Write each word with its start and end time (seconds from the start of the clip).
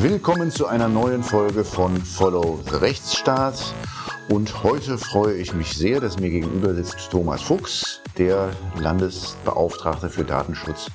Willkommen 0.00 0.50
zu 0.50 0.66
einer 0.66 0.88
neuen 0.88 1.22
Folge 1.22 1.64
von 1.64 1.96
Follow 1.96 2.60
the 2.68 2.76
Rechtsstaat. 2.76 3.54
Und 4.28 4.62
heute 4.62 4.98
freue 4.98 5.38
ich 5.38 5.54
mich 5.54 5.72
sehr, 5.72 6.00
dass 6.00 6.20
mir 6.20 6.28
gegenüber 6.28 6.74
sitzt 6.74 7.10
Thomas 7.10 7.40
Fuchs, 7.40 8.02
der 8.18 8.50
Landesbeauftragte 8.78 10.10
für 10.10 10.24
Datenschutz 10.24 10.90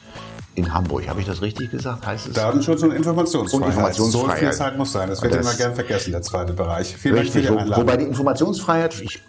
in 0.55 0.73
Hamburg. 0.73 1.07
Habe 1.07 1.21
ich 1.21 1.25
das 1.25 1.41
richtig 1.41 1.71
gesagt? 1.71 2.05
Heißt 2.05 2.27
es? 2.27 2.33
Datenschutz 2.33 2.83
und 2.83 2.91
Informationsfreiheit. 2.91 3.63
Und 3.63 3.69
Informationsfreiheit. 3.69 4.39
So 4.39 4.45
viel 4.45 4.51
Zeit 4.51 4.77
muss 4.77 4.91
sein. 4.91 5.09
Das 5.09 5.21
wird 5.21 5.33
das 5.33 5.45
immer 5.45 5.55
gern 5.55 5.75
vergessen, 5.75 6.11
der 6.11 6.21
zweite 6.21 6.53
Bereich. 6.53 6.95
Vielen 6.97 7.15
richtig, 7.15 7.45
Dank 7.47 7.61
für 7.61 7.65
die 7.67 7.75
Wobei 7.75 7.97
die 7.97 8.05
Informationsfreiheit, 8.05 9.01
ich 9.01 9.21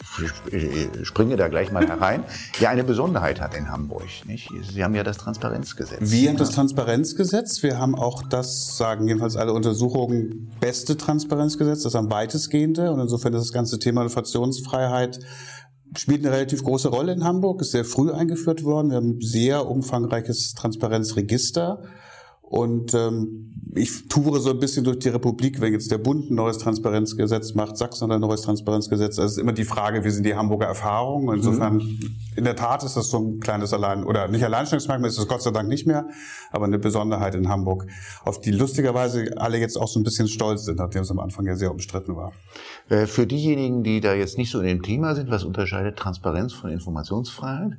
springe 1.04 1.36
da 1.36 1.48
gleich 1.48 1.70
mal 1.70 1.86
herein, 1.86 2.24
ja 2.58 2.70
eine 2.70 2.82
Besonderheit 2.82 3.40
hat 3.40 3.54
in 3.54 3.70
Hamburg. 3.70 4.02
Nicht? 4.26 4.50
Sie 4.72 4.82
haben 4.82 4.94
ja 4.94 5.04
das 5.04 5.18
Transparenzgesetz. 5.18 5.98
Wir 6.00 6.30
haben 6.30 6.36
das 6.38 6.50
Transparenzgesetz. 6.50 7.62
Wir 7.62 7.78
haben 7.78 7.94
auch 7.94 8.22
das, 8.24 8.76
sagen 8.76 9.06
jedenfalls 9.06 9.36
alle 9.36 9.52
Untersuchungen, 9.52 10.50
beste 10.60 10.96
Transparenzgesetz, 10.96 11.84
das 11.84 11.94
am 11.94 12.10
weitestgehende. 12.10 12.90
Und 12.90 12.98
insofern 12.98 13.32
ist 13.34 13.42
das 13.42 13.52
ganze 13.52 13.78
Thema 13.78 14.02
Informationsfreiheit 14.02 15.20
spielt 15.96 16.24
eine 16.24 16.34
relativ 16.34 16.62
große 16.64 16.88
Rolle 16.88 17.12
in 17.12 17.24
Hamburg, 17.24 17.60
ist 17.60 17.72
sehr 17.72 17.84
früh 17.84 18.10
eingeführt 18.10 18.64
worden. 18.64 18.90
Wir 18.90 18.96
haben 18.96 19.18
ein 19.18 19.20
sehr 19.20 19.66
umfangreiches 19.68 20.54
Transparenzregister. 20.54 21.82
Und 22.52 22.92
ähm, 22.92 23.50
ich 23.74 24.08
toure 24.08 24.38
so 24.38 24.50
ein 24.50 24.58
bisschen 24.58 24.84
durch 24.84 24.98
die 24.98 25.08
Republik, 25.08 25.62
wenn 25.62 25.72
jetzt 25.72 25.90
der 25.90 25.96
Bund 25.96 26.30
ein 26.30 26.34
neues 26.34 26.58
Transparenzgesetz 26.58 27.54
macht, 27.54 27.78
Sachsen 27.78 28.12
ein 28.12 28.20
neues 28.20 28.42
Transparenzgesetz. 28.42 29.16
Das 29.16 29.32
ist 29.32 29.38
immer 29.38 29.54
die 29.54 29.64
Frage, 29.64 30.04
wie 30.04 30.10
sind 30.10 30.26
die 30.26 30.34
Hamburger 30.34 30.66
Erfahrungen? 30.66 31.34
Insofern, 31.34 31.76
mhm. 31.76 31.98
in 32.36 32.44
der 32.44 32.54
Tat 32.54 32.84
ist 32.84 32.94
das 32.94 33.08
so 33.08 33.20
ein 33.20 33.40
kleines 33.40 33.72
Allein, 33.72 34.04
oder 34.04 34.28
nicht 34.28 34.44
Alleinstellungsmerkmal, 34.44 35.08
ist 35.08 35.18
es 35.18 35.26
Gott 35.26 35.40
sei 35.40 35.50
Dank 35.50 35.66
nicht 35.66 35.86
mehr, 35.86 36.06
aber 36.50 36.66
eine 36.66 36.78
Besonderheit 36.78 37.34
in 37.34 37.48
Hamburg, 37.48 37.86
auf 38.22 38.38
die 38.38 38.50
lustigerweise 38.50 39.32
alle 39.38 39.56
jetzt 39.56 39.78
auch 39.78 39.88
so 39.88 39.98
ein 39.98 40.02
bisschen 40.02 40.28
stolz 40.28 40.66
sind, 40.66 40.76
nachdem 40.76 41.04
es 41.04 41.10
am 41.10 41.20
Anfang 41.20 41.46
ja 41.46 41.56
sehr 41.56 41.70
umstritten 41.70 42.16
war. 42.16 42.32
Äh, 42.90 43.06
für 43.06 43.26
diejenigen, 43.26 43.82
die 43.82 44.02
da 44.02 44.12
jetzt 44.12 44.36
nicht 44.36 44.50
so 44.50 44.60
in 44.60 44.66
dem 44.66 44.82
Thema 44.82 45.14
sind, 45.14 45.30
was 45.30 45.44
unterscheidet 45.44 45.98
Transparenz 45.98 46.52
von 46.52 46.68
Informationsfreiheit? 46.68 47.78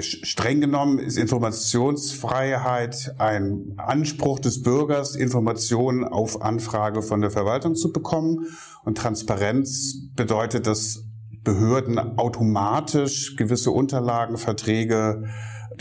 Streng 0.00 0.60
genommen 0.60 0.98
ist 0.98 1.18
Informationsfreiheit 1.18 3.14
ein 3.18 3.74
Anspruch 3.76 4.40
des 4.40 4.62
Bürgers, 4.62 5.14
Informationen 5.14 6.04
auf 6.04 6.42
Anfrage 6.42 7.02
von 7.02 7.20
der 7.20 7.30
Verwaltung 7.30 7.74
zu 7.74 7.92
bekommen. 7.92 8.46
Und 8.84 8.98
Transparenz 8.98 10.10
bedeutet, 10.16 10.66
dass 10.66 11.04
Behörden 11.44 11.98
automatisch 11.98 13.36
gewisse 13.36 13.70
Unterlagen, 13.70 14.38
Verträge, 14.38 15.24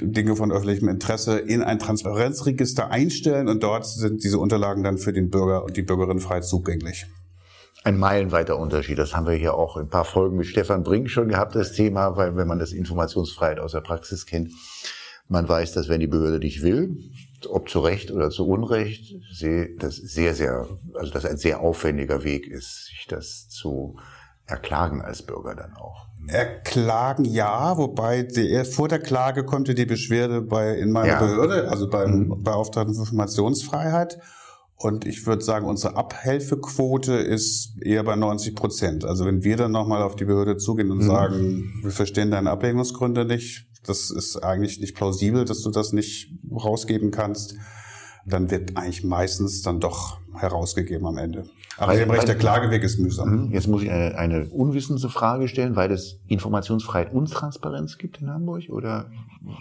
Dinge 0.01 0.35
von 0.35 0.51
öffentlichem 0.51 0.89
Interesse 0.89 1.39
in 1.39 1.61
ein 1.61 1.79
Transparenzregister 1.79 2.91
einstellen 2.91 3.47
und 3.47 3.63
dort 3.63 3.85
sind 3.85 4.23
diese 4.23 4.39
Unterlagen 4.39 4.83
dann 4.83 4.97
für 4.97 5.13
den 5.13 5.29
Bürger 5.29 5.63
und 5.63 5.77
die 5.77 5.83
Bürgerin 5.83 6.19
frei 6.19 6.41
zugänglich 6.41 7.05
ein 7.83 7.97
meilenweiter 7.97 8.57
Unterschied. 8.57 8.97
Das 8.97 9.15
haben 9.15 9.27
wir 9.27 9.33
hier 9.33 9.55
auch 9.55 9.75
in 9.77 9.83
ein 9.83 9.89
paar 9.89 10.05
Folgen 10.05 10.37
mit 10.37 10.47
Stefan 10.47 10.83
Brink 10.83 11.09
schon 11.09 11.27
gehabt, 11.27 11.55
das 11.55 11.73
Thema, 11.73 12.15
weil 12.15 12.35
wenn 12.35 12.47
man 12.47 12.59
das 12.59 12.71
Informationsfreiheit 12.71 13.59
aus 13.59 13.73
der 13.73 13.81
Praxis 13.81 14.25
kennt, 14.25 14.51
man 15.27 15.47
weiß, 15.47 15.73
dass 15.73 15.89
wenn 15.89 15.99
die 15.99 16.07
Behörde 16.07 16.39
dich 16.39 16.63
will, 16.63 16.97
ob 17.49 17.69
zu 17.69 17.79
Recht 17.79 18.11
oder 18.11 18.29
zu 18.29 18.47
Unrecht, 18.47 19.15
das 19.79 19.95
sehr, 19.95 20.33
sehr, 20.35 20.67
also 20.93 21.11
das 21.11 21.25
ein 21.25 21.37
sehr 21.37 21.59
aufwendiger 21.59 22.23
Weg 22.23 22.47
ist, 22.47 22.85
sich 22.85 23.05
das 23.07 23.49
zu 23.49 23.97
erklagen 24.45 25.01
als 25.01 25.23
Bürger 25.23 25.55
dann 25.55 25.73
auch. 25.75 26.07
Erklagen 26.27 27.25
ja, 27.25 27.77
wobei 27.77 28.23
die, 28.23 28.63
vor 28.63 28.87
der 28.87 28.99
Klage 28.99 29.43
kommt 29.43 29.67
die 29.67 29.85
Beschwerde 29.85 30.41
bei 30.41 30.75
in 30.75 30.91
meiner 30.91 31.13
ja. 31.13 31.19
Behörde, 31.19 31.69
also 31.69 31.89
beim 31.89 32.27
mhm. 32.27 32.43
Beauftragten 32.43 32.93
für 32.93 33.01
Informationsfreiheit. 33.01 34.19
Und 34.75 35.05
ich 35.05 35.25
würde 35.25 35.43
sagen, 35.43 35.66
unsere 35.66 35.95
Abhelfequote 35.95 37.13
ist 37.13 37.81
eher 37.81 38.03
bei 38.03 38.16
90 38.16 38.55
Prozent. 38.55 39.05
Also 39.05 39.25
wenn 39.25 39.43
wir 39.43 39.55
dann 39.55 39.71
nochmal 39.71 40.02
auf 40.02 40.16
die 40.16 40.25
Behörde 40.25 40.57
zugehen 40.57 40.91
und 40.91 40.97
mhm. 40.97 41.07
sagen, 41.07 41.79
wir 41.84 41.91
verstehen 41.91 42.31
deine 42.31 42.51
Ablehnungsgründe 42.51 43.25
nicht, 43.25 43.67
das 43.85 44.09
ist 44.11 44.38
eigentlich 44.38 44.79
nicht 44.79 44.95
plausibel, 44.95 45.45
dass 45.45 45.61
du 45.61 45.72
das 45.72 45.94
nicht 45.94 46.34
rausgeben 46.51 47.11
kannst, 47.11 47.56
dann 48.25 48.50
wird 48.51 48.78
eigentlich 48.78 49.03
meistens 49.03 49.61
dann 49.61 49.79
doch 49.79 50.19
herausgegeben 50.35 51.05
am 51.05 51.17
Ende. 51.17 51.45
Aber 51.78 51.95
Sie 51.95 52.01
haben 52.01 52.11
recht, 52.11 52.28
der 52.28 52.38
Klageweg 52.38 52.84
ist 52.84 53.00
mühsam. 53.00 53.47
Mhm. 53.47 53.51
Jetzt 53.51 53.67
muss 53.67 53.81
ich 53.81 53.91
eine, 53.91 54.16
eine 54.17 54.45
unwissende 54.45 55.09
Frage 55.09 55.47
stellen, 55.47 55.75
weil 55.75 55.91
es 55.91 56.19
Informationsfreiheit 56.28 57.13
und 57.13 57.31
Transparenz 57.31 57.97
gibt 57.97 58.22
in 58.22 58.29
Hamburg, 58.29 58.69
oder? 58.69 59.09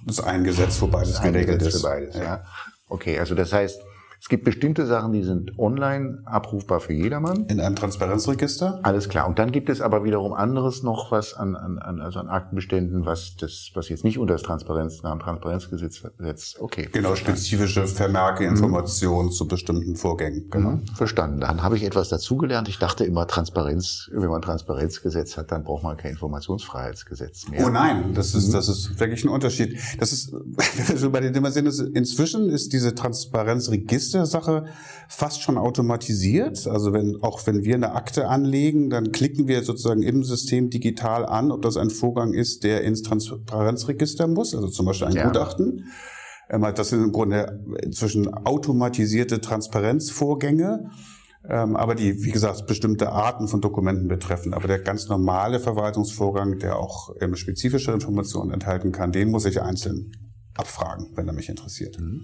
Das 0.06 0.18
ist 0.18 0.24
ein 0.24 0.44
Gesetz, 0.44 0.80
wo 0.80 0.86
beides 0.86 1.20
geregelt 1.20 1.62
ist. 1.62 1.80
Für 1.80 1.88
beides, 1.88 2.16
ja. 2.16 2.22
ja. 2.22 2.44
Okay, 2.88 3.18
also 3.18 3.34
das 3.34 3.52
heißt, 3.52 3.80
es 4.22 4.28
gibt 4.28 4.44
bestimmte 4.44 4.86
Sachen, 4.86 5.12
die 5.12 5.24
sind 5.24 5.58
online 5.58 6.22
abrufbar 6.26 6.78
für 6.78 6.92
jedermann. 6.92 7.44
In 7.46 7.58
einem 7.58 7.74
Transparenzregister? 7.74 8.78
Alles 8.84 9.08
klar. 9.08 9.26
Und 9.26 9.40
dann 9.40 9.50
gibt 9.50 9.68
es 9.68 9.80
aber 9.80 10.04
wiederum 10.04 10.32
anderes 10.32 10.84
noch, 10.84 11.10
was 11.10 11.34
an, 11.34 11.56
an, 11.56 11.80
an, 11.80 12.00
also 12.00 12.20
an 12.20 12.28
Aktenbeständen, 12.28 13.04
was 13.04 13.34
das, 13.34 13.72
was 13.74 13.88
jetzt 13.88 14.04
nicht 14.04 14.18
unter 14.18 14.34
das 14.34 14.42
Transparenz, 14.42 15.02
nach 15.02 15.10
dem 15.10 15.18
Transparenzgesetz 15.18 16.04
setzt. 16.18 16.60
Okay. 16.60 16.88
Genau, 16.92 17.16
spezifische 17.16 17.88
Vermerke, 17.88 18.44
mhm. 18.44 18.50
Informationen 18.50 19.26
mhm. 19.26 19.32
zu 19.32 19.48
bestimmten 19.48 19.96
Vorgängen. 19.96 20.48
Genau. 20.50 20.70
Mhm. 20.70 20.86
Verstanden. 20.94 21.40
Dann 21.40 21.64
habe 21.64 21.76
ich 21.76 21.82
etwas 21.82 22.08
dazugelernt. 22.08 22.68
Ich 22.68 22.78
dachte 22.78 23.04
immer, 23.04 23.26
Transparenz, 23.26 24.08
wenn 24.12 24.30
man 24.30 24.40
Transparenzgesetz 24.40 25.36
hat, 25.36 25.50
dann 25.50 25.64
braucht 25.64 25.82
man 25.82 25.96
kein 25.96 26.12
Informationsfreiheitsgesetz 26.12 27.48
mehr. 27.48 27.66
Oh 27.66 27.70
nein, 27.70 28.14
das 28.14 28.36
ist, 28.36 28.50
mhm. 28.50 28.52
das 28.52 28.68
ist 28.68 29.00
wirklich 29.00 29.24
ein 29.24 29.30
Unterschied. 29.30 29.76
Das 29.98 30.12
ist, 30.12 30.32
wenn 30.32 30.88
wir 30.88 30.96
schon 30.96 31.10
bei 31.10 31.18
dem 31.18 31.32
Thema 31.32 31.50
sind, 31.50 31.66
inzwischen 31.66 32.48
ist 32.48 32.72
diese 32.72 32.94
Transparenzregister 32.94 34.11
der 34.12 34.26
Sache 34.26 34.66
fast 35.08 35.42
schon 35.42 35.58
automatisiert. 35.58 36.66
Also 36.66 36.92
wenn, 36.92 37.18
auch 37.22 37.46
wenn 37.46 37.64
wir 37.64 37.74
eine 37.74 37.92
Akte 37.92 38.28
anlegen, 38.28 38.90
dann 38.90 39.12
klicken 39.12 39.48
wir 39.48 39.62
sozusagen 39.62 40.02
im 40.02 40.24
System 40.24 40.70
digital 40.70 41.26
an, 41.26 41.50
ob 41.50 41.62
das 41.62 41.76
ein 41.76 41.90
Vorgang 41.90 42.32
ist, 42.32 42.64
der 42.64 42.82
ins 42.82 43.02
Transparenzregister 43.02 44.26
muss, 44.26 44.54
also 44.54 44.68
zum 44.68 44.86
Beispiel 44.86 45.08
ein 45.08 45.14
ja. 45.16 45.26
Gutachten. 45.26 45.86
Ähm, 46.50 46.66
das 46.74 46.90
sind 46.90 47.02
im 47.02 47.12
Grunde 47.12 47.60
inzwischen 47.82 48.32
automatisierte 48.32 49.40
Transparenzvorgänge. 49.40 50.90
Ähm, 51.48 51.74
aber 51.74 51.94
die, 51.96 52.22
wie 52.22 52.30
gesagt, 52.30 52.66
bestimmte 52.66 53.10
Arten 53.10 53.48
von 53.48 53.60
Dokumenten 53.60 54.06
betreffen. 54.06 54.54
Aber 54.54 54.68
der 54.68 54.78
ganz 54.78 55.08
normale 55.08 55.58
Verwaltungsvorgang, 55.58 56.58
der 56.58 56.78
auch 56.78 57.14
ähm, 57.20 57.34
spezifische 57.34 57.90
Informationen 57.90 58.52
enthalten 58.52 58.92
kann, 58.92 59.10
den 59.10 59.30
muss 59.30 59.44
ich 59.44 59.60
einzeln 59.60 60.12
abfragen, 60.54 61.10
wenn 61.16 61.26
er 61.26 61.32
mich 61.32 61.48
interessiert. 61.48 61.98
Mhm. 61.98 62.22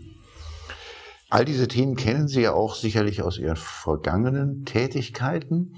All 1.30 1.44
diese 1.44 1.68
Themen 1.68 1.96
kennen 1.96 2.26
Sie 2.28 2.40
ja 2.40 2.52
auch 2.52 2.74
sicherlich 2.74 3.22
aus 3.22 3.38
Ihren 3.38 3.56
vergangenen 3.56 4.64
Tätigkeiten. 4.64 5.74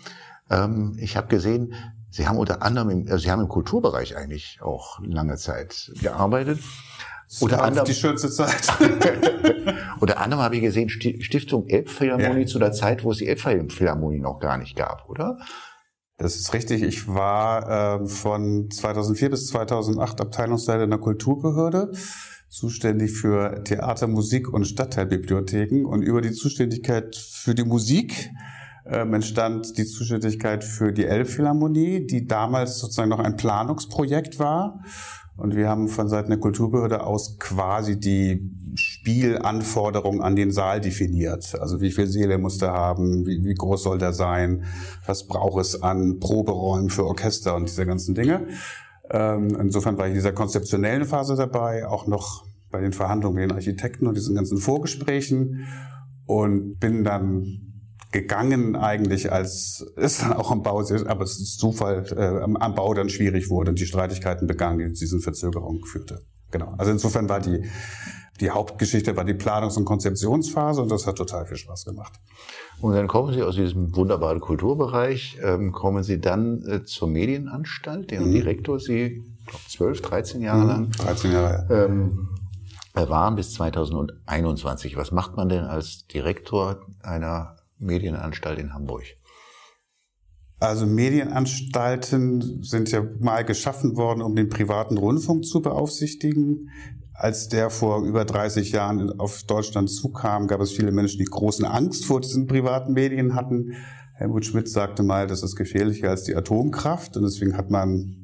Ähm, 0.49 0.97
ich 1.01 1.17
habe 1.17 1.27
gesehen, 1.29 1.75
Sie 2.11 2.29
haben 2.29 2.39
unter 2.39 2.63
anderem, 2.63 2.91
im, 2.91 3.07
also 3.07 3.19
Sie 3.19 3.31
haben 3.31 3.41
im 3.41 3.49
Kulturbereich 3.49 4.17
eigentlich 4.17 4.61
auch 4.63 5.01
lange 5.03 5.37
Zeit 5.37 5.93
gearbeitet. 6.01 6.61
Unter 7.41 7.63
anderem 7.63 7.87
die 7.87 7.95
schönste 7.95 8.29
Zeit. 8.29 8.69
unter 10.01 10.19
anderem 10.19 10.43
habe 10.43 10.57
ich 10.57 10.63
gesehen 10.63 10.89
Stiftung 10.89 11.69
Elbphilharmonie 11.69 12.41
ja. 12.41 12.47
zu 12.47 12.59
der 12.59 12.73
Zeit, 12.73 13.05
wo 13.05 13.13
es 13.13 13.19
die 13.19 13.29
Elbphilharmonie 13.29 14.19
noch 14.19 14.41
gar 14.41 14.59
nicht 14.59 14.75
gab, 14.75 15.09
oder? 15.09 15.39
Das 16.17 16.37
ist 16.37 16.53
richtig. 16.53 16.83
Ich 16.83 17.09
war 17.09 18.01
äh, 18.01 18.07
von 18.07 18.69
2004 18.71 19.31
bis 19.31 19.47
2008 19.47 20.21
Abteilungsleiter 20.21 20.85
in 20.85 20.91
der 20.91 20.99
Kulturbehörde 20.99 21.93
zuständig 22.51 23.13
für 23.13 23.63
Theater, 23.65 24.09
Musik 24.09 24.53
und 24.53 24.67
Stadtteilbibliotheken. 24.67 25.87
Und 25.87 26.03
über 26.03 26.21
die 26.21 26.33
Zuständigkeit 26.33 27.17
für 27.17 27.55
die 27.55 27.65
Musik 27.65 28.31
ähm, 28.85 29.15
entstand 29.15 29.79
die 29.79 29.87
Zuständigkeit 29.87 30.65
für 30.65 30.93
die 30.93 31.05
Elbphilharmonie, 31.05 32.07
die 32.07 32.27
damals 32.27 32.79
sozusagen 32.79 33.09
noch 33.09 33.21
ein 33.21 33.37
Planungsprojekt 33.37 34.39
war. 34.39 34.83
Und 35.37 35.55
wir 35.55 35.69
haben 35.69 35.89
von 35.89 36.09
Seiten 36.09 36.29
der 36.29 36.41
Kulturbehörde 36.41 37.05
aus 37.05 37.39
quasi 37.39 37.99
die 37.99 38.51
Spielanforderungen 38.75 40.21
an 40.21 40.37
den 40.37 40.51
Saal 40.51 40.81
definiert. 40.81 41.59
Also 41.59 41.81
wie 41.81 41.93
viel 41.93 42.09
Seele 42.09 42.37
muss 42.37 42.59
der 42.59 42.73
haben, 42.73 43.27
wie, 43.27 43.43
wie 43.45 43.55
groß 43.55 43.85
soll 43.85 43.99
der 43.99 44.13
sein, 44.13 44.65
was 45.07 45.27
braucht 45.27 45.61
es 45.61 45.83
an 45.83 46.19
Proberäumen 46.19 46.91
für 46.91 47.07
Orchester 47.07 47.55
und 47.55 47.69
diese 47.69 47.87
ganzen 47.87 48.15
Dinge. 48.15 48.49
Ähm, 49.11 49.57
insofern 49.59 49.99
war 49.99 50.07
ich 50.07 50.11
in 50.11 50.17
dieser 50.17 50.33
konzeptionellen 50.33 51.05
Phase 51.05 51.37
dabei, 51.37 51.87
auch 51.87 52.07
noch 52.07 52.45
bei 52.71 52.81
den 52.81 52.93
Verhandlungen 52.93 53.37
mit 53.37 53.51
den 53.51 53.53
Architekten 53.53 54.07
und 54.07 54.17
diesen 54.17 54.35
ganzen 54.35 54.59
Vorgesprächen 54.59 55.67
und 56.27 56.79
bin 56.79 57.05
dann 57.05 57.67
gegangen 58.13 58.77
eigentlich 58.77 59.31
als 59.31 59.87
ist 59.97 60.23
dann 60.23 60.33
auch 60.33 60.51
am 60.51 60.63
Bau 60.63 60.81
aber 60.81 61.23
es 61.23 61.41
ist 61.41 61.59
Zufall 61.61 62.05
äh, 62.17 62.43
am, 62.43 62.57
am, 62.57 62.75
Bau 62.75 62.93
dann 62.93 63.09
schwierig 63.09 63.51
wurde 63.51 63.71
und 63.71 63.79
die 63.79 63.87
Streitigkeiten 63.87 64.49
begannen 64.49 64.79
die 64.79 64.93
zu 64.93 65.05
diesen 65.05 65.21
Verzögerungen 65.21 65.85
führte 65.85 66.21
genau 66.51 66.75
also 66.77 66.91
insofern 66.91 67.29
war 67.29 67.41
die 67.41 67.65
die 68.41 68.51
Hauptgeschichte 68.51 69.17
war 69.17 69.25
die 69.25 69.35
Planungs- 69.35 69.77
und 69.77 69.85
Konzeptionsphase 69.85 70.83
und 70.83 70.91
das 70.91 71.07
hat 71.07 71.17
total 71.17 71.47
viel 71.47 71.57
Spaß 71.57 71.85
gemacht 71.85 72.19
und 72.81 72.95
dann 72.95 73.09
kommen 73.09 73.33
Sie 73.35 73.43
aus 73.43 73.57
diesem 73.57 73.95
wunderbaren 73.95 74.41
Kulturbereich, 74.41 75.39
ähm, 75.43 75.73
kommen 75.73 76.03
Sie 76.03 76.19
dann 76.19 76.63
äh, 76.67 76.83
zur 76.85 77.09
Medienanstalt, 77.09 78.11
deren 78.11 78.29
mhm. 78.29 78.33
Direktor 78.33 78.81
Sie, 78.81 79.23
glaube 79.47 79.65
12, 79.69 80.01
13 80.01 80.41
Jahre 80.41 80.63
mhm. 80.63 80.69
lang 80.69 80.91
13 80.93 81.33
Jahre, 81.33 81.67
ja. 81.69 81.85
ähm, 81.85 82.29
waren 82.95 83.37
bis 83.37 83.55
2021. 83.55 84.97
Was 84.97 85.13
macht 85.13 85.37
man 85.37 85.49
denn 85.49 85.65
als 85.65 86.07
Direktor 86.07 86.87
einer 87.03 87.57
Medienanstalt 87.79 88.59
in 88.59 88.75
Hamburg? 88.75 89.05
Also 90.59 90.85
Medienanstalten 90.85 92.63
sind 92.63 92.91
ja 92.91 93.03
mal 93.19 93.45
geschaffen 93.45 93.97
worden, 93.97 94.21
um 94.21 94.37
den 94.37 94.51
privaten 94.51 94.99
Rundfunk 94.99 95.47
zu 95.47 95.63
beaufsichtigen. 95.63 96.69
Als 97.15 97.49
der 97.49 97.71
vor 97.71 98.05
über 98.05 98.27
30 98.27 98.73
Jahren 98.73 99.19
auf 99.19 99.43
Deutschland 99.45 99.91
zukam, 99.91 100.47
gab 100.47 100.61
es 100.61 100.73
viele 100.73 100.93
Menschen, 100.93 101.19
die 101.19 101.25
großen 101.25 101.65
Angst 101.65 102.05
vor 102.05 102.21
diesen 102.21 102.47
privaten 102.47 102.93
Medien 102.93 103.35
hatten. 103.35 103.75
Helmut 104.15 104.45
Schmidt 104.45 104.69
sagte 104.69 105.03
mal, 105.03 105.27
das 105.27 105.43
ist 105.43 105.57
gefährlicher 105.57 106.11
als 106.11 106.25
die 106.25 106.37
Atomkraft 106.37 107.17
und 107.17 107.23
deswegen 107.23 107.57
hat 107.57 107.71
man 107.71 108.20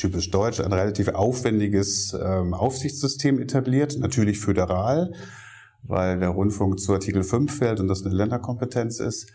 typisch 0.00 0.30
deutsch 0.30 0.60
ein 0.60 0.72
relativ 0.72 1.08
aufwendiges 1.08 2.14
ähm, 2.14 2.54
Aufsichtssystem 2.54 3.38
etabliert, 3.38 3.98
natürlich 3.98 4.40
föderal, 4.40 5.12
weil 5.82 6.18
der 6.18 6.30
Rundfunk 6.30 6.80
zu 6.80 6.92
Artikel 6.94 7.22
5 7.22 7.58
fällt 7.58 7.80
und 7.80 7.88
das 7.88 8.04
eine 8.04 8.14
Länderkompetenz 8.14 9.00
ist. 9.00 9.30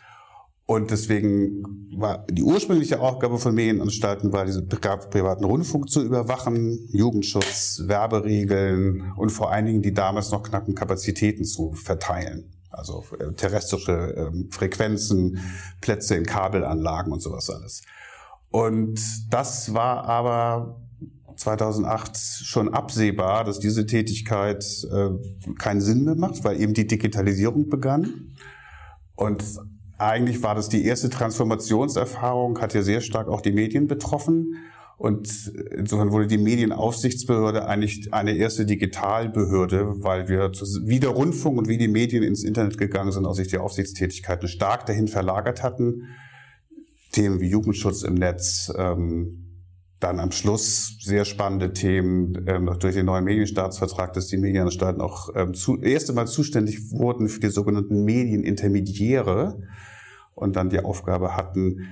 Und 0.67 0.89
deswegen 0.89 1.63
war 1.95 2.25
die 2.27 2.41
ursprüngliche 2.41 2.99
Aufgabe 2.99 3.37
von 3.37 3.53
Medienanstalten 3.53 4.33
war, 4.33 4.45
diese 4.45 4.63
privaten 4.63 5.43
Rundfunk 5.43 5.91
zu 5.91 6.03
überwachen, 6.03 6.89
Jugendschutz, 6.91 7.83
Werberegeln 7.85 9.13
und 9.15 9.29
vor 9.29 9.51
allen 9.51 9.67
Dingen 9.67 9.81
die 9.83 9.93
damals 9.93 10.31
noch 10.31 10.41
knappen 10.41 10.73
Kapazitäten 10.73 11.45
zu 11.45 11.73
verteilen. 11.73 12.51
Also 12.71 13.03
äh, 13.19 13.31
terrestrische 13.33 14.15
äh, 14.15 14.51
Frequenzen, 14.51 15.39
Plätze 15.81 16.15
in 16.15 16.25
Kabelanlagen 16.25 17.13
und 17.13 17.21
sowas 17.21 17.51
alles. 17.51 17.83
Und 18.55 19.01
das 19.33 19.73
war 19.73 20.05
aber 20.05 20.79
2008 21.35 22.17
schon 22.17 22.73
absehbar, 22.73 23.43
dass 23.43 23.59
diese 23.59 23.85
Tätigkeit 23.85 24.63
äh, 24.89 25.09
keinen 25.59 25.81
Sinn 25.81 26.05
mehr 26.05 26.15
macht, 26.15 26.41
weil 26.45 26.61
eben 26.61 26.73
die 26.73 26.87
Digitalisierung 26.87 27.67
begann. 27.67 28.33
Und 29.15 29.43
eigentlich 29.97 30.41
war 30.41 30.55
das 30.55 30.69
die 30.69 30.85
erste 30.85 31.09
Transformationserfahrung, 31.09 32.61
hat 32.61 32.73
ja 32.73 32.81
sehr 32.81 33.01
stark 33.01 33.27
auch 33.27 33.41
die 33.41 33.51
Medien 33.51 33.87
betroffen. 33.87 34.55
Und 34.95 35.51
insofern 35.75 36.13
wurde 36.13 36.27
die 36.27 36.37
Medienaufsichtsbehörde 36.37 37.67
eigentlich 37.67 38.13
eine 38.13 38.37
erste 38.37 38.65
Digitalbehörde, 38.65 40.01
weil 40.01 40.29
wir 40.29 40.53
wie 40.85 41.01
der 41.01 41.09
Rundfunk 41.09 41.57
und 41.57 41.67
wie 41.67 41.77
die 41.77 41.89
Medien 41.89 42.23
ins 42.23 42.45
Internet 42.45 42.77
gegangen 42.77 43.11
sind, 43.11 43.25
aus 43.25 43.35
sich 43.35 43.49
die 43.49 43.57
Aufsichtstätigkeiten 43.57 44.47
stark 44.47 44.85
dahin 44.85 45.09
verlagert 45.09 45.61
hatten. 45.61 46.03
Themen 47.15 47.39
wie 47.39 47.49
Jugendschutz 47.49 48.03
im 48.03 48.15
Netz, 48.15 48.71
ähm, 48.77 49.41
dann 50.01 50.19
am 50.19 50.31
Schluss 50.31 50.97
sehr 51.01 51.23
spannende 51.23 51.71
Themen 51.71 52.45
ähm, 52.45 52.69
durch 52.79 52.95
den 52.95 53.05
neuen 53.05 53.23
Medienstaatsvertrag, 53.23 54.11
dass 54.11 54.27
die 54.27 54.37
Medienanstalten 54.37 55.01
auch 55.01 55.29
ähm, 55.33 55.53
zu, 55.53 55.81
erste 55.81 56.11
Mal 56.11 56.27
zuständig 56.27 56.91
wurden 56.91 57.29
für 57.29 57.39
die 57.39 57.47
sogenannten 57.47 58.03
Medienintermediäre 58.03 59.61
und 60.33 60.57
dann 60.57 60.69
die 60.69 60.81
Aufgabe 60.81 61.37
hatten, 61.37 61.87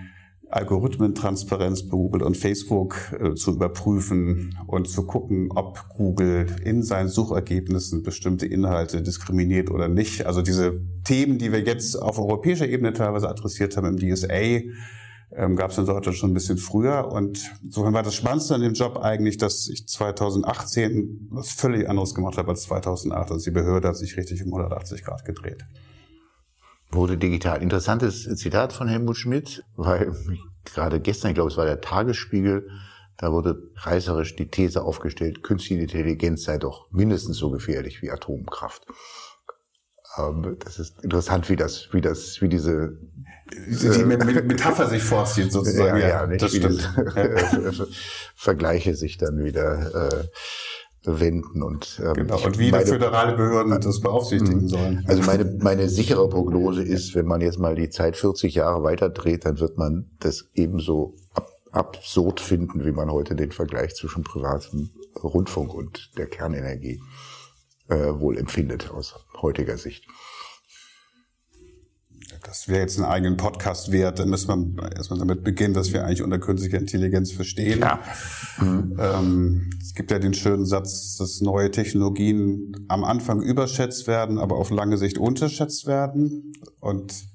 Algorithmentransparenz 0.49 1.83
bei 1.83 1.97
Google 1.97 2.21
und 2.21 2.35
Facebook 2.35 2.97
äh, 3.17 3.33
zu 3.33 3.53
überprüfen 3.53 4.59
und 4.67 4.89
zu 4.89 5.05
gucken, 5.05 5.49
ob 5.55 5.87
Google 5.95 6.47
in 6.65 6.83
seinen 6.83 7.07
Suchergebnissen 7.07 8.03
bestimmte 8.03 8.45
Inhalte 8.45 9.01
diskriminiert 9.01 9.71
oder 9.71 9.87
nicht. 9.87 10.25
Also 10.25 10.41
diese 10.41 10.81
Themen, 11.05 11.37
die 11.37 11.53
wir 11.53 11.61
jetzt 11.61 11.95
auf 11.95 12.19
europäischer 12.19 12.67
Ebene 12.67 12.91
teilweise 12.91 13.29
adressiert 13.29 13.77
haben 13.77 13.97
im 13.97 13.97
DSA, 13.97 14.59
ähm, 15.35 15.55
gab 15.55 15.71
es 15.71 15.77
in 15.77 15.85
Deutschland 15.85 16.17
schon 16.17 16.31
ein 16.31 16.33
bisschen 16.33 16.57
früher. 16.57 17.11
Und 17.11 17.51
insofern 17.63 17.93
war 17.93 18.03
das 18.03 18.15
Spannendste 18.15 18.55
an 18.55 18.61
dem 18.61 18.73
Job 18.73 18.97
eigentlich, 18.97 19.37
dass 19.37 19.67
ich 19.67 19.87
2018 19.87 21.27
was 21.31 21.51
völlig 21.51 21.89
anderes 21.89 22.13
gemacht 22.13 22.37
habe 22.37 22.51
als 22.51 22.63
2008. 22.63 23.31
Also 23.31 23.43
die 23.43 23.51
Behörde 23.51 23.87
hat 23.87 23.97
sich 23.97 24.17
richtig 24.17 24.43
um 24.43 24.53
180 24.53 25.03
Grad 25.03 25.25
gedreht. 25.25 25.65
Wurde 26.91 27.17
digital. 27.17 27.61
Interessantes 27.61 28.23
Zitat 28.35 28.73
von 28.73 28.87
Helmut 28.87 29.17
Schmidt, 29.17 29.63
weil 29.75 30.15
gerade 30.65 30.99
gestern, 30.99 31.31
ich 31.31 31.35
glaube, 31.35 31.49
es 31.49 31.57
war 31.57 31.65
der 31.65 31.81
Tagesspiegel, 31.81 32.69
da 33.17 33.31
wurde 33.31 33.71
reißerisch 33.77 34.35
die 34.35 34.49
These 34.49 34.83
aufgestellt, 34.83 35.43
künstliche 35.43 35.81
Intelligenz 35.81 36.43
sei 36.43 36.57
doch 36.57 36.91
mindestens 36.91 37.37
so 37.37 37.49
gefährlich 37.51 38.01
wie 38.01 38.11
Atomkraft. 38.11 38.85
Ähm, 40.17 40.57
das 40.63 40.79
ist 40.79 41.03
interessant, 41.03 41.49
wie 41.49 41.55
das, 41.55 41.89
wie 41.91 42.01
das, 42.01 42.41
wie 42.41 42.49
diese 42.49 42.97
die 43.51 44.05
Metapher 44.05 44.87
sich 44.87 45.03
vorzieht 45.03 45.51
sozusagen. 45.51 45.97
Ja, 45.99 46.07
ja, 46.07 46.27
nicht 46.27 46.41
das 46.41 46.55
stimmt. 46.55 46.89
Vergleiche 48.35 48.95
sich 48.95 49.17
dann 49.17 49.43
wieder 49.43 50.09
äh, 50.09 50.23
wenden 51.05 51.61
und 51.61 52.01
ähm, 52.03 52.13
genau 52.13 52.39
und 52.43 52.57
wie 52.57 52.71
meine, 52.71 52.85
föderale 52.85 53.35
Behörden 53.35 53.79
das 53.81 53.99
beaufsichtigen 53.99 54.63
mhm. 54.63 54.67
sollen. 54.67 55.05
Also 55.07 55.21
meine 55.23 55.45
meine 55.59 55.89
sichere 55.89 56.27
Prognose 56.29 56.81
ist, 56.81 57.13
wenn 57.15 57.25
man 57.25 57.41
jetzt 57.41 57.59
mal 57.59 57.75
die 57.75 57.89
Zeit 57.89 58.15
40 58.15 58.55
Jahre 58.55 58.83
weiterdreht, 58.83 59.45
dann 59.45 59.59
wird 59.59 59.77
man 59.77 60.09
das 60.19 60.45
ebenso 60.53 61.15
ab, 61.33 61.49
absurd 61.71 62.39
finden, 62.39 62.85
wie 62.85 62.91
man 62.91 63.11
heute 63.11 63.35
den 63.35 63.51
Vergleich 63.51 63.95
zwischen 63.95 64.23
privatem 64.23 64.91
Rundfunk 65.21 65.73
und 65.73 66.11
der 66.17 66.27
Kernenergie 66.27 67.01
äh, 67.89 67.95
wohl 67.95 68.37
empfindet 68.37 68.91
aus 68.91 69.15
heutiger 69.41 69.77
Sicht 69.77 70.05
das 72.43 72.67
wäre 72.67 72.81
jetzt 72.81 72.97
einen 72.97 73.07
eigenen 73.07 73.37
Podcast 73.37 73.91
wert, 73.91 74.19
dann 74.19 74.29
müssen 74.29 74.75
wir 74.75 74.91
erstmal 74.95 75.19
damit 75.19 75.43
beginnen, 75.43 75.75
was 75.75 75.93
wir 75.93 76.03
eigentlich 76.03 76.21
unter 76.21 76.39
künstlicher 76.39 76.77
Intelligenz 76.77 77.31
verstehen. 77.31 77.79
Ja. 77.79 77.99
Mhm. 78.59 78.97
Ähm, 78.99 79.69
es 79.81 79.93
gibt 79.93 80.11
ja 80.11 80.19
den 80.19 80.33
schönen 80.33 80.65
Satz, 80.65 81.17
dass 81.17 81.41
neue 81.41 81.71
Technologien 81.71 82.85
am 82.87 83.03
Anfang 83.03 83.41
überschätzt 83.41 84.07
werden, 84.07 84.37
aber 84.37 84.57
auf 84.57 84.69
lange 84.71 84.97
Sicht 84.97 85.17
unterschätzt 85.17 85.87
werden. 85.87 86.53
Und 86.79 87.25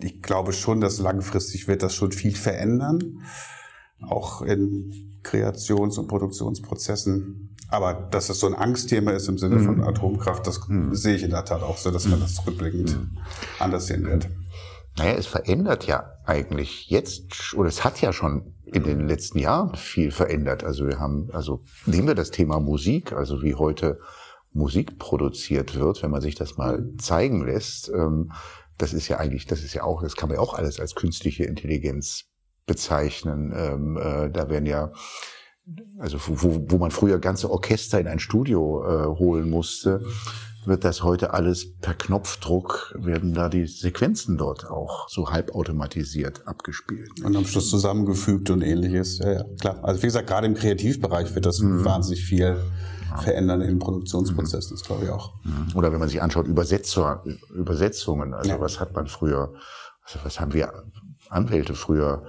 ich 0.00 0.22
glaube 0.22 0.52
schon, 0.52 0.80
dass 0.80 0.98
langfristig 0.98 1.68
wird 1.68 1.82
das 1.82 1.94
schon 1.94 2.12
viel 2.12 2.34
verändern, 2.34 3.22
auch 4.00 4.42
in 4.42 5.18
Kreations- 5.22 5.98
und 5.98 6.08
Produktionsprozessen. 6.08 7.49
Aber 7.70 7.94
dass 7.94 8.28
es 8.28 8.40
so 8.40 8.46
ein 8.46 8.54
Angstthema 8.54 9.12
ist 9.12 9.28
im 9.28 9.38
Sinne 9.38 9.56
mhm. 9.56 9.64
von 9.64 9.84
Atomkraft, 9.84 10.46
das 10.46 10.66
mhm. 10.68 10.94
sehe 10.94 11.14
ich 11.14 11.22
in 11.22 11.30
der 11.30 11.44
Tat 11.44 11.62
auch 11.62 11.76
so, 11.76 11.90
dass 11.90 12.06
man 12.06 12.20
das 12.20 12.44
rückblickend 12.46 12.96
mhm. 12.96 13.18
anders 13.58 13.86
sehen 13.86 14.04
wird. 14.04 14.28
Naja, 14.98 15.12
es 15.12 15.26
verändert 15.26 15.86
ja 15.86 16.04
eigentlich 16.26 16.90
jetzt, 16.90 17.54
oder 17.54 17.68
es 17.68 17.84
hat 17.84 18.00
ja 18.00 18.12
schon 18.12 18.54
in 18.64 18.82
den 18.82 19.06
letzten 19.06 19.38
Jahren 19.38 19.74
viel 19.76 20.10
verändert. 20.10 20.64
Also 20.64 20.86
wir 20.86 20.98
haben, 20.98 21.30
also 21.32 21.62
nehmen 21.86 22.08
wir 22.08 22.14
das 22.14 22.30
Thema 22.30 22.60
Musik, 22.60 23.12
also 23.12 23.42
wie 23.42 23.54
heute 23.54 24.00
Musik 24.52 24.98
produziert 24.98 25.76
wird, 25.76 26.02
wenn 26.02 26.10
man 26.10 26.20
sich 26.20 26.34
das 26.34 26.56
mal 26.56 26.84
zeigen 26.98 27.46
lässt, 27.46 27.88
ähm, 27.88 28.32
das 28.78 28.92
ist 28.92 29.08
ja 29.08 29.18
eigentlich, 29.18 29.46
das 29.46 29.62
ist 29.62 29.74
ja 29.74 29.84
auch, 29.84 30.02
das 30.02 30.16
kann 30.16 30.28
man 30.28 30.36
ja 30.36 30.42
auch 30.42 30.54
alles 30.54 30.80
als 30.80 30.94
künstliche 30.94 31.44
Intelligenz 31.44 32.24
bezeichnen. 32.66 33.52
Ähm, 33.54 33.96
äh, 33.96 34.30
da 34.30 34.48
werden 34.48 34.66
ja 34.66 34.92
also 35.98 36.18
wo, 36.26 36.64
wo 36.68 36.78
man 36.78 36.90
früher 36.90 37.18
ganze 37.18 37.50
Orchester 37.50 38.00
in 38.00 38.08
ein 38.08 38.18
Studio 38.18 38.84
äh, 38.84 39.06
holen 39.18 39.48
musste, 39.50 40.02
wird 40.66 40.84
das 40.84 41.02
heute 41.02 41.32
alles 41.32 41.78
per 41.78 41.94
Knopfdruck, 41.94 42.94
werden 42.98 43.32
da 43.32 43.48
die 43.48 43.66
Sequenzen 43.66 44.36
dort 44.36 44.70
auch 44.70 45.08
so 45.08 45.30
halbautomatisiert 45.30 46.46
abgespielt. 46.46 47.22
Und 47.24 47.36
am 47.36 47.46
Schluss 47.46 47.70
zusammengefügt 47.70 48.50
und 48.50 48.62
ähnliches. 48.62 49.18
Ja, 49.18 49.32
ja, 49.32 49.44
klar. 49.58 49.78
Also 49.82 50.02
wie 50.02 50.06
gesagt, 50.06 50.28
gerade 50.28 50.46
im 50.46 50.54
Kreativbereich 50.54 51.34
wird 51.34 51.46
das 51.46 51.60
mhm. 51.60 51.84
wahnsinnig 51.84 52.24
viel 52.24 52.56
verändern 53.22 53.60
in 53.60 53.68
den 53.68 53.78
Produktionsprozessen, 53.78 54.76
das 54.76 54.86
glaube 54.86 55.04
ich 55.04 55.10
auch. 55.10 55.32
Mhm. 55.44 55.74
Oder 55.74 55.92
wenn 55.92 55.98
man 55.98 56.08
sich 56.08 56.22
anschaut, 56.22 56.46
Übersetzer, 56.46 57.24
Übersetzungen, 57.52 58.34
also 58.34 58.50
ja. 58.50 58.60
was 58.60 58.78
hat 58.78 58.94
man 58.94 59.06
früher, 59.06 59.54
also 60.04 60.18
was 60.22 60.38
haben 60.38 60.52
wir 60.52 60.84
Anwälte 61.28 61.74
früher 61.74 62.24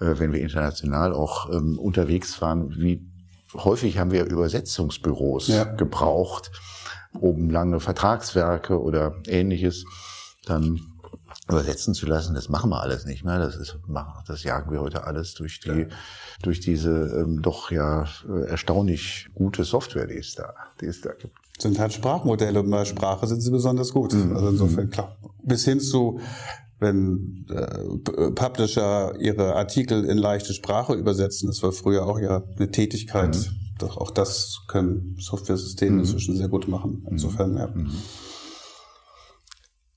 wenn 0.00 0.32
wir 0.32 0.40
international 0.40 1.12
auch 1.12 1.50
ähm, 1.50 1.78
unterwegs 1.78 2.40
waren, 2.40 2.70
wie 2.76 3.06
häufig 3.54 3.98
haben 3.98 4.12
wir 4.12 4.24
Übersetzungsbüros 4.24 5.48
ja. 5.48 5.64
gebraucht, 5.64 6.50
um 7.12 7.50
lange 7.50 7.80
Vertragswerke 7.80 8.80
oder 8.80 9.14
ähnliches 9.26 9.84
dann 10.46 10.80
übersetzen 11.48 11.94
zu 11.94 12.06
lassen. 12.06 12.34
Das 12.34 12.48
machen 12.48 12.70
wir 12.70 12.80
alles 12.80 13.04
nicht 13.04 13.24
mehr. 13.24 13.38
Das 13.38 13.56
ist, 13.56 13.78
das 14.26 14.44
jagen 14.44 14.70
wir 14.70 14.80
heute 14.80 15.04
alles 15.04 15.34
durch 15.34 15.60
die, 15.60 15.68
ja. 15.68 15.86
durch 16.42 16.60
diese 16.60 16.90
ähm, 16.90 17.42
doch 17.42 17.70
ja 17.70 18.04
äh, 18.28 18.48
erstaunlich 18.48 19.28
gute 19.34 19.64
Software, 19.64 20.06
die 20.06 20.18
es 20.18 20.34
da, 20.34 20.54
die 20.80 20.86
es 20.86 21.00
da 21.00 21.12
gibt. 21.12 21.36
Sind 21.58 21.78
halt 21.78 21.92
Sprachmodelle 21.92 22.60
und 22.60 22.70
bei 22.70 22.84
Sprache 22.84 23.26
sind 23.26 23.40
sie 23.40 23.50
besonders 23.50 23.92
gut. 23.92 24.14
Mhm. 24.14 24.36
Also 24.36 24.48
insofern 24.48 24.90
klar. 24.90 25.16
Bis 25.42 25.64
hin 25.64 25.80
zu 25.80 26.20
wenn 26.80 27.46
äh, 27.50 28.30
Publisher 28.32 29.14
ihre 29.20 29.54
Artikel 29.54 30.04
in 30.04 30.18
leichte 30.18 30.54
Sprache 30.54 30.94
übersetzen. 30.94 31.48
Das 31.48 31.62
war 31.62 31.72
früher 31.72 32.06
auch 32.06 32.18
ja 32.18 32.42
eine 32.56 32.70
Tätigkeit. 32.70 33.36
Mhm. 33.36 33.60
Doch 33.78 33.96
auch 33.96 34.10
das 34.10 34.62
können 34.66 35.16
Software-Systeme 35.18 35.92
mhm. 35.92 35.98
inzwischen 36.00 36.36
sehr 36.36 36.48
gut 36.48 36.68
machen. 36.68 37.06
Insofern, 37.10 37.56
ja. 37.56 37.68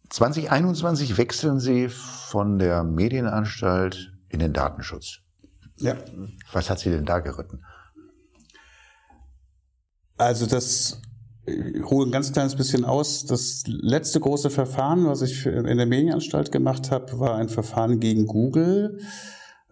2021 0.09 1.11
mhm. 1.11 1.17
wechseln 1.17 1.59
Sie 1.59 1.89
von 1.89 2.59
der 2.59 2.83
Medienanstalt 2.83 4.13
in 4.29 4.39
den 4.39 4.53
Datenschutz. 4.53 5.19
Ja. 5.77 5.95
Was 6.51 6.69
hat 6.69 6.79
Sie 6.79 6.89
denn 6.89 7.05
da 7.05 7.19
geritten? 7.19 7.63
Also 10.17 10.45
das 10.45 11.01
ich 11.45 11.83
hole 11.83 12.07
ein 12.07 12.11
ganz 12.11 12.31
kleines 12.31 12.55
bisschen 12.55 12.85
aus. 12.85 13.25
Das 13.25 13.63
letzte 13.67 14.19
große 14.19 14.49
Verfahren, 14.49 15.05
was 15.05 15.21
ich 15.21 15.45
in 15.45 15.77
der 15.77 15.85
Medienanstalt 15.85 16.51
gemacht 16.51 16.91
habe, 16.91 17.19
war 17.19 17.35
ein 17.35 17.49
Verfahren 17.49 17.99
gegen 17.99 18.27
Google 18.27 18.99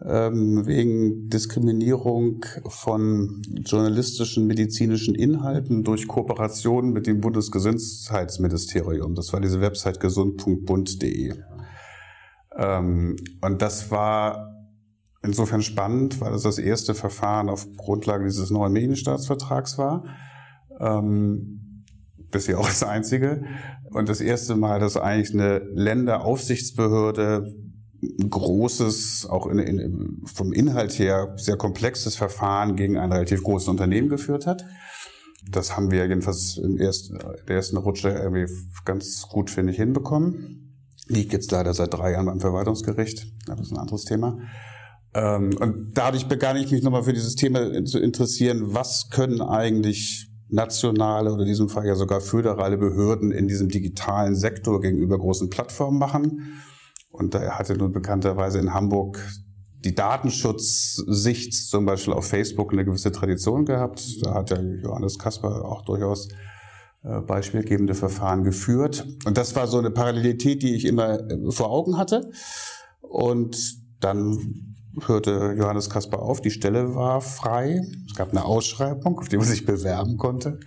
ähm, 0.05 0.65
wegen 0.65 1.29
Diskriminierung 1.29 2.43
von 2.67 3.41
journalistischen 3.65 4.47
medizinischen 4.47 5.15
Inhalten 5.15 5.83
durch 5.83 6.07
Kooperation 6.07 6.91
mit 6.91 7.07
dem 7.07 7.21
Bundesgesundheitsministerium. 7.21 9.15
Das 9.15 9.31
war 9.31 9.39
diese 9.39 9.61
Website 9.61 9.99
gesund.bund.de. 9.99 11.35
Ähm, 12.57 13.15
und 13.41 13.61
das 13.61 13.91
war 13.91 14.55
insofern 15.23 15.61
spannend, 15.61 16.19
weil 16.19 16.33
es 16.33 16.43
das 16.43 16.57
erste 16.57 16.95
Verfahren 16.95 17.49
auf 17.49 17.67
Grundlage 17.77 18.25
dieses 18.25 18.49
neuen 18.49 18.73
Medienstaatsvertrags 18.73 19.77
war. 19.77 20.03
Ähm, 20.81 21.85
bisher 22.31 22.59
auch 22.59 22.67
das 22.67 22.83
einzige. 22.83 23.43
Und 23.91 24.09
das 24.09 24.21
erste 24.21 24.55
Mal, 24.55 24.79
dass 24.79 24.97
eigentlich 24.97 25.33
eine 25.33 25.59
Länderaufsichtsbehörde 25.59 27.53
ein 28.01 28.29
großes, 28.29 29.27
auch 29.29 29.45
in, 29.47 29.59
in, 29.59 30.21
vom 30.25 30.53
Inhalt 30.53 30.97
her 30.97 31.35
sehr 31.37 31.55
komplexes 31.55 32.15
Verfahren 32.15 32.75
gegen 32.75 32.97
ein 32.97 33.11
relativ 33.11 33.43
großes 33.43 33.67
Unternehmen 33.67 34.09
geführt 34.09 34.47
hat. 34.47 34.65
Das 35.49 35.75
haben 35.75 35.91
wir 35.91 36.07
jedenfalls 36.07 36.57
in 36.57 36.79
ersten, 36.79 37.19
der 37.47 37.55
ersten 37.55 37.77
Rutsche 37.77 38.09
irgendwie 38.09 38.51
ganz 38.85 39.27
gut, 39.27 39.49
finde 39.49 39.71
ich, 39.71 39.77
hinbekommen. 39.77 40.77
Liegt 41.07 41.33
jetzt 41.33 41.51
leider 41.51 41.73
seit 41.73 41.93
drei 41.93 42.13
Jahren 42.13 42.25
beim 42.25 42.39
Verwaltungsgericht. 42.39 43.27
Das 43.45 43.59
ist 43.59 43.71
ein 43.71 43.77
anderes 43.77 44.05
Thema. 44.05 44.39
Ähm, 45.13 45.51
und 45.59 45.91
dadurch 45.93 46.27
begann 46.27 46.57
ich 46.57 46.71
mich 46.71 46.83
nochmal 46.83 47.03
für 47.03 47.13
dieses 47.13 47.35
Thema 47.35 47.83
zu 47.85 47.99
interessieren. 47.99 48.73
Was 48.73 49.09
können 49.09 49.41
eigentlich 49.41 50.30
nationale 50.51 51.31
oder 51.31 51.43
in 51.43 51.47
diesem 51.47 51.69
Fall 51.69 51.87
ja 51.87 51.95
sogar 51.95 52.21
föderale 52.21 52.77
Behörden 52.77 53.31
in 53.31 53.47
diesem 53.47 53.69
digitalen 53.69 54.35
Sektor 54.35 54.81
gegenüber 54.81 55.17
großen 55.17 55.49
Plattformen 55.49 55.97
machen? 55.97 56.61
Und 57.09 57.35
er 57.35 57.57
hatte 57.57 57.75
nun 57.75 57.91
bekannterweise 57.91 58.59
in 58.59 58.73
Hamburg 58.73 59.19
die 59.83 59.95
Datenschutzsicht 59.95 61.53
zum 61.53 61.85
Beispiel 61.85 62.13
auf 62.13 62.27
Facebook 62.27 62.71
eine 62.71 62.85
gewisse 62.85 63.11
Tradition 63.11 63.65
gehabt. 63.65 64.23
Da 64.23 64.35
hat 64.35 64.51
ja 64.51 64.61
Johannes 64.61 65.17
Kasper 65.17 65.65
auch 65.65 65.81
durchaus 65.83 66.29
äh, 67.03 67.19
beispielgebende 67.21 67.95
Verfahren 67.95 68.43
geführt. 68.43 69.07
Und 69.25 69.37
das 69.37 69.55
war 69.55 69.67
so 69.67 69.79
eine 69.79 69.89
Parallelität, 69.89 70.61
die 70.61 70.75
ich 70.75 70.85
immer 70.85 71.19
äh, 71.19 71.51
vor 71.51 71.71
Augen 71.71 71.97
hatte. 71.97 72.29
Und 73.01 73.57
dann 73.99 74.70
hörte 75.05 75.55
Johannes 75.57 75.89
Kasper 75.89 76.19
auf, 76.21 76.41
die 76.41 76.51
Stelle 76.51 76.95
war 76.95 77.21
frei. 77.21 77.81
Es 78.07 78.15
gab 78.15 78.31
eine 78.31 78.45
Ausschreibung, 78.45 79.19
auf 79.19 79.29
die 79.29 79.37
man 79.37 79.47
sich 79.47 79.65
bewerben 79.65 80.17
konnte. 80.17 80.59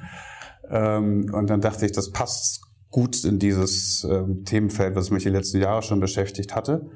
Ähm, 0.70 1.30
und 1.32 1.48
dann 1.48 1.60
dachte 1.60 1.86
ich, 1.86 1.92
das 1.92 2.10
passt 2.10 2.62
gut 2.90 3.24
in 3.24 3.38
dieses 3.38 4.04
ähm, 4.04 4.44
Themenfeld, 4.44 4.94
was 4.94 5.10
mich 5.10 5.24
die 5.24 5.28
letzten 5.28 5.60
Jahre 5.60 5.82
schon 5.82 6.00
beschäftigt 6.00 6.54
hatte. 6.54 6.90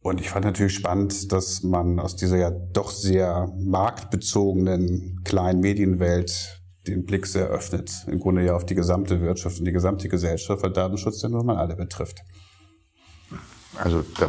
Und 0.00 0.20
ich 0.20 0.30
fand 0.30 0.44
natürlich 0.44 0.74
spannend, 0.74 1.32
dass 1.32 1.62
man 1.62 1.98
aus 1.98 2.14
dieser 2.16 2.36
ja 2.36 2.50
doch 2.50 2.90
sehr 2.90 3.50
marktbezogenen 3.58 5.22
kleinen 5.24 5.60
Medienwelt 5.60 6.60
den 6.86 7.04
Blick 7.06 7.26
sehr 7.26 7.46
öffnet. 7.46 8.04
Im 8.06 8.20
Grunde 8.20 8.44
ja 8.44 8.54
auf 8.54 8.66
die 8.66 8.74
gesamte 8.74 9.22
Wirtschaft 9.22 9.58
und 9.58 9.64
die 9.64 9.72
gesamte 9.72 10.08
Gesellschaft, 10.08 10.62
weil 10.62 10.72
Datenschutz 10.72 11.22
ja 11.22 11.28
nun 11.28 11.46
mal 11.46 11.56
alle 11.56 11.74
betrifft. 11.74 12.20
Also 13.76 14.04
da 14.18 14.28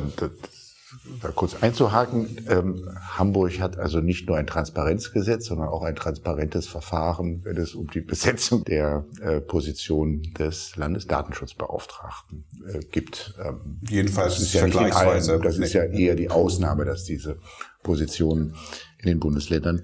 kurz 1.35 1.55
einzuhaken, 1.61 2.45
ähm, 2.49 2.89
Hamburg 2.99 3.59
hat 3.59 3.77
also 3.77 3.99
nicht 3.99 4.27
nur 4.27 4.37
ein 4.37 4.47
Transparenzgesetz, 4.47 5.45
sondern 5.45 5.67
auch 5.69 5.83
ein 5.83 5.95
transparentes 5.95 6.67
Verfahren, 6.67 7.41
wenn 7.43 7.57
es 7.57 7.75
um 7.75 7.89
die 7.89 8.01
Besetzung 8.01 8.63
der 8.63 9.05
äh, 9.21 9.41
Position 9.41 10.21
des 10.37 10.75
Landesdatenschutzbeauftragten 10.75 12.45
äh, 12.67 12.79
gibt. 12.79 13.33
Ähm, 13.43 13.79
Jedenfalls 13.89 14.35
das 14.35 14.43
ist 14.43 14.53
ja 14.53 14.61
vergleichsweise. 14.61 15.33
Allen, 15.33 15.41
das 15.41 15.57
ist 15.57 15.73
ja 15.73 15.83
eher 15.83 16.15
die 16.15 16.29
Ausnahme, 16.29 16.85
dass 16.85 17.03
diese 17.03 17.39
Positionen 17.83 18.55
in 18.99 19.07
den 19.07 19.19
Bundesländern 19.19 19.83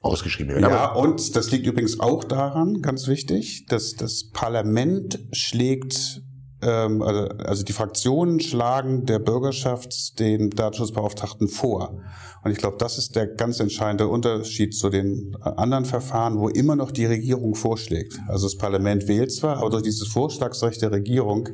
ausgeschrieben 0.00 0.54
werden. 0.54 0.70
Ja, 0.70 0.92
und 0.92 1.36
das 1.36 1.50
liegt 1.50 1.66
übrigens 1.66 2.00
auch 2.00 2.24
daran, 2.24 2.80
ganz 2.80 3.06
wichtig, 3.06 3.66
dass 3.66 3.94
das 3.94 4.30
Parlament 4.32 5.18
schlägt 5.32 6.22
ähm, 6.62 7.02
also, 7.02 7.28
also 7.38 7.62
die 7.64 7.72
Fraktionen 7.72 8.40
schlagen 8.40 9.06
der 9.06 9.18
Bürgerschaft 9.18 10.18
den 10.18 10.50
Datenschutzbeauftragten 10.50 11.48
vor. 11.48 12.02
Und 12.42 12.50
ich 12.50 12.58
glaube, 12.58 12.76
das 12.78 12.98
ist 12.98 13.16
der 13.16 13.26
ganz 13.26 13.60
entscheidende 13.60 14.08
Unterschied 14.08 14.74
zu 14.74 14.88
den 14.88 15.36
anderen 15.42 15.84
Verfahren, 15.84 16.38
wo 16.38 16.48
immer 16.48 16.76
noch 16.76 16.90
die 16.90 17.04
Regierung 17.04 17.54
vorschlägt. 17.54 18.18
Also 18.28 18.46
das 18.46 18.56
Parlament 18.56 19.08
wählt 19.08 19.32
zwar, 19.32 19.58
aber 19.58 19.70
durch 19.70 19.82
dieses 19.82 20.08
Vorschlagsrecht 20.08 20.80
der 20.82 20.92
Regierung 20.92 21.48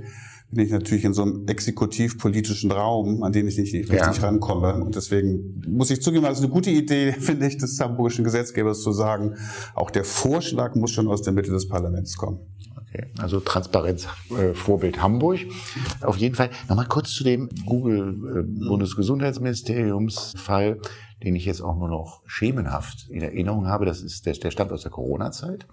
bin 0.51 0.65
ich 0.65 0.71
natürlich 0.71 1.05
in 1.05 1.13
so 1.13 1.23
einem 1.23 1.47
exekutiv-politischen 1.49 2.71
Raum, 2.71 3.25
an 3.25 3.33
den 3.33 3.49
ich 3.49 3.59
nicht 3.59 3.75
richtig 3.75 3.99
ja. 3.99 4.11
rankomme. 4.11 4.75
Und 4.83 4.95
deswegen 4.95 5.61
muss 5.67 5.91
ich 5.91 6.01
zugeben, 6.01 6.25
ist 6.27 6.39
eine 6.39 6.49
gute 6.49 6.71
Idee, 6.71 7.13
finde 7.19 7.49
ich, 7.49 7.59
des 7.59 7.81
hamburgischen 7.81 8.25
Gesetzgebers 8.25 8.81
zu 8.81 8.93
sagen, 8.93 9.35
auch 9.75 9.91
der 9.91 10.05
Vorschlag 10.05 10.77
muss 10.77 10.93
schon 10.93 11.09
aus 11.09 11.23
der 11.23 11.33
Mitte 11.33 11.51
des 11.51 11.69
Parlaments 11.69 12.17
kommen. 12.17 12.39
Also 13.19 13.41
Transparenz 13.41 14.09
äh, 14.31 14.55
Vorbild 14.55 15.03
Hamburg. 15.03 15.41
Auf 16.01 16.17
jeden 16.17 16.35
Fall 16.35 16.51
nochmal 16.69 16.87
kurz 16.87 17.13
zu 17.13 17.25
dem 17.25 17.49
Google 17.65 18.39
äh, 18.39 18.43
Bundesgesundheitsministeriumsfall, 18.69 20.81
den 21.23 21.37
ich 21.37 21.45
jetzt 21.45 21.61
auch 21.61 21.77
nur 21.77 21.89
noch 21.89 22.23
schemenhaft 22.27 23.09
in 23.09 23.23
Erinnerung 23.23 23.67
habe. 23.67 23.87
Das 23.87 24.03
ist 24.03 24.27
der, 24.27 24.35
der 24.35 24.51
stammt 24.51 24.73
aus 24.73 24.83
der 24.83 24.91
Corona-Zeit. 24.91 25.67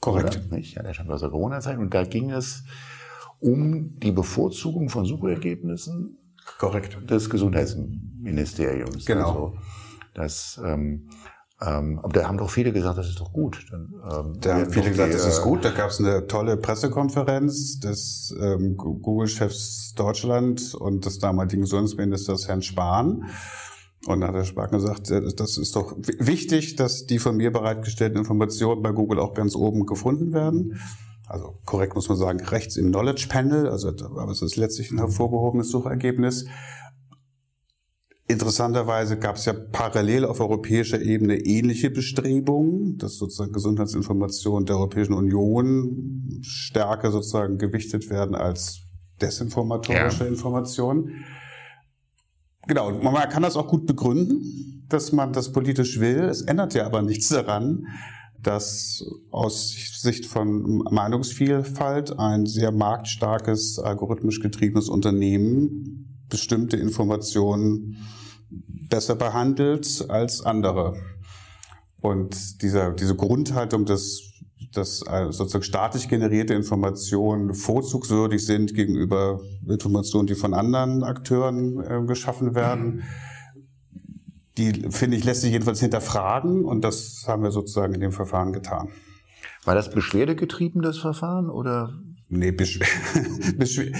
Korrekt. 0.00 0.40
Oder? 0.46 0.56
Nicht? 0.56 0.76
Ja, 0.76 0.82
der 0.82 0.94
stammt 0.94 1.10
aus 1.10 1.20
der 1.20 1.30
Corona-Zeit. 1.30 1.78
Und 1.78 1.94
da 1.94 2.04
ging 2.04 2.30
es 2.30 2.64
um 3.40 3.98
die 3.98 4.12
Bevorzugung 4.12 4.88
von 4.88 5.04
Suchergebnissen 5.04 6.18
Korrekt. 6.58 6.98
des 7.10 7.30
Gesundheitsministeriums. 7.30 9.06
Genau. 9.06 9.28
Also, 9.28 9.58
das 10.14 10.60
ähm, 10.64 11.08
ähm, 11.60 11.98
aber 11.98 12.12
da 12.12 12.28
haben 12.28 12.38
doch 12.38 12.50
viele 12.50 12.72
gesagt, 12.72 12.98
das 12.98 13.08
ist 13.08 13.18
doch 13.18 13.32
gut. 13.32 13.66
Dann, 13.70 13.92
ähm, 14.12 14.40
da 14.40 14.54
haben 14.54 14.70
viele 14.70 14.90
gesagt, 14.90 15.08
die, 15.08 15.16
das 15.16 15.26
ist 15.26 15.42
gut. 15.42 15.64
Da 15.64 15.70
gab 15.70 15.90
es 15.90 15.98
eine 15.98 16.28
tolle 16.28 16.56
Pressekonferenz 16.56 17.80
des 17.80 18.32
ähm, 18.40 18.76
Google-Chefs 18.76 19.94
Deutschland 19.96 20.74
und 20.74 21.04
des 21.04 21.18
damaligen 21.18 21.62
Gesundheitsministers 21.62 22.46
Herrn 22.46 22.62
Spahn. 22.62 23.24
Und 24.06 24.20
da 24.20 24.28
hat 24.28 24.36
Herr 24.36 24.44
Spahn 24.44 24.70
gesagt, 24.70 25.10
äh, 25.10 25.20
das 25.34 25.58
ist 25.58 25.74
doch 25.74 25.96
wichtig, 25.98 26.76
dass 26.76 27.06
die 27.06 27.18
von 27.18 27.36
mir 27.36 27.52
bereitgestellten 27.52 28.18
Informationen 28.18 28.80
bei 28.80 28.92
Google 28.92 29.18
auch 29.18 29.34
ganz 29.34 29.56
oben 29.56 29.84
gefunden 29.84 30.32
werden. 30.32 30.78
Also 31.26 31.58
korrekt 31.64 31.96
muss 31.96 32.08
man 32.08 32.16
sagen, 32.16 32.40
rechts 32.40 32.76
im 32.76 32.88
Knowledge 32.88 33.26
Panel, 33.28 33.68
also 33.68 33.88
aber 33.88 34.30
es 34.30 34.42
ist 34.42 34.56
letztlich 34.56 34.92
ein 34.92 34.98
hervorgehobenes 34.98 35.70
Suchergebnis. 35.70 36.46
Interessanterweise 38.30 39.18
gab 39.18 39.36
es 39.36 39.46
ja 39.46 39.54
parallel 39.54 40.26
auf 40.26 40.40
europäischer 40.40 41.00
Ebene 41.00 41.38
ähnliche 41.38 41.90
Bestrebungen, 41.90 42.98
dass 42.98 43.16
sozusagen 43.16 43.52
Gesundheitsinformationen 43.52 44.66
der 44.66 44.76
Europäischen 44.76 45.14
Union 45.14 46.38
stärker 46.42 47.10
sozusagen 47.10 47.56
gewichtet 47.56 48.10
werden 48.10 48.34
als 48.34 48.82
desinformatorische 49.22 50.24
ja. 50.24 50.30
Informationen. 50.30 51.24
Genau, 52.66 52.90
man 52.90 53.30
kann 53.30 53.42
das 53.42 53.56
auch 53.56 53.66
gut 53.66 53.86
begründen, 53.86 54.84
dass 54.90 55.10
man 55.12 55.32
das 55.32 55.50
politisch 55.50 55.98
will. 55.98 56.18
Es 56.18 56.42
ändert 56.42 56.74
ja 56.74 56.84
aber 56.84 57.00
nichts 57.00 57.30
daran, 57.30 57.86
dass 58.42 59.02
aus 59.30 59.74
Sicht 60.02 60.26
von 60.26 60.84
Meinungsvielfalt 60.90 62.18
ein 62.18 62.44
sehr 62.44 62.72
marktstarkes, 62.72 63.78
algorithmisch 63.78 64.40
getriebenes 64.40 64.90
Unternehmen 64.90 65.97
bestimmte 66.28 66.76
Informationen 66.76 67.96
besser 68.50 69.16
behandelt 69.16 70.06
als 70.08 70.42
andere. 70.44 70.96
Und 72.00 72.62
dieser, 72.62 72.92
diese 72.92 73.16
Grundhaltung, 73.16 73.84
dass, 73.84 74.22
dass 74.72 75.02
äh, 75.02 75.32
sozusagen 75.32 75.64
staatlich 75.64 76.08
generierte 76.08 76.54
Informationen 76.54 77.54
vorzugswürdig 77.54 78.44
sind 78.44 78.74
gegenüber 78.74 79.40
Informationen, 79.66 80.26
die 80.26 80.34
von 80.34 80.54
anderen 80.54 81.02
Akteuren 81.02 81.80
äh, 81.80 82.06
geschaffen 82.06 82.54
werden, 82.54 83.02
die, 84.56 84.90
finde 84.90 85.16
ich, 85.16 85.24
lässt 85.24 85.42
sich 85.42 85.52
jedenfalls 85.52 85.80
hinterfragen 85.80 86.64
und 86.64 86.82
das 86.82 87.24
haben 87.26 87.42
wir 87.42 87.50
sozusagen 87.50 87.94
in 87.94 88.00
dem 88.00 88.12
Verfahren 88.12 88.52
getan. 88.52 88.88
War 89.64 89.74
das 89.74 89.90
beschwerdegetrieben, 89.90 90.82
das 90.82 90.98
Verfahren, 90.98 91.48
oder 91.48 91.92
Nee, 92.30 92.50
Beschw 92.52 92.84
Beschw 93.56 93.90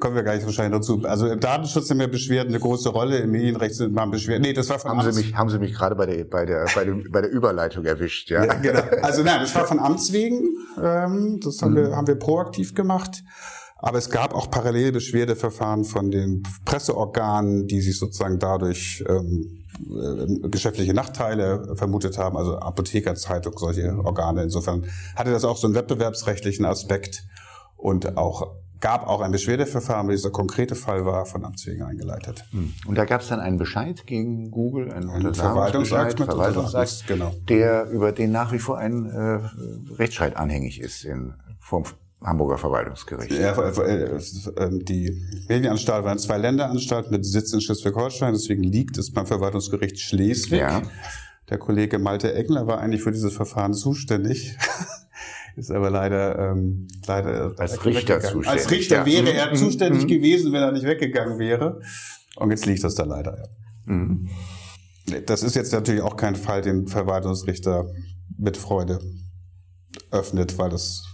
kommen 0.00 0.16
wir 0.16 0.24
gar 0.24 0.34
nicht 0.34 0.44
wahrscheinlich 0.44 0.76
dazu. 0.76 1.02
Also 1.04 1.28
im 1.28 1.38
Datenschutz 1.38 1.88
haben 1.88 2.00
ja 2.00 2.08
Beschwerden 2.08 2.48
eine 2.48 2.58
große 2.58 2.88
Rolle, 2.88 3.18
im 3.18 3.30
Medienrecht 3.30 3.76
sind 3.76 3.94
mal 3.94 4.06
Beschwerden. 4.06 4.42
Nee, 4.42 4.52
das 4.52 4.68
war 4.70 4.80
von 4.80 4.90
haben 4.90 5.00
Amts 5.00 5.16
Sie 5.16 5.22
mich 5.22 5.34
Haben 5.36 5.48
Sie 5.48 5.58
mich 5.58 5.72
gerade 5.72 5.94
bei 5.94 6.06
der, 6.06 6.24
bei 6.24 6.44
der, 6.44 6.66
bei, 6.74 6.84
dem, 6.84 7.10
bei 7.12 7.20
der 7.20 7.30
Überleitung 7.30 7.84
erwischt, 7.84 8.30
ja? 8.30 8.44
ja 8.44 8.54
genau. 8.54 8.80
Also 9.02 9.22
nein, 9.22 9.40
das 9.40 9.54
war 9.54 9.66
von 9.66 9.78
Amts 9.78 10.12
wegen. 10.12 10.48
Ähm, 10.82 11.38
das 11.42 11.62
haben, 11.62 11.72
mhm. 11.72 11.76
wir, 11.76 11.96
haben 11.96 12.06
wir 12.08 12.16
proaktiv 12.16 12.74
gemacht. 12.74 13.22
Aber 13.76 13.98
es 13.98 14.10
gab 14.10 14.34
auch 14.34 14.50
parallel 14.50 14.90
Beschwerdeverfahren 14.90 15.84
von 15.84 16.10
den 16.10 16.42
Presseorganen, 16.64 17.68
die 17.68 17.80
sich 17.80 17.96
sozusagen 17.96 18.40
dadurch 18.40 19.04
ähm, 19.08 19.64
äh, 19.80 20.48
geschäftliche 20.48 20.94
Nachteile 20.94 21.76
vermutet 21.76 22.18
haben, 22.18 22.36
also 22.36 22.58
Apothekerzeitung, 22.58 23.56
solche 23.56 23.96
Organe. 24.04 24.42
Insofern 24.42 24.86
hatte 25.16 25.30
das 25.30 25.44
auch 25.44 25.56
so 25.56 25.66
einen 25.66 25.74
wettbewerbsrechtlichen 25.74 26.64
Aspekt 26.64 27.24
und 27.76 28.16
auch 28.16 28.54
gab 28.80 29.06
auch 29.06 29.20
ein 29.20 29.32
Beschwerdeverfahren, 29.32 30.06
aber 30.06 30.12
dieser 30.12 30.30
konkrete 30.30 30.74
Fall 30.74 31.04
war 31.04 31.26
von 31.26 31.44
Amts 31.44 31.66
wegen 31.66 31.82
eingeleitet. 31.82 32.44
Hm. 32.50 32.74
Und 32.86 32.96
da 32.96 33.04
gab 33.04 33.22
es 33.22 33.28
dann 33.28 33.40
einen 33.40 33.58
Bescheid 33.58 34.06
gegen 34.06 34.50
Google, 34.50 34.92
einen 34.92 35.10
ein 35.10 35.34
Verwaltungsakt, 35.34 36.18
Verwaltungsakt 36.20 37.04
genau. 37.06 37.32
der 37.48 37.88
über 37.90 38.12
den 38.12 38.30
nach 38.30 38.52
wie 38.52 38.58
vor 38.58 38.78
ein 38.78 39.06
äh, 39.06 39.40
Rechtsstreit 39.94 40.36
anhängig 40.36 40.80
ist 40.80 41.04
in, 41.04 41.34
vom 41.58 41.84
Hamburger 42.20 42.58
Verwaltungsgericht. 42.58 43.32
Ja, 43.32 43.52
äh, 43.52 44.20
ähm, 44.56 44.84
die 44.84 45.24
Medienanstalt 45.48 46.04
war 46.04 46.10
eine 46.10 46.20
Zwei-Länder-Anstalt 46.20 47.10
mit 47.10 47.24
Sitz 47.24 47.52
in 47.52 47.60
Schleswig-Holstein, 47.60 48.32
deswegen 48.32 48.64
liegt 48.64 48.98
es 48.98 49.12
beim 49.12 49.26
Verwaltungsgericht 49.26 50.00
Schleswig. 50.00 50.60
Ja. 50.60 50.82
Der 51.48 51.58
Kollege 51.58 51.98
Malte 51.98 52.34
Eckler 52.34 52.66
war 52.66 52.80
eigentlich 52.80 53.02
für 53.02 53.12
dieses 53.12 53.34
Verfahren 53.34 53.72
zuständig, 53.72 54.56
ist 55.56 55.70
aber 55.70 55.90
leider 55.90 56.50
ähm, 56.50 56.88
leider 57.06 57.54
als 57.56 57.84
Richter 57.84 58.20
zuständig. 58.20 58.48
Als 58.48 58.70
Richter 58.70 58.96
ja. 58.96 59.06
wäre 59.06 59.32
er 59.32 59.50
mhm. 59.50 59.56
zuständig 59.56 60.02
mhm. 60.02 60.08
gewesen, 60.08 60.52
wenn 60.52 60.62
er 60.62 60.72
nicht 60.72 60.84
weggegangen 60.84 61.38
wäre. 61.38 61.80
Und 62.36 62.50
jetzt 62.50 62.66
liegt 62.66 62.82
das 62.82 62.96
da 62.96 63.04
leider. 63.04 63.38
Ja. 63.38 63.94
Mhm. 63.94 64.28
Das 65.26 65.42
ist 65.42 65.54
jetzt 65.54 65.72
natürlich 65.72 66.02
auch 66.02 66.16
kein 66.16 66.36
Fall, 66.36 66.60
den 66.62 66.86
Verwaltungsrichter 66.86 67.86
mit 68.36 68.56
Freude 68.56 68.98
öffnet, 70.10 70.58
weil 70.58 70.68
das 70.68 71.07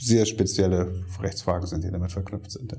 sehr 0.00 0.26
spezielle 0.26 1.04
Rechtsfragen 1.20 1.66
sind, 1.66 1.84
die 1.84 1.90
damit 1.90 2.12
verknüpft 2.12 2.50
sind. 2.50 2.74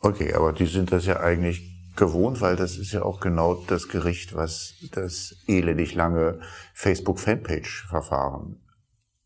Okay, 0.00 0.32
aber 0.34 0.52
die 0.52 0.66
sind 0.66 0.92
das 0.92 1.06
ja 1.06 1.20
eigentlich 1.20 1.70
gewohnt, 1.96 2.40
weil 2.40 2.56
das 2.56 2.76
ist 2.76 2.92
ja 2.92 3.02
auch 3.02 3.20
genau 3.20 3.54
das 3.66 3.88
Gericht, 3.88 4.34
was 4.34 4.74
das 4.92 5.34
elendig 5.46 5.94
lange 5.94 6.40
Facebook-Fanpage-Verfahren 6.74 8.56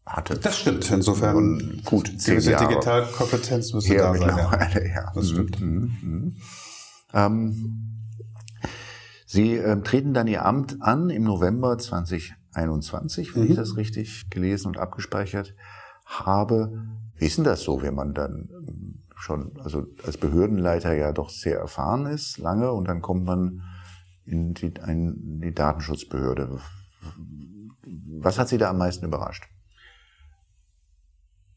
hatte. 0.06 0.38
Das 0.38 0.58
stimmt. 0.58 0.90
Insofern 0.90 1.36
Und 1.36 1.84
gut, 1.84 2.10
gewisse 2.24 2.52
Jahre 2.52 2.68
Digitalkompetenz 2.68 3.72
müsste 3.72 3.96
da 3.96 4.14
sein. 4.14 4.28
Ja. 4.28 4.84
ja. 4.84 5.12
Das 5.14 5.30
stimmt. 5.30 5.60
Mhm. 5.60 5.96
Mhm. 6.02 6.36
Ähm, 7.12 7.90
Sie 9.26 9.56
äh, 9.56 9.80
treten 9.82 10.14
dann 10.14 10.28
Ihr 10.28 10.44
Amt 10.44 10.80
an 10.80 11.10
im 11.10 11.24
November 11.24 11.76
2021, 11.76 13.34
wenn 13.34 13.44
mhm. 13.44 13.50
ich 13.50 13.56
das 13.56 13.76
richtig 13.76 14.30
gelesen 14.30 14.68
und 14.68 14.78
abgespeichert 14.78 15.54
habe. 16.04 16.86
Wie 17.16 17.26
ist 17.26 17.38
denn 17.38 17.44
das 17.44 17.62
so, 17.62 17.82
wenn 17.82 17.94
man 17.94 18.14
dann 18.14 18.48
ähm, 18.52 19.02
schon, 19.16 19.52
also 19.62 19.86
als 20.04 20.16
Behördenleiter 20.16 20.94
ja 20.94 21.12
doch 21.12 21.30
sehr 21.30 21.58
erfahren 21.58 22.06
ist, 22.06 22.38
lange, 22.38 22.72
und 22.72 22.88
dann 22.88 23.02
kommt 23.02 23.24
man 23.24 23.62
in 24.24 24.54
die, 24.54 24.72
in 24.86 25.40
die 25.40 25.54
Datenschutzbehörde. 25.54 26.58
Was 28.20 28.38
hat 28.38 28.48
Sie 28.48 28.58
da 28.58 28.70
am 28.70 28.78
meisten 28.78 29.04
überrascht? 29.04 29.44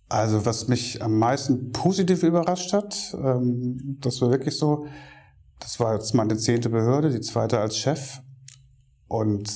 Also 0.10 0.46
was 0.46 0.68
mich 0.68 1.02
am 1.02 1.18
meisten 1.18 1.72
positiv 1.72 2.24
überrascht 2.24 2.72
hat, 2.72 3.16
ähm, 3.22 3.98
das 4.00 4.22
war 4.22 4.32
wirklich 4.32 4.58
so, 4.58 4.88
das 5.60 5.80
war 5.80 5.96
jetzt 5.96 6.14
meine 6.14 6.38
zehnte 6.38 6.70
Behörde, 6.70 7.10
die 7.10 7.20
zweite 7.22 7.60
als 7.60 7.78
Chef. 7.78 8.22
Und 9.08 9.52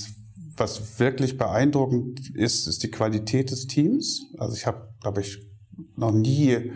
was 0.58 1.00
wirklich 1.00 1.38
beeindruckend 1.38 2.36
ist, 2.36 2.68
ist 2.68 2.84
die 2.84 2.92
Qualität 2.92 3.52
des 3.52 3.68
Teams. 3.68 4.26
Also 4.38 4.56
ich 4.56 4.66
habe, 4.68 4.94
glaube 5.00 5.22
ich, 5.22 5.51
noch 5.96 6.12
nie 6.12 6.72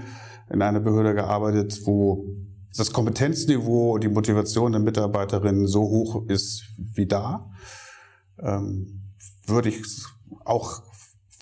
in 0.49 0.61
einer 0.61 0.79
Behörde 0.79 1.13
gearbeitet, 1.13 1.81
wo 1.85 2.25
das 2.75 2.91
Kompetenzniveau 2.91 3.93
und 3.93 4.03
die 4.03 4.09
Motivation 4.09 4.71
der 4.71 4.81
Mitarbeiterinnen 4.81 5.67
so 5.67 5.81
hoch 5.81 6.25
ist 6.27 6.63
wie 6.77 7.05
da. 7.05 7.49
Ähm, 8.39 9.13
würde 9.47 9.69
ich 9.69 9.81
auch 10.43 10.81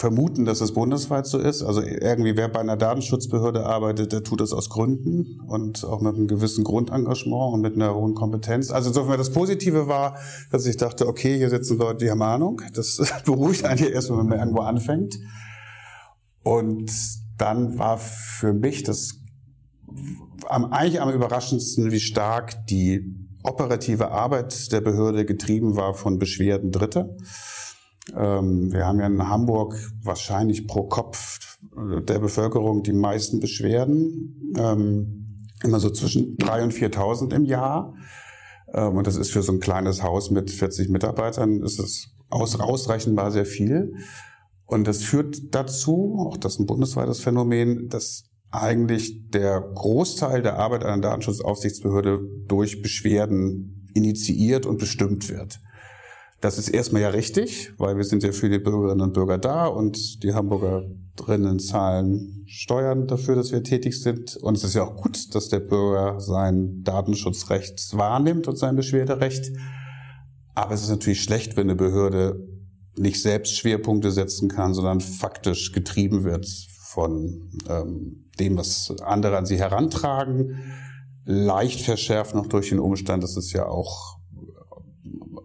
vermuten, 0.04 0.44
dass 0.44 0.60
es 0.60 0.74
bundesweit 0.74 1.26
so 1.26 1.40
ist. 1.40 1.64
Also 1.64 1.82
irgendwie, 1.82 2.36
wer 2.36 2.50
bei 2.50 2.60
einer 2.60 2.76
Datenschutzbehörde 2.76 3.66
arbeitet, 3.66 4.12
der 4.12 4.24
tut 4.24 4.42
das 4.42 4.52
aus 4.52 4.70
Gründen 4.70 5.40
und 5.48 5.86
auch 5.86 6.02
mit 6.02 6.16
einem 6.16 6.28
gewissen 6.28 6.64
Grundengagement 6.64 7.54
und 7.54 7.62
mit 7.62 7.76
einer 7.76 7.96
hohen 7.96 8.14
Kompetenz. 8.14 8.70
Also 8.70 8.90
insofern 8.90 9.18
das 9.18 9.32
Positive 9.32 9.88
war, 9.88 10.18
dass 10.52 10.66
ich 10.66 10.78
dachte, 10.78 11.08
okay, 11.08 11.38
hier 11.38 11.50
sitzen 11.50 11.78
Leute, 11.78 12.06
die 12.06 12.12
haben 12.12 12.22
Ahnung. 12.22 12.62
Das 12.74 13.02
beruhigt 13.26 13.66
einen 13.66 13.82
ja 13.82 13.90
erstmal, 13.90 14.20
wenn 14.20 14.28
man 14.28 14.40
irgendwo 14.40 14.62
anfängt. 14.62 15.18
Und 16.44 16.92
dann 17.38 17.78
war 17.78 17.98
für 17.98 18.54
mich 18.54 18.84
das 18.84 19.20
am, 20.48 20.66
eigentlich 20.66 21.02
am 21.02 21.12
überraschendsten, 21.12 21.92
wie 21.92 22.00
stark 22.00 22.68
die 22.68 23.16
operative 23.44 24.12
Arbeit 24.12 24.72
der 24.72 24.82
Behörde 24.82 25.26
getrieben 25.26 25.76
war 25.76 25.94
von 25.94 26.20
Beschwerden 26.20 26.72
Dritter. 26.72 27.16
Ähm, 28.16 28.72
wir 28.72 28.86
haben 28.86 29.00
ja 29.00 29.08
in 29.08 29.28
Hamburg 29.28 29.76
wahrscheinlich 30.02 30.68
pro 30.68 30.84
Kopf 30.84 31.58
der 31.76 32.20
Bevölkerung 32.20 32.84
die 32.84 32.94
meisten 32.94 33.40
Beschwerden, 33.40 34.54
ähm, 34.58 35.48
immer 35.64 35.80
so 35.80 35.90
zwischen 35.90 36.38
3.000 36.38 36.64
und 36.64 36.74
4.000 36.74 37.36
im 37.36 37.46
Jahr. 37.46 37.94
Ähm, 38.74 38.98
und 38.98 39.08
das 39.08 39.16
ist 39.16 39.32
für 39.32 39.42
so 39.42 39.54
ein 39.54 39.60
kleines 39.60 40.04
Haus 40.04 40.32
mit 40.32 40.52
40 40.52 40.90
Mitarbeitern, 40.90 41.62
ist 41.62 41.80
es 41.80 42.10
aus, 42.30 42.60
ausreichendbar 42.60 43.32
sehr 43.32 43.46
viel. 43.46 43.96
Und 44.74 44.88
das 44.88 45.04
führt 45.04 45.54
dazu, 45.54 46.16
auch 46.28 46.36
das 46.36 46.54
ist 46.54 46.60
ein 46.60 46.66
bundesweites 46.66 47.20
Phänomen, 47.20 47.90
dass 47.90 48.24
eigentlich 48.50 49.30
der 49.30 49.62
Großteil 49.62 50.42
der 50.42 50.58
Arbeit 50.58 50.84
einer 50.84 51.00
Datenschutzaufsichtsbehörde 51.00 52.20
durch 52.48 52.82
Beschwerden 52.82 53.88
initiiert 53.94 54.66
und 54.66 54.80
bestimmt 54.80 55.30
wird. 55.30 55.60
Das 56.42 56.58
ist 56.58 56.70
erstmal 56.70 57.04
ja 57.04 57.10
richtig, 57.10 57.72
weil 57.78 57.98
wir 57.98 58.04
sind 58.04 58.24
ja 58.24 58.32
für 58.32 58.50
die 58.50 58.58
Bürgerinnen 58.58 59.02
und 59.02 59.14
Bürger 59.14 59.38
da 59.38 59.68
und 59.68 60.24
die 60.24 60.34
Hamburgerinnen 60.34 61.60
zahlen 61.60 62.44
Steuern 62.48 63.06
dafür, 63.06 63.36
dass 63.36 63.52
wir 63.52 63.62
tätig 63.62 64.02
sind. 64.02 64.38
Und 64.38 64.58
es 64.58 64.64
ist 64.64 64.74
ja 64.74 64.86
auch 64.86 64.96
gut, 64.96 65.36
dass 65.36 65.50
der 65.50 65.60
Bürger 65.60 66.20
sein 66.20 66.82
Datenschutzrecht 66.82 67.96
wahrnimmt 67.96 68.48
und 68.48 68.58
sein 68.58 68.76
Beschwerderecht. 68.76 69.52
Aber 70.56 70.74
es 70.74 70.82
ist 70.82 70.90
natürlich 70.90 71.22
schlecht, 71.22 71.58
wenn 71.58 71.70
eine 71.70 71.76
Behörde 71.76 72.53
nicht 72.98 73.22
selbst 73.22 73.56
Schwerpunkte 73.56 74.12
setzen 74.12 74.50
kann, 74.50 74.74
sondern 74.74 75.02
faktisch 75.02 75.72
getrieben 75.72 76.24
wird 76.24 76.48
von 76.80 77.50
ähm, 77.68 78.30
dem, 78.40 78.58
was 78.58 78.94
andere 79.02 79.38
an 79.38 79.46
sie 79.46 79.58
herantragen. 79.58 80.60
Leicht 81.26 81.82
verschärft 81.82 82.36
noch 82.36 82.48
durch 82.48 82.70
den 82.70 82.80
Umstand, 82.80 83.24
dass 83.24 83.38
es 83.38 83.52
ja 83.54 83.66
auch 83.66 84.18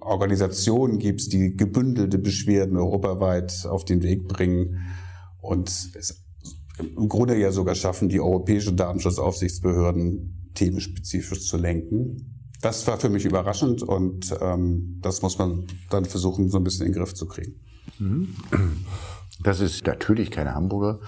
Organisationen 0.00 0.98
gibt, 0.98 1.32
die 1.32 1.56
gebündelte 1.56 2.18
Beschwerden 2.18 2.76
europaweit 2.76 3.66
auf 3.66 3.84
den 3.84 4.02
Weg 4.02 4.26
bringen 4.28 4.78
und 5.40 5.68
es 5.68 6.24
im 6.78 7.08
Grunde 7.08 7.38
ja 7.38 7.50
sogar 7.50 7.74
schaffen, 7.74 8.08
die 8.08 8.20
europäischen 8.20 8.76
Datenschutzaufsichtsbehörden 8.76 10.52
themenspezifisch 10.54 11.46
zu 11.46 11.56
lenken 11.56 12.37
das 12.60 12.86
war 12.86 12.98
für 12.98 13.08
mich 13.08 13.24
überraschend 13.24 13.82
und 13.82 14.34
ähm, 14.40 14.98
das 15.00 15.22
muss 15.22 15.38
man 15.38 15.66
dann 15.90 16.04
versuchen, 16.04 16.48
so 16.48 16.58
ein 16.58 16.64
bisschen 16.64 16.86
in 16.86 16.92
den 16.92 16.98
Griff 16.98 17.14
zu 17.14 17.26
kriegen. 17.26 17.60
Mhm. 17.98 18.34
Das 19.42 19.60
ist 19.60 19.86
natürlich 19.86 20.30
keine 20.30 20.54
Hamburger 20.54 20.98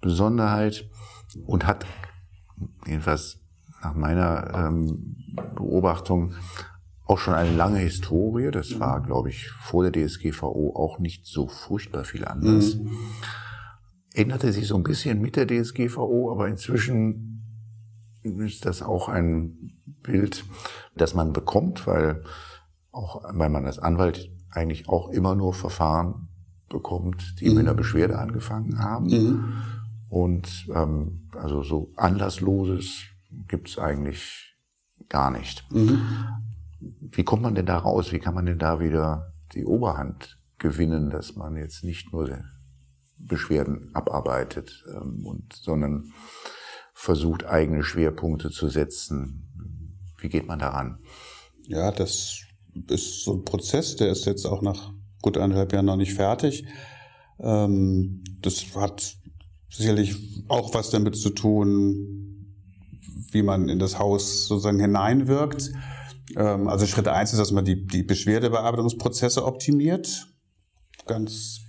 Besonderheit 0.00 0.88
und 1.46 1.66
hat 1.66 1.86
jedenfalls 2.86 3.38
nach 3.82 3.94
meiner 3.94 4.54
ähm, 4.54 5.16
Beobachtung 5.54 6.34
auch 7.04 7.18
schon 7.18 7.34
eine 7.34 7.54
lange 7.54 7.78
Historie. 7.78 8.50
Das 8.50 8.78
war, 8.80 9.02
glaube 9.02 9.30
ich, 9.30 9.48
vor 9.50 9.88
der 9.88 10.06
DSGVO 10.06 10.74
auch 10.76 10.98
nicht 10.98 11.26
so 11.26 11.48
furchtbar 11.48 12.04
viel 12.04 12.24
anders. 12.24 12.76
Mhm. 12.76 12.90
Änderte 14.14 14.52
sich 14.52 14.66
so 14.66 14.76
ein 14.76 14.82
bisschen 14.82 15.20
mit 15.20 15.36
der 15.36 15.46
DSGVO, 15.46 16.30
aber 16.30 16.48
inzwischen 16.48 17.37
ist 18.36 18.64
das 18.64 18.82
auch 18.82 19.08
ein 19.08 19.72
Bild, 20.02 20.44
das 20.96 21.14
man 21.14 21.32
bekommt, 21.32 21.86
weil 21.86 22.24
auch, 22.92 23.22
weil 23.32 23.48
man 23.48 23.66
als 23.66 23.78
Anwalt 23.78 24.30
eigentlich 24.50 24.88
auch 24.88 25.10
immer 25.10 25.34
nur 25.34 25.54
Verfahren 25.54 26.28
bekommt, 26.68 27.40
die 27.40 27.48
mhm. 27.48 27.56
mit 27.56 27.66
einer 27.66 27.74
Beschwerde 27.74 28.18
angefangen 28.18 28.78
haben. 28.78 29.06
Mhm. 29.06 29.52
Und 30.08 30.66
ähm, 30.74 31.28
also 31.32 31.62
so 31.62 31.92
Anlassloses 31.96 33.02
gibt's 33.46 33.78
eigentlich 33.78 34.56
gar 35.08 35.30
nicht. 35.30 35.70
Mhm. 35.70 36.00
Wie 36.80 37.24
kommt 37.24 37.42
man 37.42 37.54
denn 37.54 37.66
da 37.66 37.78
raus? 37.78 38.12
Wie 38.12 38.18
kann 38.18 38.34
man 38.34 38.46
denn 38.46 38.58
da 38.58 38.80
wieder 38.80 39.32
die 39.52 39.64
Oberhand 39.64 40.38
gewinnen, 40.58 41.10
dass 41.10 41.36
man 41.36 41.56
jetzt 41.56 41.84
nicht 41.84 42.12
nur 42.12 42.38
Beschwerden 43.18 43.90
abarbeitet, 43.94 44.84
ähm, 44.94 45.26
und, 45.26 45.52
sondern 45.52 46.12
versucht, 46.98 47.46
eigene 47.46 47.84
Schwerpunkte 47.84 48.50
zu 48.50 48.68
setzen. 48.68 49.46
Wie 50.18 50.28
geht 50.28 50.48
man 50.48 50.58
daran? 50.58 50.98
Ja, 51.68 51.92
das 51.92 52.40
ist 52.88 53.22
so 53.22 53.34
ein 53.34 53.44
Prozess, 53.44 53.94
der 53.94 54.10
ist 54.10 54.26
jetzt 54.26 54.44
auch 54.46 54.62
nach 54.62 54.92
gut 55.22 55.38
eineinhalb 55.38 55.72
Jahren 55.72 55.86
noch 55.86 55.96
nicht 55.96 56.14
fertig. 56.14 56.66
Ähm, 57.38 58.24
das 58.42 58.74
hat 58.74 59.14
sicherlich 59.70 60.44
auch 60.48 60.74
was 60.74 60.90
damit 60.90 61.16
zu 61.16 61.30
tun, 61.30 62.56
wie 63.30 63.42
man 63.42 63.68
in 63.68 63.78
das 63.78 64.00
Haus 64.00 64.48
sozusagen 64.48 64.80
hineinwirkt. 64.80 65.70
Ähm, 66.36 66.66
also 66.66 66.84
Schritt 66.84 67.06
eins 67.06 67.32
ist, 67.32 67.38
dass 67.38 67.52
man 67.52 67.64
die, 67.64 67.86
die 67.86 68.02
Beschwerdebearbeitungsprozesse 68.02 69.44
optimiert. 69.44 70.26
Ganz, 71.06 71.60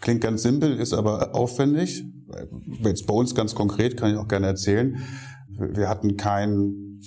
klingt 0.00 0.22
ganz 0.22 0.42
simpel, 0.42 0.78
ist 0.78 0.94
aber 0.94 1.34
aufwendig. 1.34 2.04
Jetzt 2.82 3.06
bei 3.06 3.14
uns 3.14 3.34
ganz 3.34 3.54
konkret, 3.54 3.96
kann 3.96 4.10
ich 4.12 4.16
auch 4.16 4.28
gerne 4.28 4.46
erzählen. 4.46 5.02
Wir 5.48 5.88
hatten 5.88 6.16
kein 6.16 7.00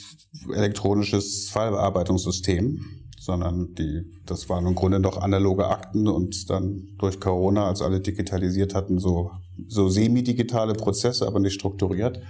elektronisches 0.54 1.50
Fallbearbeitungssystem, 1.50 2.80
sondern 3.20 3.74
die, 3.74 4.04
das 4.26 4.50
waren 4.50 4.68
im 4.68 4.76
Grunde 4.76 5.00
noch 5.00 5.18
analoge 5.18 5.68
Akten 5.68 6.08
und 6.08 6.50
dann 6.50 6.90
durch 7.00 7.20
Corona, 7.20 7.68
als 7.68 7.82
alle 7.82 8.00
digitalisiert 8.00 8.76
hatten, 8.76 9.00
so, 9.00 9.32
so 9.68 9.90
semi-digitale 9.90 10.74
Prozesse, 10.74 11.26
aber 11.26 11.40
nicht 11.40 11.56
strukturiert. 11.56 12.22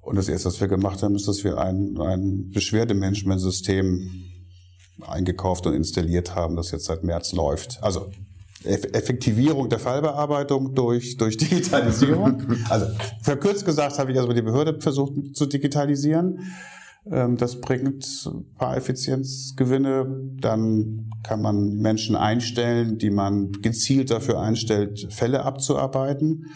Und 0.00 0.16
das 0.16 0.28
erste, 0.28 0.48
was 0.48 0.60
wir 0.60 0.68
gemacht 0.68 1.02
haben, 1.02 1.16
ist, 1.16 1.28
dass 1.28 1.44
wir 1.44 1.58
ein, 1.58 1.98
ein 1.98 2.50
Beschwerdemanagementsystem 2.50 4.08
eingekauft 5.06 5.66
und 5.66 5.74
installiert 5.74 6.34
haben, 6.34 6.56
das 6.56 6.70
jetzt 6.70 6.84
seit 6.86 7.04
März 7.04 7.32
läuft. 7.32 7.82
Also 7.82 8.10
Effektivierung 8.64 9.68
der 9.68 9.78
Fallbearbeitung 9.78 10.74
durch, 10.74 11.16
durch 11.16 11.36
Digitalisierung. 11.36 12.42
Also 12.70 12.86
verkürzt 13.22 13.64
gesagt 13.64 13.98
habe 13.98 14.12
ich 14.12 14.18
also 14.18 14.32
die 14.32 14.42
Behörde 14.42 14.80
versucht 14.80 15.36
zu 15.36 15.46
digitalisieren. 15.46 16.40
Ähm, 17.10 17.36
das 17.36 17.60
bringt 17.60 18.06
ein 18.26 18.54
paar 18.56 18.76
Effizienzgewinne. 18.76 20.06
Dann 20.40 21.10
kann 21.22 21.42
man 21.42 21.76
Menschen 21.76 22.16
einstellen, 22.16 22.98
die 22.98 23.10
man 23.10 23.52
gezielt 23.52 24.10
dafür 24.10 24.40
einstellt, 24.40 25.12
Fälle 25.12 25.44
abzuarbeiten 25.44 26.46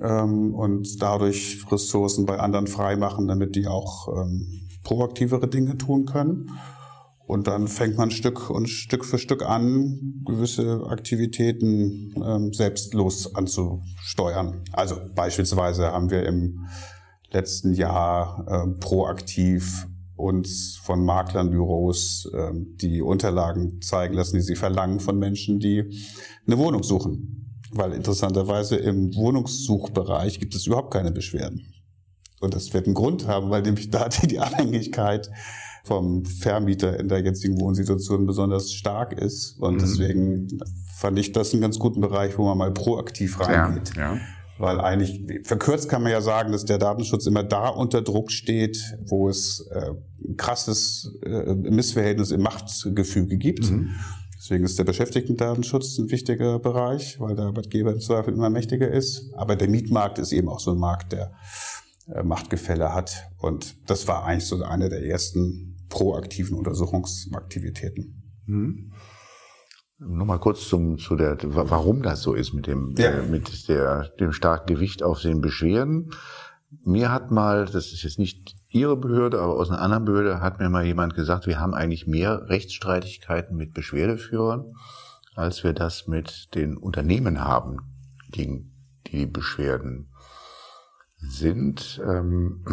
ähm, 0.00 0.54
und 0.54 1.00
dadurch 1.02 1.64
Ressourcen 1.70 2.26
bei 2.26 2.38
anderen 2.38 2.66
freimachen, 2.66 3.28
damit 3.28 3.56
die 3.56 3.66
auch 3.66 4.08
ähm, 4.08 4.68
proaktivere 4.82 5.48
Dinge 5.48 5.76
tun 5.76 6.06
können. 6.06 6.50
Und 7.26 7.48
dann 7.48 7.66
fängt 7.66 7.96
man 7.96 8.10
Stück 8.12 8.50
und 8.50 8.68
Stück 8.68 9.04
für 9.04 9.18
Stück 9.18 9.44
an, 9.44 10.22
gewisse 10.24 10.86
Aktivitäten 10.88 12.14
ähm, 12.24 12.52
selbstlos 12.52 13.34
anzusteuern. 13.34 14.62
Also 14.72 14.96
beispielsweise 15.14 15.90
haben 15.90 16.10
wir 16.10 16.24
im 16.24 16.66
letzten 17.32 17.74
Jahr 17.74 18.46
äh, 18.48 18.78
proaktiv 18.78 19.88
uns 20.14 20.78
von 20.82 21.04
Maklernbüros 21.04 22.30
äh, 22.32 22.52
die 22.54 23.02
Unterlagen 23.02 23.80
zeigen 23.82 24.14
lassen, 24.14 24.36
die 24.36 24.42
sie 24.42 24.56
verlangen 24.56 25.00
von 25.00 25.18
Menschen, 25.18 25.58
die 25.58 25.84
eine 26.46 26.58
Wohnung 26.58 26.84
suchen. 26.84 27.60
Weil 27.72 27.92
interessanterweise 27.92 28.76
im 28.76 29.14
Wohnungssuchbereich 29.14 30.38
gibt 30.38 30.54
es 30.54 30.66
überhaupt 30.66 30.92
keine 30.92 31.10
Beschwerden. 31.10 31.66
Und 32.40 32.54
das 32.54 32.72
wird 32.72 32.86
einen 32.86 32.94
Grund 32.94 33.26
haben, 33.26 33.50
weil 33.50 33.62
nämlich 33.62 33.90
da 33.90 34.08
die 34.22 34.38
Abhängigkeit 34.38 35.28
vom 35.86 36.24
Vermieter 36.24 36.98
in 36.98 37.08
der 37.08 37.20
jetzigen 37.20 37.60
Wohnsituation 37.60 38.26
besonders 38.26 38.72
stark 38.72 39.12
ist. 39.12 39.58
Und 39.60 39.74
mhm. 39.74 39.78
deswegen 39.78 40.58
fand 40.96 41.18
ich 41.18 41.32
das 41.32 41.52
einen 41.52 41.62
ganz 41.62 41.78
guten 41.78 42.00
Bereich, 42.00 42.36
wo 42.38 42.44
man 42.44 42.58
mal 42.58 42.72
proaktiv 42.72 43.38
reingeht. 43.40 43.96
Ja, 43.96 44.14
ja. 44.14 44.20
Weil 44.58 44.80
eigentlich, 44.80 45.46
verkürzt 45.46 45.88
kann 45.88 46.02
man 46.02 46.10
ja 46.10 46.20
sagen, 46.22 46.50
dass 46.50 46.64
der 46.64 46.78
Datenschutz 46.78 47.26
immer 47.26 47.44
da 47.44 47.68
unter 47.68 48.02
Druck 48.02 48.32
steht, 48.32 48.96
wo 49.04 49.28
es 49.28 49.68
äh, 49.70 49.92
krasses 50.36 51.14
äh, 51.22 51.54
Missverhältnis 51.54 52.30
im 52.30 52.40
Machtgefüge 52.40 53.36
gibt. 53.36 53.70
Mhm. 53.70 53.90
Deswegen 54.38 54.64
ist 54.64 54.78
der 54.78 54.84
Beschäftigten-Datenschutz 54.84 55.98
ein 55.98 56.10
wichtiger 56.10 56.58
Bereich, 56.58 57.20
weil 57.20 57.36
der 57.36 57.46
Arbeitgeber 57.46 57.92
im 57.92 58.00
Zweifel 58.00 58.32
immer 58.32 58.48
mächtiger 58.48 58.90
ist. 58.90 59.30
Aber 59.34 59.56
der 59.56 59.68
Mietmarkt 59.68 60.18
ist 60.18 60.32
eben 60.32 60.48
auch 60.48 60.60
so 60.60 60.72
ein 60.72 60.78
Markt, 60.78 61.12
der 61.12 61.32
äh, 62.12 62.22
Machtgefälle 62.22 62.94
hat. 62.94 63.28
Und 63.38 63.76
das 63.86 64.08
war 64.08 64.24
eigentlich 64.24 64.46
so 64.46 64.62
eine 64.62 64.88
der 64.88 65.04
ersten 65.04 65.75
proaktiven 65.88 66.56
Untersuchungsaktivitäten. 66.56 68.22
Mhm. 68.46 68.92
Nochmal 69.98 70.38
kurz 70.38 70.68
zum, 70.68 70.98
zu 70.98 71.16
der, 71.16 71.38
warum 71.42 72.02
das 72.02 72.20
so 72.20 72.34
ist 72.34 72.52
mit 72.52 72.66
dem, 72.66 72.94
ja. 72.98 73.10
äh, 73.10 73.22
mit 73.22 73.68
der, 73.68 74.10
dem 74.20 74.32
starken 74.32 74.74
Gewicht 74.74 75.02
auf 75.02 75.22
den 75.22 75.40
Beschwerden. 75.40 76.10
Mir 76.84 77.10
hat 77.10 77.30
mal, 77.30 77.64
das 77.64 77.92
ist 77.92 78.02
jetzt 78.02 78.18
nicht 78.18 78.56
Ihre 78.68 78.96
Behörde, 78.96 79.40
aber 79.40 79.54
aus 79.54 79.70
einer 79.70 79.80
anderen 79.80 80.04
Behörde 80.04 80.40
hat 80.40 80.58
mir 80.58 80.68
mal 80.68 80.84
jemand 80.84 81.14
gesagt, 81.14 81.46
wir 81.46 81.58
haben 81.60 81.72
eigentlich 81.72 82.06
mehr 82.06 82.48
Rechtsstreitigkeiten 82.48 83.56
mit 83.56 83.72
Beschwerdeführern, 83.72 84.74
als 85.34 85.64
wir 85.64 85.72
das 85.72 86.06
mit 86.06 86.54
den 86.54 86.76
Unternehmen 86.76 87.40
haben, 87.42 87.78
gegen 88.30 88.72
die 89.06 89.24
Beschwerden 89.24 90.10
sind, 91.16 92.00
ähm, 92.04 92.64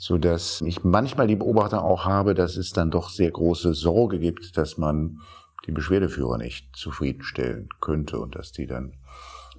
so 0.00 0.16
dass 0.16 0.62
ich 0.62 0.82
manchmal 0.82 1.26
die 1.26 1.36
Beobachtung 1.36 1.80
auch 1.80 2.06
habe, 2.06 2.32
dass 2.32 2.56
es 2.56 2.72
dann 2.72 2.90
doch 2.90 3.10
sehr 3.10 3.30
große 3.30 3.74
Sorge 3.74 4.18
gibt, 4.18 4.56
dass 4.56 4.78
man 4.78 5.18
die 5.66 5.72
Beschwerdeführer 5.72 6.38
nicht 6.38 6.74
zufriedenstellen 6.74 7.68
könnte 7.82 8.18
und 8.18 8.34
dass 8.34 8.50
die 8.50 8.66
dann 8.66 8.94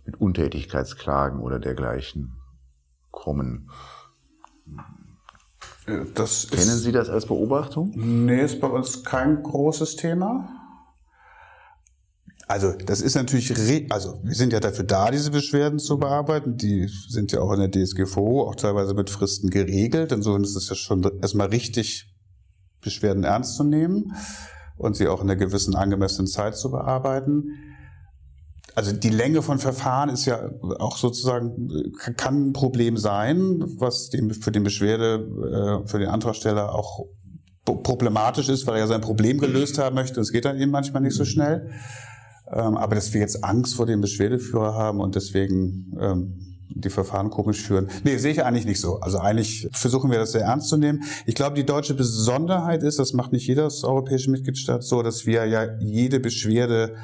mit 0.04 0.19
Untätigkeitsklagen 0.19 1.41
oder 1.41 1.60
dergleichen 1.60 2.38
kommen. 3.12 3.69
Äh, 5.86 6.06
das 6.15 6.47
Kennen 6.49 6.77
Sie 6.77 6.91
das 6.91 7.08
als 7.10 7.27
Beobachtung? 7.27 7.91
Nee, 7.95 8.41
ist 8.41 8.60
bei 8.60 8.67
uns 8.67 9.04
kein 9.04 9.43
großes 9.43 9.95
Thema. 9.95 10.61
Also 12.52 12.74
das 12.74 13.00
ist 13.00 13.16
natürlich, 13.16 13.50
also 13.94 14.20
wir 14.24 14.36
sind 14.36 14.52
ja 14.52 14.60
dafür 14.60 14.84
da, 14.84 15.10
diese 15.10 15.32
Beschwerden 15.32 15.80
zu 15.80 15.98
bearbeiten. 15.98 16.58
Die 16.58 16.90
sind 17.08 17.32
ja 17.32 17.40
auch 17.40 17.54
in 17.54 17.62
der 17.62 17.72
DSGVO 17.72 18.50
auch 18.50 18.56
teilweise 18.56 18.94
mit 18.94 19.10
Fristen 19.10 19.50
geregelt. 19.50 20.12
Insofern 20.12 20.44
ist 20.44 20.58
es 20.58 20.68
ja 20.68 20.76
schon 20.76 21.02
erstmal 21.22 21.48
richtig, 21.48 22.14
Beschwerden 22.82 23.24
ernst 23.24 23.56
zu 23.56 23.64
nehmen 23.64 24.16
und 24.76 24.98
sie 24.98 25.08
auch 25.08 25.22
in 25.22 25.30
einer 25.30 25.38
gewissen 25.38 25.76
angemessenen 25.76 26.28
Zeit 26.28 26.58
zu 26.58 26.72
bearbeiten 26.72 27.54
also 28.74 28.94
die 28.94 29.10
Länge 29.10 29.42
von 29.42 29.60
Verfahren 29.60 30.10
ist 30.10 30.26
ja 30.26 30.50
auch 30.80 30.96
sozusagen, 30.96 31.94
kann 32.16 32.50
ein 32.50 32.54
Problem 32.54 32.96
sein, 32.96 33.64
was 33.78 34.10
dem, 34.10 34.32
für 34.32 34.52
den 34.52 34.64
Beschwerde, 34.64 35.84
äh, 35.84 35.88
für 35.88 36.00
den 36.00 36.08
Antragsteller 36.08 36.74
auch 36.74 37.06
problematisch 37.66 38.48
ist, 38.50 38.66
weil 38.68 38.80
er 38.80 38.88
sein 38.88 39.02
Problem 39.02 39.40
gelöst 39.40 39.78
haben 39.78 39.96
möchte. 39.96 40.16
Das 40.16 40.32
geht 40.32 40.46
dann 40.46 40.58
eben 40.58 40.72
manchmal 40.72 41.02
nicht 41.02 41.16
so 41.16 41.26
schnell. 41.26 41.70
Ähm, 42.54 42.78
aber 42.78 42.96
dass 42.96 43.14
wir 43.14 43.22
jetzt 43.22 43.44
Angst 43.44 43.76
vor 43.76 43.86
dem 43.86 44.02
Beschwerdeführer 44.02 44.74
haben 44.74 45.00
und 45.00 45.16
deswegen 45.16 45.96
ähm, 46.00 46.52
die 46.74 46.90
Verfahren 46.90 47.30
komisch 47.30 47.62
führen. 47.62 47.90
Nee, 48.04 48.18
sehe 48.18 48.32
ich 48.32 48.44
eigentlich 48.44 48.66
nicht 48.66 48.80
so. 48.80 49.00
Also 49.00 49.20
eigentlich 49.20 49.68
versuchen 49.72 50.12
wir 50.12 50.20
das 50.20 50.32
sehr 50.32 50.42
ernst 50.42 50.70
zu 50.70 50.78
nehmen. 50.78 51.04
Ich 51.26 51.36
glaube, 51.36 51.56
die 51.56 51.66
deutsche 51.66 51.94
Besonderheit 51.94 52.84
ist, 52.84 53.00
das 53.00 53.14
macht 53.14 53.32
nicht 53.32 53.48
jeder 53.48 53.70
europäische 53.84 54.32
Mitgliedstaat 54.32 54.84
so, 54.84 55.02
dass 55.02 55.26
wir 55.26 55.46
ja 55.46 55.68
jede 55.80 56.20
Beschwerde 56.20 56.96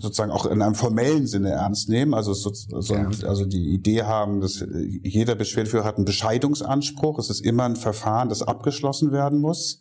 sozusagen 0.00 0.30
auch 0.30 0.46
in 0.46 0.60
einem 0.60 0.74
formellen 0.74 1.26
Sinne 1.26 1.50
ernst 1.50 1.88
nehmen. 1.88 2.12
Also, 2.14 2.34
so, 2.34 2.52
ja. 2.94 3.08
also 3.26 3.46
die 3.46 3.72
Idee 3.72 4.02
haben, 4.02 4.40
dass 4.40 4.64
jeder 5.02 5.34
Beschwerdeführer 5.34 5.84
hat 5.84 5.96
einen 5.96 6.04
Bescheidungsanspruch. 6.04 7.18
Es 7.18 7.30
ist 7.30 7.40
immer 7.40 7.64
ein 7.64 7.76
Verfahren, 7.76 8.28
das 8.28 8.42
abgeschlossen 8.42 9.12
werden 9.12 9.40
muss. 9.40 9.80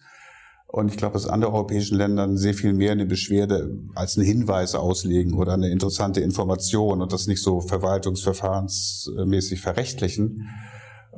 Und 0.70 0.92
ich 0.92 0.98
glaube, 0.98 1.14
dass 1.14 1.28
andere 1.28 1.54
europäischen 1.54 1.98
Ländern 1.98 2.38
sehr 2.38 2.54
viel 2.54 2.74
mehr 2.74 2.92
eine 2.92 3.06
Beschwerde 3.06 3.80
als 3.96 4.18
einen 4.18 4.28
Hinweis 4.28 4.76
auslegen 4.76 5.34
oder 5.34 5.54
eine 5.54 5.70
interessante 5.70 6.20
Information 6.20 7.02
und 7.02 7.14
das 7.14 7.28
nicht 7.28 7.42
so 7.42 7.62
verwaltungsverfahrensmäßig 7.62 9.62
verrechtlichen. 9.62 10.50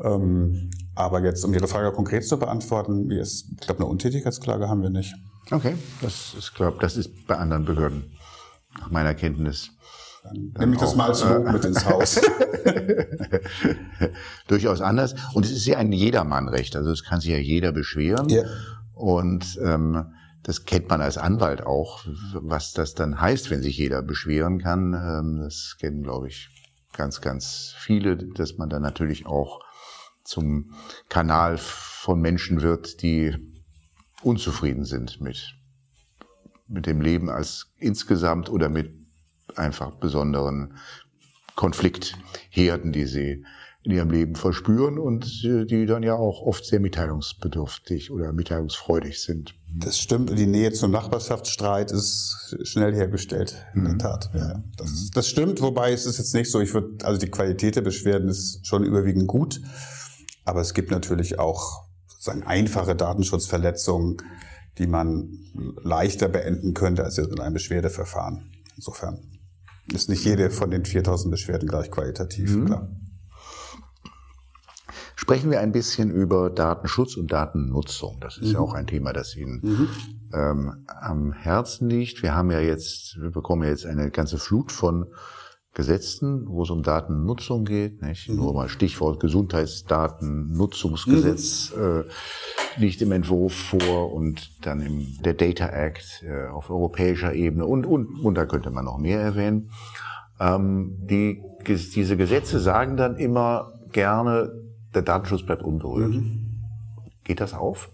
Ähm, 0.04 0.70
aber 0.94 1.24
jetzt, 1.24 1.44
um 1.44 1.54
Ihre 1.54 1.68
Frage 1.68 1.92
konkret 1.92 2.26
zu 2.26 2.38
beantworten, 2.38 3.10
ich 3.10 3.46
glaube, 3.60 3.82
eine 3.82 3.90
Untätigkeitsklage 3.90 4.70
haben 4.70 4.84
wir 4.84 4.92
nicht. 4.92 5.16
Okay, 5.50 5.74
das 6.02 6.36
ist, 6.38 6.54
glaube 6.54 6.78
das 6.80 6.96
ist 6.96 7.26
bei 7.26 7.36
anderen 7.36 7.66
Behörden 7.66 8.04
nach 8.80 8.92
meiner 8.92 9.16
Kenntnis. 9.16 9.72
Dann 10.24 10.54
nehme 10.60 10.74
ich 10.74 10.80
das 10.80 10.96
mal 10.96 11.10
als 11.10 11.24
Lob 11.24 11.52
mit 11.52 11.66
ins 11.66 11.86
Haus. 11.86 12.20
Durchaus 14.48 14.82
anders. 14.82 15.16
Und 15.34 15.46
es 15.46 15.52
ist 15.52 15.66
ja 15.66 15.78
ein 15.78 15.92
Jedermannrecht. 15.92 16.76
Also 16.76 16.92
es 16.92 17.04
kann 17.04 17.22
sich 17.22 17.32
ja 17.32 17.38
jeder 17.38 17.72
beschweren. 17.72 18.30
Ja. 18.30 18.44
Und 19.00 19.58
ähm, 19.64 20.14
das 20.44 20.66
kennt 20.66 20.90
man 20.90 21.02
als 21.02 21.18
Anwalt 21.18 21.66
auch, 21.66 22.04
was 22.34 22.74
das 22.74 22.96
dann 22.96 23.22
heißt, 23.22 23.50
wenn 23.50 23.62
sich 23.62 23.78
jeder 23.78 24.02
beschweren 24.02 24.60
kann. 24.60 24.94
Ähm, 24.94 25.40
das 25.42 25.78
kennen, 25.80 26.04
glaube 26.04 26.28
ich, 26.28 26.50
ganz, 26.94 27.22
ganz 27.22 27.74
viele, 27.78 28.18
dass 28.18 28.58
man 28.58 28.70
dann 28.70 28.82
natürlich 28.82 29.26
auch 29.26 29.62
zum 30.26 30.74
Kanal 31.08 31.58
von 31.58 32.20
Menschen 32.20 32.62
wird, 32.62 33.02
die 33.02 33.36
unzufrieden 34.22 34.84
sind 34.84 35.22
mit 35.22 35.56
mit 36.70 36.86
dem 36.86 37.02
Leben 37.02 37.30
als 37.30 37.74
insgesamt 37.78 38.50
oder 38.50 38.70
mit 38.70 38.94
einfach 39.56 39.96
besonderen 39.96 40.78
Konfliktherden, 41.56 42.92
die 42.94 43.06
sie 43.06 43.46
in 43.84 43.92
ihrem 43.92 44.12
Leben 44.12 44.36
verspüren 44.36 45.00
und 45.00 45.42
die 45.44 45.86
dann 45.86 46.04
ja 46.04 46.16
auch 46.16 46.42
oft 46.42 46.66
sehr 46.66 46.82
mitteilungsbedürftig 46.82 48.12
oder 48.12 48.34
mitteilungsfreudig 48.34 49.22
sind. 49.22 49.56
Das 49.74 49.98
stimmt. 49.98 50.38
Die 50.38 50.48
Nähe 50.48 50.74
zum 50.74 50.92
Nachbarschaftsstreit 50.92 51.92
ist 51.92 52.58
schnell 52.64 52.94
hergestellt, 52.94 53.66
in 53.74 53.86
der 53.86 53.94
mhm. 53.94 54.00
Tat. 54.00 54.30
Ja, 54.34 54.64
das, 54.76 55.12
das 55.14 55.28
stimmt, 55.28 55.62
wobei 55.62 55.94
es 55.94 56.06
ist 56.06 56.18
jetzt 56.18 56.34
nicht 56.34 56.52
so, 56.52 56.60
ich 56.60 56.74
würde, 56.74 57.06
also 57.06 57.20
die 57.20 57.32
Qualität 57.32 57.78
der 57.78 57.82
Beschwerden 57.82 58.28
ist 58.28 58.66
schon 58.68 58.84
überwiegend 58.84 59.28
gut, 59.28 59.62
aber 60.44 60.60
es 60.60 60.74
gibt 60.74 60.92
natürlich 60.92 61.40
auch 61.40 61.88
sozusagen 62.08 62.44
einfache 62.44 62.96
Datenschutzverletzungen, 62.96 64.18
die 64.78 64.88
man 64.88 65.40
leichter 65.84 66.28
beenden 66.28 66.74
könnte 66.74 67.06
als 67.06 67.18
in 67.18 67.40
einem 67.40 67.54
Beschwerdeverfahren. 67.54 68.52
Insofern 68.76 69.20
ist 69.94 70.10
nicht 70.10 70.26
jede 70.26 70.50
von 70.50 70.70
den 70.70 70.84
4000 70.86 71.32
Beschwerden 71.32 71.68
gleich 71.68 71.90
qualitativ, 71.92 72.56
mhm. 72.56 72.66
klar. 72.66 72.90
Sprechen 75.20 75.52
wir 75.52 75.60
ein 75.60 75.74
bisschen 75.74 76.12
über 76.12 76.50
Datenschutz 76.50 77.18
und 77.18 77.30
Datennutzung. 77.30 78.20
Das 78.22 78.38
ist 78.38 78.48
mhm. 78.48 78.54
ja 78.54 78.60
auch 78.60 78.74
ein 78.74 78.88
Thema, 78.88 79.12
das 79.12 79.36
Ihnen 79.36 79.60
mhm. 79.62 79.90
ähm, 80.34 80.86
am 80.88 81.34
Herzen 81.34 81.90
liegt. 81.90 82.24
Wir 82.24 82.34
haben 82.34 82.52
ja 82.52 82.62
jetzt, 82.62 83.18
wir 83.20 83.30
bekommen 83.30 83.64
ja 83.64 83.70
jetzt 83.70 83.86
eine 83.86 84.12
ganze 84.12 84.38
Flut 84.38 84.72
von 84.72 85.08
Gesetzen, 85.74 86.46
wo 86.48 86.64
es 86.64 86.70
um 86.70 86.84
Datennutzung 86.84 87.66
geht. 87.66 88.02
Nicht? 88.02 88.30
Mhm. 88.30 88.38
Nur 88.38 88.54
mal 88.54 88.70
Stichwort 88.70 89.20
Gesundheitsdatennutzungsgesetz 89.20 91.74
mhm. 91.76 91.84
äh, 91.84 92.06
liegt 92.80 93.02
im 93.02 93.12
Entwurf 93.12 93.54
vor 93.54 94.14
und 94.14 94.66
dann 94.66 94.80
im, 94.80 95.06
der 95.26 95.34
Data 95.34 95.68
Act 95.68 96.24
äh, 96.24 96.48
auf 96.48 96.70
europäischer 96.70 97.34
Ebene 97.34 97.66
und, 97.66 97.86
und, 97.86 98.22
und 98.24 98.36
da 98.36 98.46
könnte 98.46 98.72
man 98.72 98.86
noch 98.86 98.98
mehr 98.98 99.20
erwähnen. 99.20 99.70
Ähm, 100.40 100.96
die, 101.02 101.42
diese 101.68 102.16
Gesetze 102.16 102.62
sagen 102.62 102.96
dann 102.96 103.18
immer 103.18 103.74
gerne, 103.92 104.69
der 105.00 105.06
Datenschutz 105.06 105.46
bleibt 105.46 105.64
unberührt. 105.64 106.12
Mhm. 106.12 106.60
Geht 107.24 107.40
das 107.40 107.54
auf? 107.54 107.90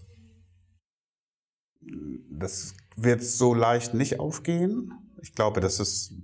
Das 2.32 2.74
wird 2.96 3.24
so 3.24 3.54
leicht 3.54 3.94
nicht 3.94 4.20
aufgehen. 4.20 4.92
Ich 5.22 5.34
glaube, 5.34 5.62
das 5.62 5.80
ist 5.80 6.16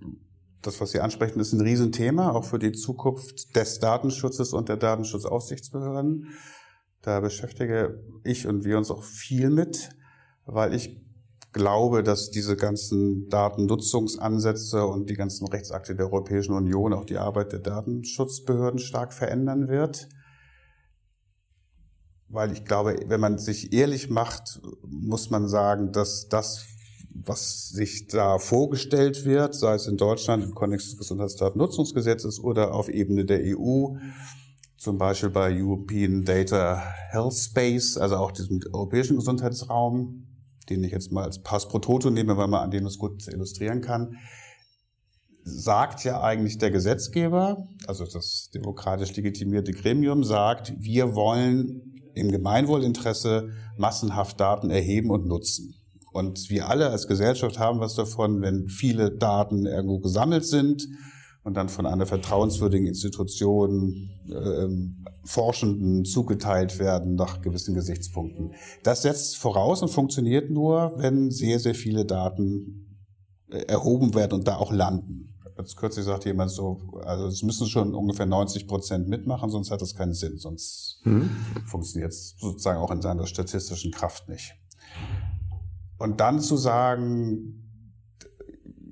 das, 0.64 0.82
was 0.82 0.92
Sie 0.92 1.00
ansprechen, 1.00 1.40
ist 1.40 1.54
ein 1.54 1.62
Riesenthema, 1.62 2.32
auch 2.32 2.46
für 2.46 2.60
die 2.60 2.72
Zukunft 2.72 3.56
des 3.56 3.80
Datenschutzes 3.80 4.54
und 4.54 4.70
der 4.70 4.78
Datenschutzaufsichtsbehörden. 4.78 6.30
Da 7.02 7.20
beschäftige 7.20 8.04
ich 8.24 8.48
und 8.48 8.64
wir 8.64 8.78
uns 8.78 8.90
auch 8.90 9.04
viel 9.04 9.50
mit, 9.50 9.90
weil 10.46 10.74
ich 10.74 11.00
glaube, 11.54 12.02
dass 12.02 12.32
diese 12.32 12.56
ganzen 12.56 13.30
Datennutzungsansätze 13.30 14.86
und 14.86 15.10
die 15.10 15.16
ganzen 15.16 15.48
Rechtsakte 15.48 15.96
der 15.96 16.06
Europäischen 16.08 16.54
Union 16.54 16.94
auch 16.94 17.06
die 17.06 17.18
Arbeit 17.18 17.52
der 17.52 17.60
Datenschutzbehörden 17.60 18.80
stark 18.80 19.14
verändern 19.14 19.68
wird. 19.68 20.08
Weil 22.32 22.54
ich 22.54 22.64
glaube, 22.64 22.98
wenn 23.08 23.20
man 23.20 23.38
sich 23.38 23.74
ehrlich 23.74 24.10
macht, 24.10 24.62
muss 24.88 25.30
man 25.30 25.50
sagen, 25.50 25.92
dass 25.92 26.30
das, 26.30 26.66
was 27.14 27.70
sich 27.70 28.08
da 28.08 28.40
vorgestellt 28.40 29.26
wird, 29.26 29.54
sei 29.54 29.76
es 29.76 29.86
in 29.86 29.98
Deutschland 29.98 30.44
im 30.46 30.56
Kontext 30.56 30.92
des 30.92 30.98
Gesundheitsdatennutzungsgesetzes 30.98 32.40
oder 32.40 32.74
auf 32.74 32.88
Ebene 32.88 33.26
der 33.26 33.42
EU, 33.44 33.98
zum 34.78 34.98
Beispiel 34.98 35.30
bei 35.30 35.54
European 35.54 36.24
Data 36.24 36.82
Health 37.10 37.34
Space, 37.34 37.98
also 37.98 38.16
auch 38.16 38.32
diesem 38.32 38.62
europäischen 38.72 39.18
Gesundheitsraum, 39.18 40.26
den 40.70 40.84
ich 40.86 40.92
jetzt 40.94 41.12
mal 41.12 41.26
als 41.26 41.44
Pass 41.44 41.68
pro 41.68 41.80
Toto 41.80 42.10
nehme, 42.10 42.38
weil 42.38 42.48
man 42.48 42.64
an 42.64 42.72
dem 42.72 42.86
es 42.86 42.98
gut 42.98 43.28
illustrieren 43.28 43.82
kann, 43.82 44.16
sagt 45.44 46.06
ja 46.06 46.22
eigentlich 46.22 46.60
der 46.60 46.72
Gesetzgeber, 46.72 47.68
also 47.88 48.06
das 48.06 48.50
demokratisch 48.54 49.16
legitimierte 49.16 49.74
Gremium 49.74 50.24
sagt, 50.24 50.74
wir 50.80 51.14
wollen 51.14 52.01
im 52.14 52.32
Gemeinwohlinteresse 52.32 53.50
massenhaft 53.78 54.40
Daten 54.40 54.70
erheben 54.70 55.10
und 55.10 55.26
nutzen. 55.26 55.76
Und 56.12 56.50
wir 56.50 56.70
alle 56.70 56.90
als 56.90 57.08
Gesellschaft 57.08 57.58
haben 57.58 57.80
was 57.80 57.96
davon, 57.96 58.42
wenn 58.42 58.68
viele 58.68 59.12
Daten 59.12 59.66
irgendwo 59.66 60.00
gesammelt 60.00 60.46
sind 60.46 60.88
und 61.44 61.56
dann 61.56 61.70
von 61.70 61.86
einer 61.86 62.06
vertrauenswürdigen 62.06 62.88
Institution 62.88 64.10
äh, 64.30 64.68
Forschenden 65.24 66.06
zugeteilt 66.06 66.80
werden 66.80 67.16
nach 67.16 67.42
gewissen 67.42 67.74
Gesichtspunkten. 67.76 68.54
Das 68.84 69.04
setzt 69.04 69.38
voraus 69.38 69.82
und 69.82 69.90
funktioniert 69.90 70.50
nur, 70.50 70.94
wenn 70.98 71.32
sehr, 71.32 71.60
sehr 71.60 71.76
viele 71.76 72.06
Daten 72.06 73.06
äh, 73.50 73.64
erhoben 73.68 74.14
werden 74.14 74.34
und 74.34 74.48
da 74.48 74.58
auch 74.58 74.72
landen. 74.72 75.31
Jetzt 75.58 75.78
kürzlich 75.78 76.06
sagte 76.06 76.30
jemand 76.30 76.52
so, 76.52 77.00
also 77.04 77.28
es 77.28 77.44
müssen 77.44 77.68
schon 77.68 77.94
ungefähr 77.94 78.26
90 78.26 78.68
Prozent 78.68 79.08
mitmachen, 79.08 79.50
sonst 79.50 79.72
hat 79.72 79.82
das 79.82 79.96
keinen 79.96 80.14
Sinn, 80.14 80.38
sonst 80.38 81.02
mhm. 81.04 81.30
funktioniert 81.66 82.12
es 82.12 82.36
sozusagen 82.38 82.80
auch 82.80 82.92
in 82.92 83.02
seiner 83.02 83.28
statistischen 83.28 83.92
Kraft 83.92 84.30
nicht. 84.30 84.56
Und 85.98 86.20
dann 86.20 86.40
zu 86.40 86.58
sagen, 86.58 87.62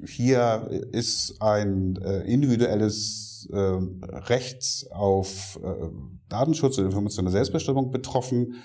hier 0.05 0.69
ist 0.91 1.41
ein 1.41 1.97
äh, 1.97 2.21
individuelles 2.21 3.49
äh, 3.51 3.57
Recht 3.57 4.87
auf 4.91 5.59
äh, 5.63 5.89
Datenschutz 6.29 6.77
und 6.77 6.85
informationelle 6.85 7.31
Selbstbestimmung 7.31 7.91
betroffen. 7.91 8.55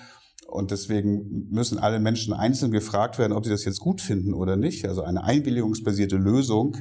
Und 0.47 0.71
deswegen 0.71 1.47
müssen 1.49 1.79
alle 1.79 1.99
Menschen 1.99 2.33
einzeln 2.33 2.71
gefragt 2.71 3.17
werden, 3.17 3.33
ob 3.33 3.45
sie 3.45 3.51
das 3.51 3.65
jetzt 3.65 3.79
gut 3.79 3.99
finden 3.99 4.33
oder 4.33 4.55
nicht. 4.55 4.87
Also 4.87 5.01
eine 5.01 5.23
einwilligungsbasierte 5.23 6.17
Lösung 6.17 6.77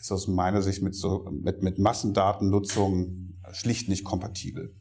ist 0.00 0.12
aus 0.12 0.28
meiner 0.28 0.62
Sicht 0.62 0.82
mit, 0.82 0.94
so, 0.94 1.28
mit, 1.30 1.62
mit 1.62 1.78
Massendatennutzung 1.78 3.34
schlicht 3.52 3.88
nicht 3.88 4.04
kompatibel. 4.04 4.74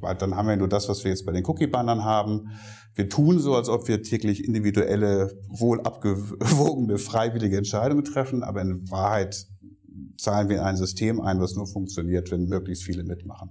Weil 0.00 0.14
dann 0.16 0.36
haben 0.36 0.48
wir 0.48 0.56
nur 0.56 0.68
das, 0.68 0.88
was 0.88 1.04
wir 1.04 1.10
jetzt 1.10 1.24
bei 1.24 1.32
den 1.32 1.44
Cookie-Bannern 1.44 2.04
haben. 2.04 2.50
Wir 2.94 3.08
tun 3.08 3.38
so, 3.38 3.54
als 3.54 3.68
ob 3.68 3.88
wir 3.88 4.02
täglich 4.02 4.44
individuelle, 4.44 5.38
wohl 5.48 5.80
abgewogene, 5.80 6.98
freiwillige 6.98 7.56
Entscheidungen 7.56 8.04
treffen, 8.04 8.42
aber 8.42 8.62
in 8.62 8.90
Wahrheit 8.90 9.46
zahlen 10.18 10.48
wir 10.48 10.56
in 10.56 10.62
ein 10.62 10.76
System 10.76 11.20
ein, 11.20 11.40
was 11.40 11.54
nur 11.54 11.66
funktioniert, 11.66 12.30
wenn 12.30 12.46
möglichst 12.46 12.84
viele 12.84 13.04
mitmachen. 13.04 13.50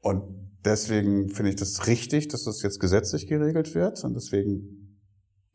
Und 0.00 0.22
deswegen 0.64 1.28
finde 1.30 1.50
ich 1.50 1.56
das 1.56 1.86
richtig, 1.86 2.28
dass 2.28 2.44
das 2.44 2.62
jetzt 2.62 2.80
gesetzlich 2.80 3.26
geregelt 3.26 3.74
wird. 3.74 4.02
Und 4.04 4.14
deswegen 4.14 4.83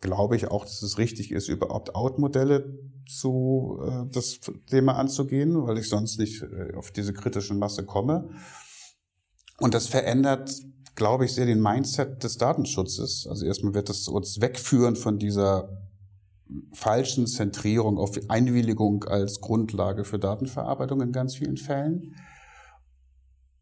glaube 0.01 0.35
ich 0.35 0.47
auch, 0.47 0.63
dass 0.63 0.81
es 0.81 0.97
richtig 0.97 1.31
ist, 1.31 1.49
über 1.49 1.71
Opt-out-Modelle 1.71 2.79
zu 3.07 3.79
äh, 3.83 4.05
das 4.12 4.39
Thema 4.69 4.95
anzugehen, 4.95 5.65
weil 5.67 5.77
ich 5.77 5.89
sonst 5.89 6.19
nicht 6.19 6.41
äh, 6.41 6.75
auf 6.75 6.91
diese 6.91 7.13
kritischen 7.13 7.59
Masse 7.59 7.85
komme. 7.85 8.29
Und 9.59 9.73
das 9.73 9.88
verändert, 9.88 10.51
glaube 10.95 11.25
ich, 11.25 11.33
sehr 11.33 11.45
den 11.45 11.62
Mindset 11.62 12.23
des 12.23 12.38
Datenschutzes. 12.38 13.27
Also 13.29 13.45
erstmal 13.45 13.73
wird 13.73 13.89
es 13.89 14.07
uns 14.07 14.39
wegführen 14.39 14.95
von 14.95 15.17
dieser 15.17 15.69
falschen 16.73 17.27
Zentrierung 17.27 17.97
auf 17.97 18.17
Einwilligung 18.27 19.03
als 19.03 19.39
Grundlage 19.41 20.03
für 20.03 20.17
Datenverarbeitung 20.17 21.01
in 21.01 21.12
ganz 21.12 21.35
vielen 21.35 21.57
Fällen. 21.57 22.15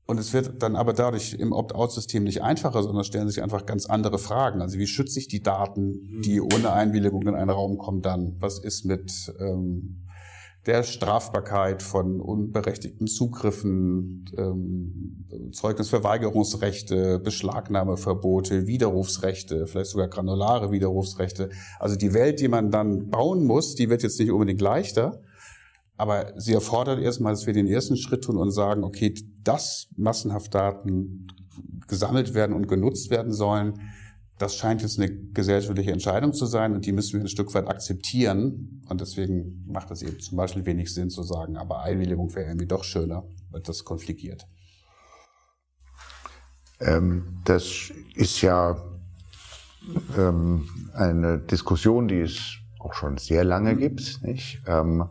Und 0.08 0.20
es 0.20 0.32
wird 0.34 0.63
dann 0.63 0.78
aber 0.78 0.93
dadurch 0.93 1.34
im 1.34 1.52
Opt-out-System 1.52 2.24
nicht 2.24 2.41
einfacher, 2.41 2.82
sondern 2.82 3.04
stellen 3.04 3.28
sich 3.28 3.43
einfach 3.43 3.65
ganz 3.65 3.88
andere 3.88 4.17
Fragen. 4.17 4.62
Also 4.62 4.80
wie 4.80 4.88
schütze 4.88 5.20
ich 5.20 5.28
die 5.28 5.43
Daten, 5.43 6.22
die 6.24 6.39
ohne 6.39 6.72
Einwilligung 6.72 7.28
in 7.28 7.36
einen 7.36 7.50
Raum 7.50 7.78
kommen 7.78 8.02
dann? 8.02 8.38
Was 8.39 8.58
ist 8.58 8.86
mit 8.86 9.34
ähm, 9.39 10.08
der 10.65 10.84
Strafbarkeit 10.84 11.82
von 11.82 12.22
unberechtigten 12.22 13.08
Zugriffen, 13.08 14.26
ähm, 14.38 15.26
Zeugnisverweigerungsrechte, 15.52 17.20
Beschlagnahmeverbote, 17.20 18.65
Widerrufsrechte, 18.65 19.67
vielleicht 19.67 19.91
sogar 19.91 20.10
granulare 20.10 20.72
Widerrufsrechte. 20.72 21.50
Also 21.80 21.98
die 21.98 22.13
Welt, 22.13 22.39
die 22.39 22.50
man 22.50 22.72
dann 22.72 23.10
bauen 23.10 23.46
muss, 23.46 23.76
die 23.76 23.89
wird 23.89 24.04
jetzt 24.04 24.20
nicht 24.20 24.32
unbedingt 24.32 24.62
leichter, 24.62 25.22
aber 25.97 26.33
sie 26.39 26.53
erfordert 26.53 26.99
erstmal, 26.99 27.33
dass 27.33 27.47
wir 27.47 27.53
den 27.53 27.67
ersten 27.67 27.97
Schritt 27.97 28.23
tun 28.23 28.38
und 28.38 28.51
sagen, 28.51 28.83
okay, 28.83 29.13
dass 29.43 29.88
massenhaft 29.95 30.53
Daten 30.53 31.27
gesammelt 31.88 32.33
werden 32.33 32.55
und 32.55 32.67
genutzt 32.67 33.10
werden 33.10 33.33
sollen, 33.33 33.79
das 34.38 34.55
scheint 34.55 34.83
jetzt 34.83 34.99
eine 34.99 35.12
gesellschaftliche 35.12 35.91
Entscheidung 35.91 36.31
zu 36.31 36.45
sein 36.45 36.75
und 36.75 36.86
die 36.86 36.91
müssen 36.91 37.13
wir 37.13 37.21
ein 37.21 37.27
Stück 37.27 37.53
weit 37.55 37.67
akzeptieren. 37.67 38.83
Und 38.88 39.01
deswegen 39.01 39.65
macht 39.67 39.89
es 39.89 40.03
eben 40.03 40.19
zum 40.19 40.38
Beispiel 40.38 40.65
wenig 40.65 40.93
Sinn 40.93 41.10
zu 41.10 41.23
sagen, 41.23 41.57
aber 41.57 41.81
Einwilligung 41.81 42.33
wäre 42.36 42.47
irgendwie 42.47 42.67
doch 42.67 42.83
schöner, 42.83 43.23
weil 43.49 43.62
das 43.62 43.83
konfligiert. 43.83 44.47
Ähm, 46.79 47.41
das 47.45 47.91
ist 48.13 48.41
ja 48.41 48.77
ähm, 50.15 50.69
eine 50.93 51.39
Diskussion, 51.39 52.07
die 52.07 52.19
es 52.19 52.57
auch 52.79 52.93
schon 52.93 53.17
sehr 53.17 53.43
lange 53.43 53.75
gibt. 53.75 54.21
Nicht? 54.21 54.62
Ähm, 54.67 55.05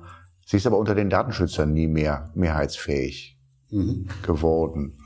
Sie 0.47 0.59
ist 0.59 0.67
aber 0.67 0.79
unter 0.79 0.95
den 0.95 1.11
Datenschützern 1.11 1.73
nie 1.73 1.89
mehr 1.89 2.31
mehrheitsfähig 2.37 3.37
mhm. 3.71 4.09
geworden. 4.23 4.97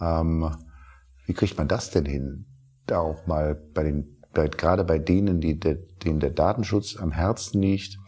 Ähm, 0.00 0.48
wie 1.26 1.34
kriegt 1.34 1.58
man 1.58 1.66
das 1.66 1.90
denn 1.90 2.06
hin? 2.06 2.46
Da 2.86 3.00
auch 3.00 3.26
mal 3.26 3.56
bei 3.56 3.82
den, 3.82 4.22
bei, 4.32 4.46
gerade 4.46 4.84
bei 4.84 5.00
denen, 5.00 5.40
die 5.40 5.58
der, 5.58 5.74
denen 5.74 6.20
der 6.20 6.30
Datenschutz 6.30 6.96
am 6.96 7.10
Herzen 7.10 7.60
liegt 7.60 7.98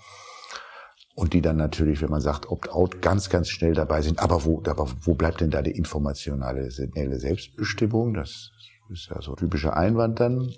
und 1.16 1.32
die 1.32 1.42
dann 1.42 1.56
natürlich, 1.56 2.00
wenn 2.00 2.10
man 2.10 2.20
sagt 2.20 2.48
Opt-out, 2.48 3.02
ganz, 3.02 3.28
ganz 3.28 3.48
schnell 3.48 3.74
dabei 3.74 4.00
sind. 4.00 4.20
Aber 4.20 4.44
wo, 4.44 4.62
aber 4.64 4.88
wo 5.00 5.14
bleibt 5.14 5.40
denn 5.40 5.50
da 5.50 5.62
die 5.62 5.72
informationale 5.72 6.70
Selbstbestimmung? 6.70 8.14
Das 8.14 8.52
ist 8.88 9.10
ja 9.10 9.20
so 9.20 9.32
ein 9.32 9.36
typischer 9.36 9.76
Einwand 9.76 10.20
dann. 10.20 10.48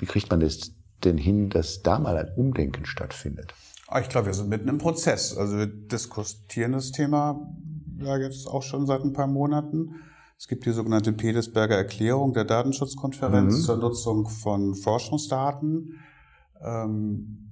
Wie 0.00 0.06
kriegt 0.06 0.28
man 0.28 0.40
das 0.40 0.72
denn 1.04 1.18
hin, 1.18 1.50
dass 1.50 1.82
da 1.82 2.00
mal 2.00 2.16
ein 2.16 2.32
Umdenken 2.34 2.84
stattfindet? 2.84 3.54
Ah, 3.88 4.00
ich 4.00 4.08
glaube, 4.08 4.26
wir 4.26 4.34
sind 4.34 4.48
mitten 4.48 4.68
im 4.68 4.78
Prozess. 4.78 5.36
Also 5.36 5.58
wir 5.58 5.66
diskutieren 5.66 6.72
das 6.72 6.90
Thema 6.90 7.40
ja 7.98 8.18
jetzt 8.18 8.46
auch 8.46 8.62
schon 8.62 8.86
seit 8.86 9.02
ein 9.02 9.12
paar 9.12 9.26
Monaten. 9.26 9.96
Es 10.38 10.48
gibt 10.48 10.66
die 10.66 10.72
sogenannte 10.72 11.12
Pedesberger 11.12 11.76
Erklärung 11.76 12.34
der 12.34 12.44
Datenschutzkonferenz 12.44 13.58
mhm. 13.58 13.62
zur 13.62 13.76
Nutzung 13.78 14.28
von 14.28 14.74
Forschungsdaten. 14.74 16.00
ähm, 16.60 17.42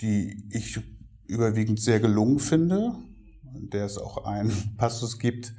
die 0.00 0.44
ich 0.50 0.80
überwiegend 1.26 1.80
sehr 1.80 2.00
gelungen 2.00 2.38
finde, 2.38 2.94
der 3.42 3.84
es 3.84 3.98
auch 3.98 4.24
einen 4.24 4.52
Passus 4.76 5.18
gibt, 5.18 5.54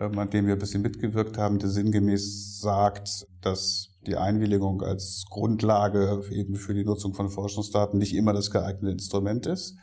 ähm, 0.00 0.18
an 0.18 0.30
dem 0.30 0.46
wir 0.46 0.54
ein 0.54 0.58
bisschen 0.58 0.82
mitgewirkt 0.82 1.38
haben, 1.38 1.58
der 1.58 1.70
sinngemäß 1.70 2.60
sagt, 2.60 3.26
dass 3.40 3.91
die 4.06 4.16
Einwilligung 4.16 4.82
als 4.82 5.24
Grundlage 5.28 6.22
eben 6.30 6.56
für 6.56 6.74
die 6.74 6.84
Nutzung 6.84 7.14
von 7.14 7.28
Forschungsdaten 7.28 7.98
nicht 7.98 8.14
immer 8.14 8.32
das 8.32 8.50
geeignete 8.50 8.92
Instrument 8.92 9.46
ist. 9.46 9.76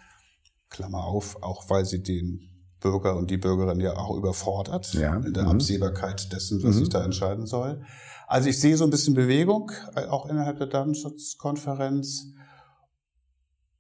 Klammer 0.70 1.06
auf, 1.06 1.42
auch 1.42 1.70
weil 1.70 1.86
sie 1.86 2.04
den 2.04 2.50
Bürger 2.80 3.18
und 3.18 3.30
die 3.30 3.38
Bürgerin 3.38 3.80
ja 3.80 3.98
auch 3.98 4.16
überfordert 4.16 4.94
ja. 4.94 5.16
in 5.18 5.34
der 5.34 5.44
mhm. 5.44 5.50
Absehbarkeit 5.50 6.32
dessen, 6.32 6.64
was 6.64 6.76
mhm. 6.76 6.80
sich 6.80 6.90
da 6.90 7.04
entscheiden 7.04 7.46
soll. 7.46 7.84
Also 8.28 8.50
ich 8.50 8.60
sehe 8.60 8.78
so 8.78 8.84
ein 8.84 8.90
bisschen 8.90 9.16
Bewegung, 9.16 9.72
äh, 9.96 10.06
auch 10.06 10.28
innerhalb 10.28 10.58
der 10.58 10.68
Datenschutzkonferenz. 10.68 12.28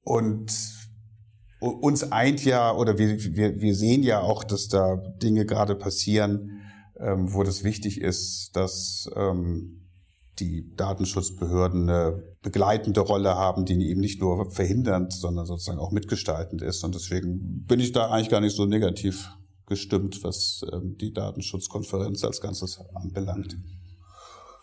Und 0.01 0.51
uns 1.59 2.11
eint 2.11 2.43
ja, 2.45 2.73
oder 2.73 2.97
wir, 2.97 3.35
wir, 3.35 3.61
wir 3.61 3.75
sehen 3.75 4.01
ja 4.01 4.21
auch, 4.21 4.43
dass 4.43 4.69
da 4.69 4.95
Dinge 4.95 5.45
gerade 5.45 5.75
passieren, 5.75 6.61
ähm, 6.97 7.33
wo 7.33 7.43
das 7.43 7.63
wichtig 7.63 8.01
ist, 8.01 8.55
dass 8.55 9.09
ähm, 9.15 9.88
die 10.39 10.73
Datenschutzbehörden 10.75 11.89
eine 11.89 12.23
begleitende 12.41 13.01
Rolle 13.01 13.35
haben, 13.35 13.65
die 13.65 13.89
eben 13.89 14.01
nicht 14.01 14.21
nur 14.21 14.51
verhindernd, 14.51 15.13
sondern 15.13 15.45
sozusagen 15.45 15.79
auch 15.79 15.91
mitgestaltend 15.91 16.61
ist. 16.61 16.83
Und 16.83 16.95
deswegen 16.95 17.65
bin 17.65 17.79
ich 17.79 17.91
da 17.91 18.09
eigentlich 18.09 18.29
gar 18.29 18.41
nicht 18.41 18.55
so 18.55 18.65
negativ 18.65 19.29
gestimmt, 19.65 20.23
was 20.23 20.61
ähm, 20.71 20.97
die 20.97 21.13
Datenschutzkonferenz 21.13 22.23
als 22.23 22.41
Ganzes 22.41 22.79
anbelangt. 22.95 23.57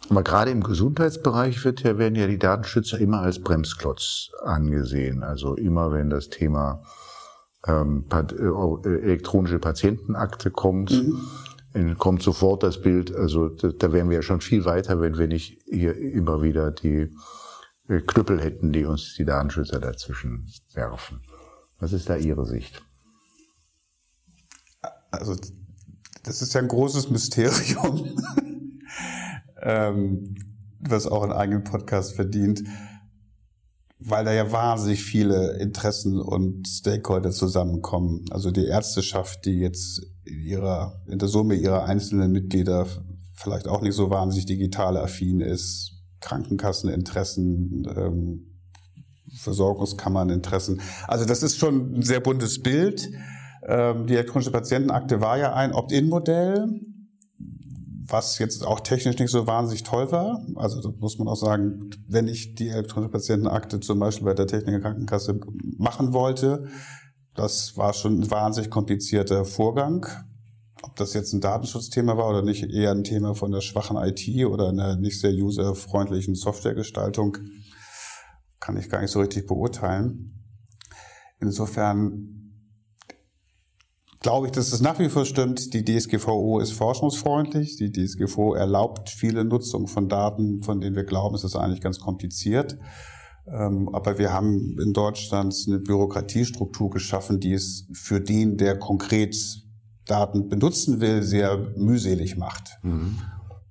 Aber 0.08 0.22
gerade 0.22 0.50
im 0.50 0.62
Gesundheitsbereich 0.62 1.64
wird 1.64 1.82
ja, 1.82 1.98
werden 1.98 2.14
ja 2.14 2.26
die 2.26 2.38
Datenschützer 2.38 2.98
immer 2.98 3.20
als 3.20 3.40
Bremsklotz 3.40 4.30
angesehen. 4.42 5.22
Also 5.22 5.54
immer 5.54 5.92
wenn 5.92 6.10
das 6.10 6.28
Thema 6.28 6.82
ähm, 7.66 8.04
äh, 8.12 8.88
elektronische 8.88 9.58
Patientenakte 9.58 10.50
kommt, 10.50 10.92
mhm. 10.92 11.20
Kommt 11.98 12.22
sofort 12.22 12.62
das 12.62 12.80
Bild, 12.80 13.14
also 13.14 13.48
da, 13.48 13.68
da 13.68 13.92
wären 13.92 14.08
wir 14.08 14.16
ja 14.16 14.22
schon 14.22 14.40
viel 14.40 14.64
weiter, 14.64 15.00
wenn 15.00 15.18
wir 15.18 15.28
nicht 15.28 15.62
hier 15.66 15.96
immer 15.96 16.42
wieder 16.42 16.70
die 16.70 17.10
äh, 17.88 18.00
Knüppel 18.00 18.40
hätten, 18.40 18.72
die 18.72 18.84
uns 18.84 19.14
die 19.14 19.24
Datenschützer 19.24 19.78
dazwischen 19.80 20.46
werfen. 20.72 21.20
Was 21.78 21.92
ist 21.92 22.08
da 22.08 22.16
Ihre 22.16 22.46
Sicht? 22.46 22.82
Also 25.10 25.36
das 26.22 26.42
ist 26.42 26.54
ja 26.54 26.60
ein 26.60 26.68
großes 26.68 27.10
Mysterium 27.10 28.16
ähm, 29.62 30.34
was 30.80 31.06
auch 31.06 31.22
einen 31.22 31.32
eigenen 31.32 31.64
Podcast 31.64 32.14
verdient, 32.14 32.62
weil 33.98 34.24
da 34.24 34.32
ja 34.32 34.52
wahnsinnig 34.52 35.02
viele 35.02 35.58
Interessen 35.58 36.20
und 36.20 36.68
Stakeholder 36.68 37.30
zusammenkommen. 37.30 38.24
Also 38.30 38.50
die 38.50 38.66
Ärzteschaft, 38.66 39.46
die 39.46 39.58
jetzt 39.58 40.02
in 40.24 40.42
ihrer, 40.42 41.02
in 41.06 41.18
der 41.18 41.28
Summe 41.28 41.54
ihrer 41.54 41.84
einzelnen 41.84 42.30
Mitglieder 42.30 42.86
vielleicht 43.34 43.68
auch 43.68 43.80
nicht 43.80 43.94
so 43.94 44.10
wahnsinnig 44.10 44.46
digital 44.46 44.96
affin 44.96 45.40
ist, 45.40 45.92
Krankenkasseninteressen, 46.20 47.86
ähm, 47.96 48.46
Versorgungskammerninteressen. 49.34 50.80
Also 51.06 51.24
das 51.24 51.42
ist 51.42 51.58
schon 51.58 51.98
ein 51.98 52.02
sehr 52.02 52.20
buntes 52.20 52.62
Bild. 52.62 53.10
Ähm, 53.66 54.06
die 54.06 54.14
elektronische 54.14 54.50
Patientenakte 54.50 55.20
war 55.20 55.38
ja 55.38 55.54
ein 55.54 55.72
Opt-in-Modell 55.72 56.80
was 58.08 58.38
jetzt 58.38 58.64
auch 58.64 58.80
technisch 58.80 59.18
nicht 59.18 59.30
so 59.30 59.46
wahnsinnig 59.46 59.82
toll 59.82 60.12
war. 60.12 60.44
Also 60.56 60.80
das 60.80 61.00
muss 61.00 61.18
man 61.18 61.28
auch 61.28 61.36
sagen, 61.36 61.90
wenn 62.08 62.28
ich 62.28 62.54
die 62.54 62.68
elektronische 62.68 63.10
Patientenakte 63.10 63.80
zum 63.80 63.98
Beispiel 63.98 64.26
bei 64.26 64.34
der 64.34 64.46
Techniker 64.46 64.80
Krankenkasse 64.80 65.40
machen 65.76 66.12
wollte, 66.12 66.68
das 67.34 67.76
war 67.76 67.92
schon 67.92 68.20
ein 68.20 68.30
wahnsinnig 68.30 68.70
komplizierter 68.70 69.44
Vorgang. 69.44 70.06
Ob 70.82 70.94
das 70.96 71.14
jetzt 71.14 71.32
ein 71.32 71.40
Datenschutzthema 71.40 72.16
war 72.16 72.28
oder 72.28 72.42
nicht, 72.42 72.62
eher 72.64 72.92
ein 72.92 73.04
Thema 73.04 73.34
von 73.34 73.50
der 73.50 73.60
schwachen 73.60 73.96
IT 73.96 74.46
oder 74.46 74.68
einer 74.68 74.96
nicht 74.96 75.20
sehr 75.20 75.32
userfreundlichen 75.32 76.34
Softwaregestaltung, 76.34 77.38
kann 78.60 78.76
ich 78.76 78.88
gar 78.88 79.00
nicht 79.00 79.10
so 79.10 79.20
richtig 79.20 79.46
beurteilen. 79.46 80.44
Insofern 81.40 82.35
glaube 84.26 84.48
ich, 84.48 84.52
dass 84.52 84.72
es 84.72 84.80
nach 84.80 84.98
wie 84.98 85.08
vor 85.08 85.24
stimmt. 85.24 85.72
Die 85.72 85.84
DSGVO 85.84 86.58
ist 86.58 86.72
forschungsfreundlich. 86.72 87.76
Die 87.76 87.92
DSGVO 87.92 88.54
erlaubt 88.54 89.08
viele 89.08 89.44
Nutzung 89.44 89.86
von 89.86 90.08
Daten, 90.08 90.64
von 90.64 90.80
denen 90.80 90.96
wir 90.96 91.04
glauben, 91.04 91.36
es 91.36 91.44
ist 91.44 91.54
eigentlich 91.54 91.80
ganz 91.80 92.00
kompliziert. 92.00 92.76
Ähm, 93.46 93.88
aber 93.94 94.18
wir 94.18 94.32
haben 94.32 94.76
in 94.80 94.92
Deutschland 94.92 95.54
eine 95.68 95.78
Bürokratiestruktur 95.78 96.90
geschaffen, 96.90 97.38
die 97.38 97.52
es 97.52 97.86
für 97.92 98.20
den, 98.20 98.56
der 98.56 98.76
konkret 98.76 99.36
Daten 100.06 100.48
benutzen 100.48 101.00
will, 101.00 101.22
sehr 101.22 101.58
mühselig 101.76 102.36
macht. 102.36 102.78
Mhm. 102.82 103.18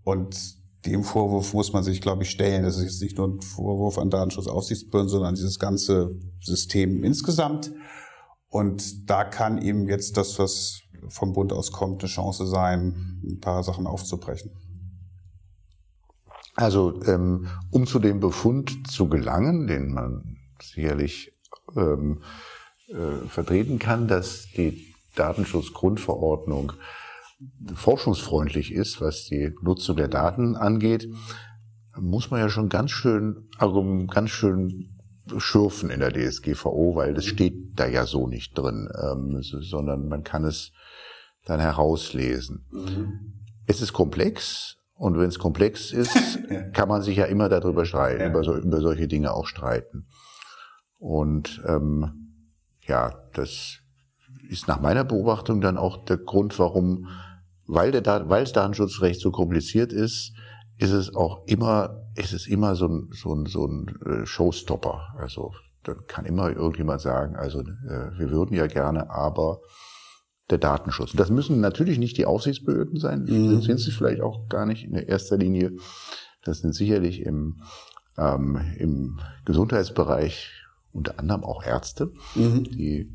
Und 0.06 0.38
dem 0.86 1.04
Vorwurf 1.04 1.54
muss 1.54 1.74
man 1.74 1.84
sich, 1.84 2.00
glaube 2.00 2.24
ich, 2.24 2.30
stellen. 2.30 2.64
Das 2.64 2.78
ist 2.78 2.84
jetzt 2.84 3.02
nicht 3.02 3.18
nur 3.18 3.28
ein 3.28 3.42
Vorwurf 3.42 3.98
an 3.98 4.10
Datenschutzaufsichtsbehörden, 4.10 5.10
sondern 5.10 5.30
an 5.30 5.36
dieses 5.36 5.60
ganze 5.60 6.18
System 6.40 7.04
insgesamt. 7.04 7.74
Und 8.56 9.10
da 9.10 9.26
kann 9.26 9.62
eben 9.62 9.86
jetzt 9.90 10.16
das, 10.16 10.40
was 10.40 10.80
vom 11.10 11.34
Bund 11.34 11.52
aus 11.52 11.74
kommt, 11.74 12.02
eine 12.02 12.10
Chance 12.10 12.48
sein, 12.48 13.22
ein 13.22 13.42
paar 13.42 13.62
Sachen 13.64 13.86
aufzubrechen. 13.86 14.52
Also 16.56 16.98
um 17.72 17.86
zu 17.86 18.00
dem 18.00 18.22
Befund 18.22 18.90
zu 18.90 19.10
gelangen, 19.10 19.68
den 19.68 19.94
man 19.94 20.38
sicherlich 20.62 21.34
ähm, 21.76 22.22
äh, 22.88 23.28
vertreten 23.28 23.78
kann, 23.78 24.08
dass 24.08 24.48
die 24.56 24.96
Datenschutzgrundverordnung 25.16 26.72
forschungsfreundlich 27.74 28.72
ist, 28.72 29.02
was 29.02 29.26
die 29.26 29.54
Nutzung 29.64 29.98
der 29.98 30.08
Daten 30.08 30.56
angeht, 30.56 31.10
muss 32.00 32.32
man 32.32 32.40
ja 32.40 32.48
schon 32.48 32.70
ganz 32.70 32.92
schön, 32.92 33.50
ganz 33.60 34.30
schön 34.30 34.95
schürfen 35.38 35.90
in 35.90 36.00
der 36.00 36.12
DSGVO, 36.14 36.96
weil 36.96 37.14
das 37.14 37.26
steht 37.26 37.80
da 37.80 37.88
ja 37.88 38.06
so 38.06 38.28
nicht 38.28 38.58
drin, 38.58 38.90
ähm, 39.02 39.42
sondern 39.42 40.08
man 40.08 40.24
kann 40.24 40.44
es 40.44 40.72
dann 41.46 41.60
herauslesen. 41.60 42.66
Mhm. 42.72 43.34
Es 43.68 43.82
ist 43.82 43.94
komplex 43.94 44.78
und 44.94 45.18
wenn 45.18 45.28
es 45.28 45.40
komplex 45.40 45.92
ist, 45.92 46.40
kann 46.74 46.90
man 46.90 47.02
sich 47.02 47.18
ja 47.18 47.26
immer 47.26 47.50
darüber 47.50 47.86
streiten, 47.86 48.22
ja. 48.22 48.30
über, 48.30 48.44
so, 48.44 48.56
über 48.56 48.82
solche 48.82 49.08
Dinge 49.08 49.34
auch 49.34 49.48
streiten. 49.48 50.08
Und 50.98 51.62
ähm, 51.68 52.46
ja, 52.82 53.14
das 53.34 53.80
ist 54.50 54.68
nach 54.68 54.80
meiner 54.80 55.04
Beobachtung 55.04 55.62
dann 55.62 55.78
auch 55.78 56.06
der 56.06 56.18
Grund, 56.18 56.58
warum, 56.60 57.08
weil, 57.68 57.92
der, 57.92 58.30
weil 58.30 58.44
das 58.44 58.54
Datenschutzrecht 58.54 59.20
so 59.20 59.32
kompliziert 59.32 59.92
ist, 59.92 60.34
ist 60.78 60.92
es 60.92 61.16
auch 61.16 61.46
immer, 61.48 62.05
ist 62.16 62.34
es 62.34 62.48
immer 62.48 62.76
so 62.76 62.88
ein, 62.88 63.10
so 63.12 63.34
ein, 63.34 63.46
so 63.46 63.68
ein 63.68 63.88
äh, 64.06 64.26
Showstopper. 64.26 65.16
Also 65.18 65.54
dann 65.84 66.08
kann 66.08 66.26
immer 66.26 66.50
irgendjemand 66.50 67.02
sagen, 67.02 67.36
also 67.36 67.60
äh, 67.60 68.18
wir 68.18 68.32
würden 68.32 68.56
ja 68.56 68.68
gerne, 68.68 69.10
aber 69.10 69.60
der 70.50 70.58
Datenschutz. 70.58 71.14
Das 71.14 71.30
müssen 71.30 71.60
natürlich 71.60 71.98
nicht 71.98 72.18
die 72.18 72.26
Aufsichtsbehörden 72.26 73.00
sein, 73.00 73.24
mhm. 73.24 73.62
sind 73.62 73.80
sie 73.80 73.92
vielleicht 73.92 74.22
auch 74.22 74.48
gar 74.48 74.66
nicht 74.66 74.84
in 74.84 74.94
erster 74.94 75.38
Linie. 75.38 75.74
Das 76.44 76.60
sind 76.60 76.74
sicherlich 76.74 77.22
im, 77.22 77.62
ähm, 78.18 78.60
im 78.78 79.20
Gesundheitsbereich 79.46 80.52
unter 80.92 81.20
anderem 81.20 81.44
auch 81.44 81.64
Ärzte, 81.64 82.12
mhm. 82.36 82.64
die 82.64 83.12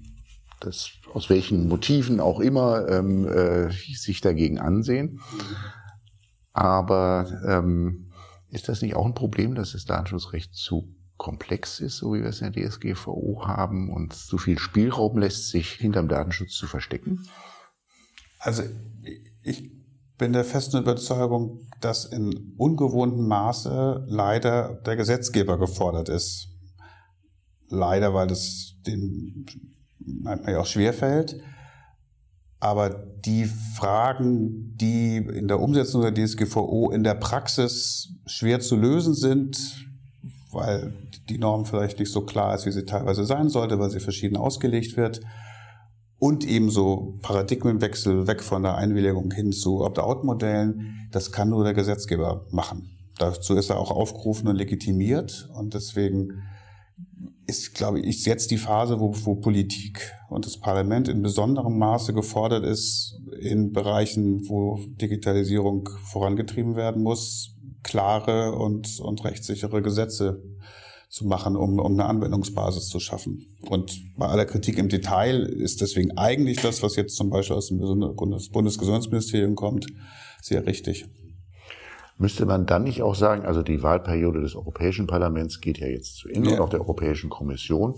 das 0.58 0.90
aus 1.14 1.30
welchen 1.30 1.68
Motiven 1.68 2.20
auch 2.20 2.40
immer 2.40 2.88
ähm, 2.88 3.26
äh, 3.26 3.70
sich 3.70 4.20
dagegen 4.20 4.58
ansehen. 4.58 5.20
Aber 6.52 7.26
ähm, 7.46 8.09
ist 8.50 8.68
das 8.68 8.82
nicht 8.82 8.96
auch 8.96 9.06
ein 9.06 9.14
Problem, 9.14 9.54
dass 9.54 9.72
das 9.72 9.84
Datenschutzrecht 9.84 10.54
zu 10.54 10.94
komplex 11.16 11.80
ist, 11.80 11.98
so 11.98 12.14
wie 12.14 12.22
wir 12.22 12.30
es 12.30 12.40
in 12.40 12.52
der 12.52 12.68
DSGVO 12.68 13.46
haben 13.46 13.92
und 13.92 14.14
zu 14.14 14.38
viel 14.38 14.58
Spielraum 14.58 15.18
lässt, 15.18 15.50
sich 15.50 15.72
hinterm 15.72 16.08
Datenschutz 16.08 16.54
zu 16.54 16.66
verstecken? 16.66 17.28
Also 18.38 18.62
ich 19.42 19.70
bin 20.16 20.32
der 20.32 20.44
festen 20.44 20.78
Überzeugung, 20.78 21.68
dass 21.80 22.06
in 22.06 22.54
ungewohntem 22.56 23.26
Maße 23.26 24.06
leider 24.08 24.80
der 24.84 24.96
Gesetzgeber 24.96 25.58
gefordert 25.58 26.08
ist. 26.08 26.48
Leider, 27.68 28.14
weil 28.14 28.26
das 28.26 28.76
dem 28.86 29.46
manchmal 29.98 30.52
ja 30.52 30.60
auch 30.60 30.66
schwerfällt. 30.66 31.40
Aber 32.60 32.90
die 33.24 33.46
Fragen, 33.46 34.76
die 34.76 35.16
in 35.16 35.48
der 35.48 35.60
Umsetzung 35.60 36.02
der 36.02 36.14
DSGVO 36.14 36.90
in 36.90 37.02
der 37.02 37.14
Praxis 37.14 38.10
schwer 38.26 38.60
zu 38.60 38.76
lösen 38.76 39.14
sind, 39.14 39.88
weil 40.52 40.92
die 41.28 41.38
Norm 41.38 41.64
vielleicht 41.64 41.98
nicht 41.98 42.12
so 42.12 42.22
klar 42.22 42.54
ist, 42.54 42.66
wie 42.66 42.72
sie 42.72 42.84
teilweise 42.84 43.24
sein 43.24 43.48
sollte, 43.48 43.78
weil 43.78 43.90
sie 43.90 44.00
verschieden 44.00 44.36
ausgelegt 44.36 44.96
wird, 44.96 45.20
und 46.18 46.46
ebenso 46.46 47.18
Paradigmenwechsel 47.22 48.26
weg 48.26 48.42
von 48.42 48.62
der 48.62 48.76
Einwilligung 48.76 49.30
hin 49.32 49.52
zu 49.52 49.80
Opt-out-Modellen, 49.80 51.08
das 51.10 51.32
kann 51.32 51.48
nur 51.48 51.64
der 51.64 51.72
Gesetzgeber 51.72 52.44
machen. 52.50 52.90
Dazu 53.18 53.54
ist 53.54 53.70
er 53.70 53.78
auch 53.78 53.90
aufgerufen 53.90 54.46
und 54.48 54.56
legitimiert 54.56 55.48
und 55.54 55.72
deswegen 55.72 56.42
ist, 57.50 57.74
glaube 57.74 58.00
ich, 58.00 58.24
jetzt 58.24 58.50
die 58.50 58.56
Phase, 58.56 59.00
wo, 59.00 59.12
wo 59.24 59.34
Politik 59.34 60.12
und 60.28 60.46
das 60.46 60.58
Parlament 60.58 61.08
in 61.08 61.20
besonderem 61.20 61.76
Maße 61.78 62.14
gefordert 62.14 62.64
ist, 62.64 63.20
in 63.40 63.72
Bereichen, 63.72 64.48
wo 64.48 64.78
Digitalisierung 64.86 65.88
vorangetrieben 66.04 66.76
werden 66.76 67.02
muss, 67.02 67.56
klare 67.82 68.52
und, 68.52 69.00
und 69.00 69.24
rechtssichere 69.24 69.82
Gesetze 69.82 70.42
zu 71.08 71.26
machen, 71.26 71.56
um, 71.56 71.80
um 71.80 71.92
eine 71.92 72.04
Anwendungsbasis 72.04 72.86
zu 72.86 73.00
schaffen. 73.00 73.44
Und 73.68 74.00
bei 74.16 74.26
aller 74.26 74.46
Kritik 74.46 74.78
im 74.78 74.88
Detail 74.88 75.42
ist 75.42 75.80
deswegen 75.80 76.16
eigentlich 76.16 76.62
das, 76.62 76.84
was 76.84 76.94
jetzt 76.94 77.16
zum 77.16 77.30
Beispiel 77.30 77.56
aus 77.56 77.68
dem 77.68 77.78
Bundes 77.78 78.48
Bundesgesundheitsministerium 78.50 79.56
kommt, 79.56 79.86
sehr 80.40 80.64
richtig. 80.66 81.06
Müsste 82.20 82.44
man 82.44 82.66
dann 82.66 82.84
nicht 82.84 83.00
auch 83.00 83.14
sagen, 83.14 83.46
also 83.46 83.62
die 83.62 83.82
Wahlperiode 83.82 84.42
des 84.42 84.54
Europäischen 84.54 85.06
Parlaments 85.06 85.62
geht 85.62 85.78
ja 85.78 85.86
jetzt 85.86 86.16
zu 86.16 86.28
Ende 86.28 86.50
ja. 86.50 86.56
und 86.56 86.60
auch 86.60 86.68
der 86.68 86.80
Europäischen 86.80 87.30
Kommission, 87.30 87.94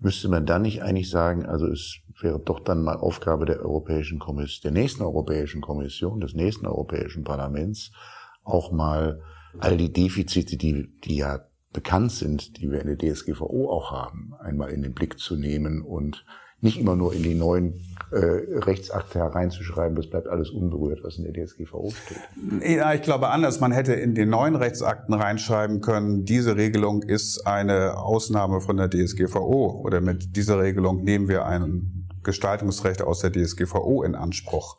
müsste 0.00 0.28
man 0.28 0.44
dann 0.44 0.60
nicht 0.60 0.82
eigentlich 0.82 1.08
sagen, 1.08 1.46
also 1.46 1.68
es 1.68 1.96
wäre 2.20 2.38
doch 2.38 2.60
dann 2.60 2.82
mal 2.82 2.98
Aufgabe 2.98 3.46
der 3.46 3.60
Europäischen 3.60 4.18
Kommission, 4.18 4.70
der 4.70 4.82
nächsten 4.82 5.02
Europäischen 5.02 5.62
Kommission, 5.62 6.20
des 6.20 6.34
nächsten 6.34 6.66
Europäischen 6.66 7.24
Parlaments, 7.24 7.90
auch 8.42 8.70
mal 8.70 9.22
all 9.58 9.78
die 9.78 9.90
Defizite, 9.90 10.58
die, 10.58 10.92
die 11.02 11.16
ja 11.16 11.40
bekannt 11.72 12.12
sind, 12.12 12.58
die 12.58 12.70
wir 12.70 12.82
in 12.82 12.94
der 12.94 12.98
DSGVO 12.98 13.70
auch 13.70 13.92
haben, 13.92 14.34
einmal 14.40 14.72
in 14.72 14.82
den 14.82 14.92
Blick 14.92 15.18
zu 15.18 15.36
nehmen 15.36 15.80
und 15.80 16.26
nicht 16.64 16.80
immer 16.80 16.96
nur 16.96 17.12
in 17.12 17.22
die 17.22 17.34
neuen 17.34 17.74
äh, 18.10 18.16
Rechtsakte 18.16 19.18
hereinzuschreiben, 19.18 19.94
das 19.94 20.08
bleibt 20.08 20.26
alles 20.26 20.50
unberührt, 20.50 21.04
was 21.04 21.18
in 21.18 21.24
der 21.24 21.46
DSGVO 21.46 21.90
steht. 21.90 22.76
Ja, 22.76 22.94
ich 22.94 23.02
glaube 23.02 23.28
anders. 23.28 23.60
Man 23.60 23.70
hätte 23.70 23.92
in 23.92 24.14
den 24.14 24.30
neuen 24.30 24.56
Rechtsakten 24.56 25.14
reinschreiben 25.14 25.80
können, 25.80 26.24
diese 26.24 26.56
Regelung 26.56 27.02
ist 27.02 27.46
eine 27.46 27.98
Ausnahme 27.98 28.60
von 28.60 28.78
der 28.78 28.88
DSGVO 28.88 29.82
oder 29.84 30.00
mit 30.00 30.36
dieser 30.36 30.58
Regelung 30.58 31.04
nehmen 31.04 31.28
wir 31.28 31.44
ein 31.44 32.08
Gestaltungsrecht 32.22 33.02
aus 33.02 33.20
der 33.20 33.30
DSGVO 33.30 34.02
in 34.02 34.14
Anspruch. 34.14 34.78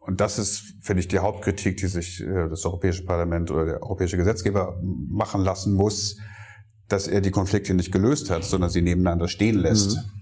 Und 0.00 0.20
das 0.20 0.40
ist, 0.40 0.74
finde 0.80 1.00
ich, 1.00 1.08
die 1.08 1.20
Hauptkritik, 1.20 1.76
die 1.76 1.86
sich 1.86 2.20
äh, 2.20 2.48
das 2.48 2.64
Europäische 2.64 3.04
Parlament 3.04 3.52
oder 3.52 3.64
der 3.64 3.82
europäische 3.84 4.16
Gesetzgeber 4.16 4.76
machen 4.82 5.42
lassen 5.44 5.74
muss, 5.74 6.16
dass 6.88 7.06
er 7.06 7.20
die 7.20 7.30
Konflikte 7.30 7.74
nicht 7.74 7.92
gelöst 7.92 8.28
hat, 8.28 8.42
sondern 8.42 8.70
sie 8.70 8.82
nebeneinander 8.82 9.28
stehen 9.28 9.58
lässt. 9.58 9.96
Mhm 9.96 10.21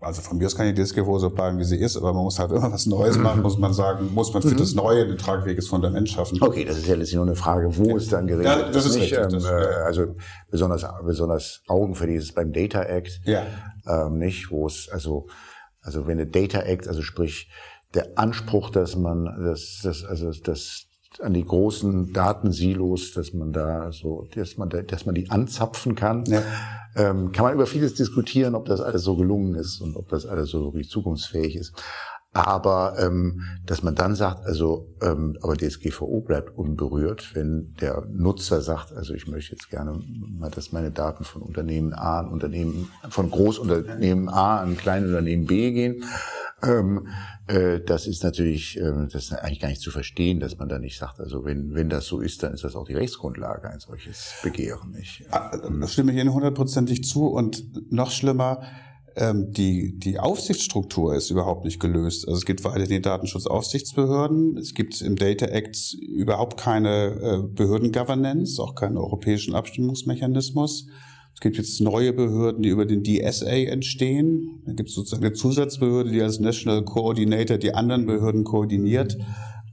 also 0.00 0.22
von 0.22 0.38
mir 0.38 0.46
aus 0.46 0.54
kann 0.54 0.72
die 0.72 0.80
DSGVO 0.80 1.18
so 1.18 1.30
bleiben, 1.30 1.58
wie 1.58 1.64
sie 1.64 1.76
ist, 1.76 1.96
aber 1.96 2.12
man 2.12 2.22
muss 2.22 2.38
halt 2.38 2.52
immer 2.52 2.72
was 2.72 2.86
Neues 2.86 3.18
machen, 3.18 3.42
muss 3.42 3.58
man 3.58 3.72
sagen, 3.72 4.12
muss 4.14 4.32
man 4.32 4.42
für 4.42 4.50
mhm. 4.50 4.58
das 4.58 4.74
Neue 4.74 5.04
ein 5.04 5.18
tragfähiges 5.18 5.68
Fundament 5.68 6.08
schaffen. 6.08 6.40
Okay, 6.40 6.64
das 6.64 6.78
ist 6.78 6.86
ja 6.86 6.94
letztlich 6.94 7.16
nur 7.16 7.26
eine 7.26 7.34
Frage, 7.34 7.76
wo 7.76 7.96
es 7.96 8.08
dann 8.08 8.26
geregelt 8.26 8.46
ja, 8.46 8.70
das 8.70 8.86
ist. 8.86 8.94
Nicht, 8.94 9.12
richtig, 9.12 9.18
ähm, 9.18 9.30
das, 9.30 9.44
äh, 9.44 9.74
also 9.84 10.14
besonders, 10.50 10.86
besonders 11.04 11.62
Augen 11.66 11.94
für 11.94 12.06
dieses 12.06 12.32
beim 12.32 12.52
Data 12.52 12.82
Act, 12.82 13.20
ja. 13.24 13.42
ähm, 13.86 14.18
nicht, 14.18 14.50
wo 14.50 14.66
es, 14.66 14.88
also, 14.92 15.26
also 15.80 16.06
wenn 16.06 16.18
der 16.18 16.26
Data 16.26 16.60
Act, 16.60 16.86
also 16.86 17.02
sprich, 17.02 17.50
der 17.94 18.18
Anspruch, 18.18 18.70
dass 18.70 18.96
man, 18.96 19.24
das, 19.44 19.80
das, 19.82 20.04
also 20.04 20.30
das, 20.30 20.87
an 21.20 21.34
die 21.34 21.44
großen 21.44 22.12
Datensilos, 22.12 23.12
dass 23.12 23.32
man 23.32 23.52
da 23.52 23.92
so, 23.92 24.26
dass 24.34 24.56
man, 24.56 24.68
da, 24.68 24.82
dass 24.82 25.06
man 25.06 25.14
die 25.14 25.30
anzapfen 25.30 25.94
kann. 25.94 26.24
Ja. 26.26 26.42
Ähm, 26.96 27.32
kann 27.32 27.44
man 27.44 27.54
über 27.54 27.66
vieles 27.66 27.94
diskutieren, 27.94 28.54
ob 28.54 28.66
das 28.66 28.80
alles 28.80 29.02
so 29.02 29.16
gelungen 29.16 29.54
ist 29.54 29.80
und 29.80 29.96
ob 29.96 30.08
das 30.08 30.26
alles 30.26 30.50
so 30.50 30.64
wirklich 30.64 30.88
zukunftsfähig 30.88 31.56
ist. 31.56 31.72
Aber 32.34 32.96
ähm, 32.98 33.40
dass 33.64 33.82
man 33.82 33.94
dann 33.94 34.14
sagt, 34.14 34.44
also 34.44 34.94
aber 35.00 35.32
aber 35.42 35.56
DSGVO 35.56 36.20
bleibt 36.20 36.56
unberührt, 36.56 37.34
wenn 37.34 37.74
der 37.80 38.06
Nutzer 38.10 38.60
sagt, 38.60 38.92
also 38.92 39.14
ich 39.14 39.26
möchte 39.26 39.52
jetzt 39.52 39.70
gerne 39.70 39.98
mal, 40.38 40.50
dass 40.50 40.70
meine 40.70 40.90
Daten 40.90 41.24
von 41.24 41.42
Unternehmen 41.42 41.94
A 41.94 42.20
an 42.20 42.28
Unternehmen, 42.28 42.90
von 43.08 43.30
Großunternehmen 43.30 44.28
A 44.28 44.58
an 44.58 44.76
Kleinunternehmen 44.76 45.46
B 45.46 45.72
gehen, 45.72 46.04
ähm, 46.62 47.08
äh, 47.46 47.80
das 47.80 48.06
ist 48.06 48.24
natürlich, 48.24 48.78
äh, 48.78 48.92
das 49.10 49.24
ist 49.24 49.32
eigentlich 49.32 49.60
gar 49.60 49.68
nicht 49.68 49.80
zu 49.80 49.90
verstehen, 49.90 50.40
dass 50.40 50.58
man 50.58 50.68
da 50.68 50.78
nicht 50.78 50.98
sagt, 50.98 51.20
also 51.20 51.44
wenn, 51.44 51.74
wenn 51.74 51.88
das 51.88 52.06
so 52.06 52.20
ist, 52.20 52.42
dann 52.42 52.52
ist 52.52 52.64
das 52.64 52.74
auch 52.74 52.86
die 52.86 52.94
Rechtsgrundlage, 52.94 53.70
ein 53.70 53.80
solches 53.80 54.34
Begehren. 54.42 54.90
Nicht? 54.90 55.24
Ah, 55.30 55.56
da 55.56 55.86
stimme 55.86 56.12
ich 56.12 56.18
Ihnen 56.18 56.32
hundertprozentig 56.32 57.04
zu 57.04 57.28
und 57.28 57.92
noch 57.92 58.10
schlimmer, 58.10 58.62
ähm, 59.18 59.52
die, 59.52 59.98
die 59.98 60.18
Aufsichtsstruktur 60.18 61.14
ist 61.14 61.30
überhaupt 61.30 61.64
nicht 61.64 61.80
gelöst. 61.80 62.26
Also 62.28 62.38
es 62.38 62.46
gibt 62.46 62.64
weiter 62.64 62.86
die 62.86 63.02
Datenschutzaufsichtsbehörden. 63.02 64.56
Es 64.56 64.74
gibt 64.74 65.00
im 65.00 65.16
Data 65.16 65.46
Act 65.46 65.94
überhaupt 65.94 66.58
keine 66.58 67.06
äh, 67.20 67.42
Behördengovernance, 67.42 68.62
auch 68.62 68.74
keinen 68.74 68.96
europäischen 68.96 69.54
Abstimmungsmechanismus. 69.54 70.86
Es 71.34 71.40
gibt 71.40 71.56
jetzt 71.56 71.80
neue 71.80 72.12
Behörden, 72.12 72.62
die 72.62 72.68
über 72.68 72.86
den 72.86 73.02
DSA 73.02 73.46
entstehen. 73.46 74.62
Da 74.66 74.72
gibt 74.72 74.88
es 74.88 74.94
sozusagen 74.94 75.24
eine 75.24 75.34
Zusatzbehörde, 75.34 76.10
die 76.10 76.22
als 76.22 76.40
National 76.40 76.84
Coordinator 76.84 77.58
die 77.58 77.74
anderen 77.74 78.06
Behörden 78.06 78.44
koordiniert. 78.44 79.18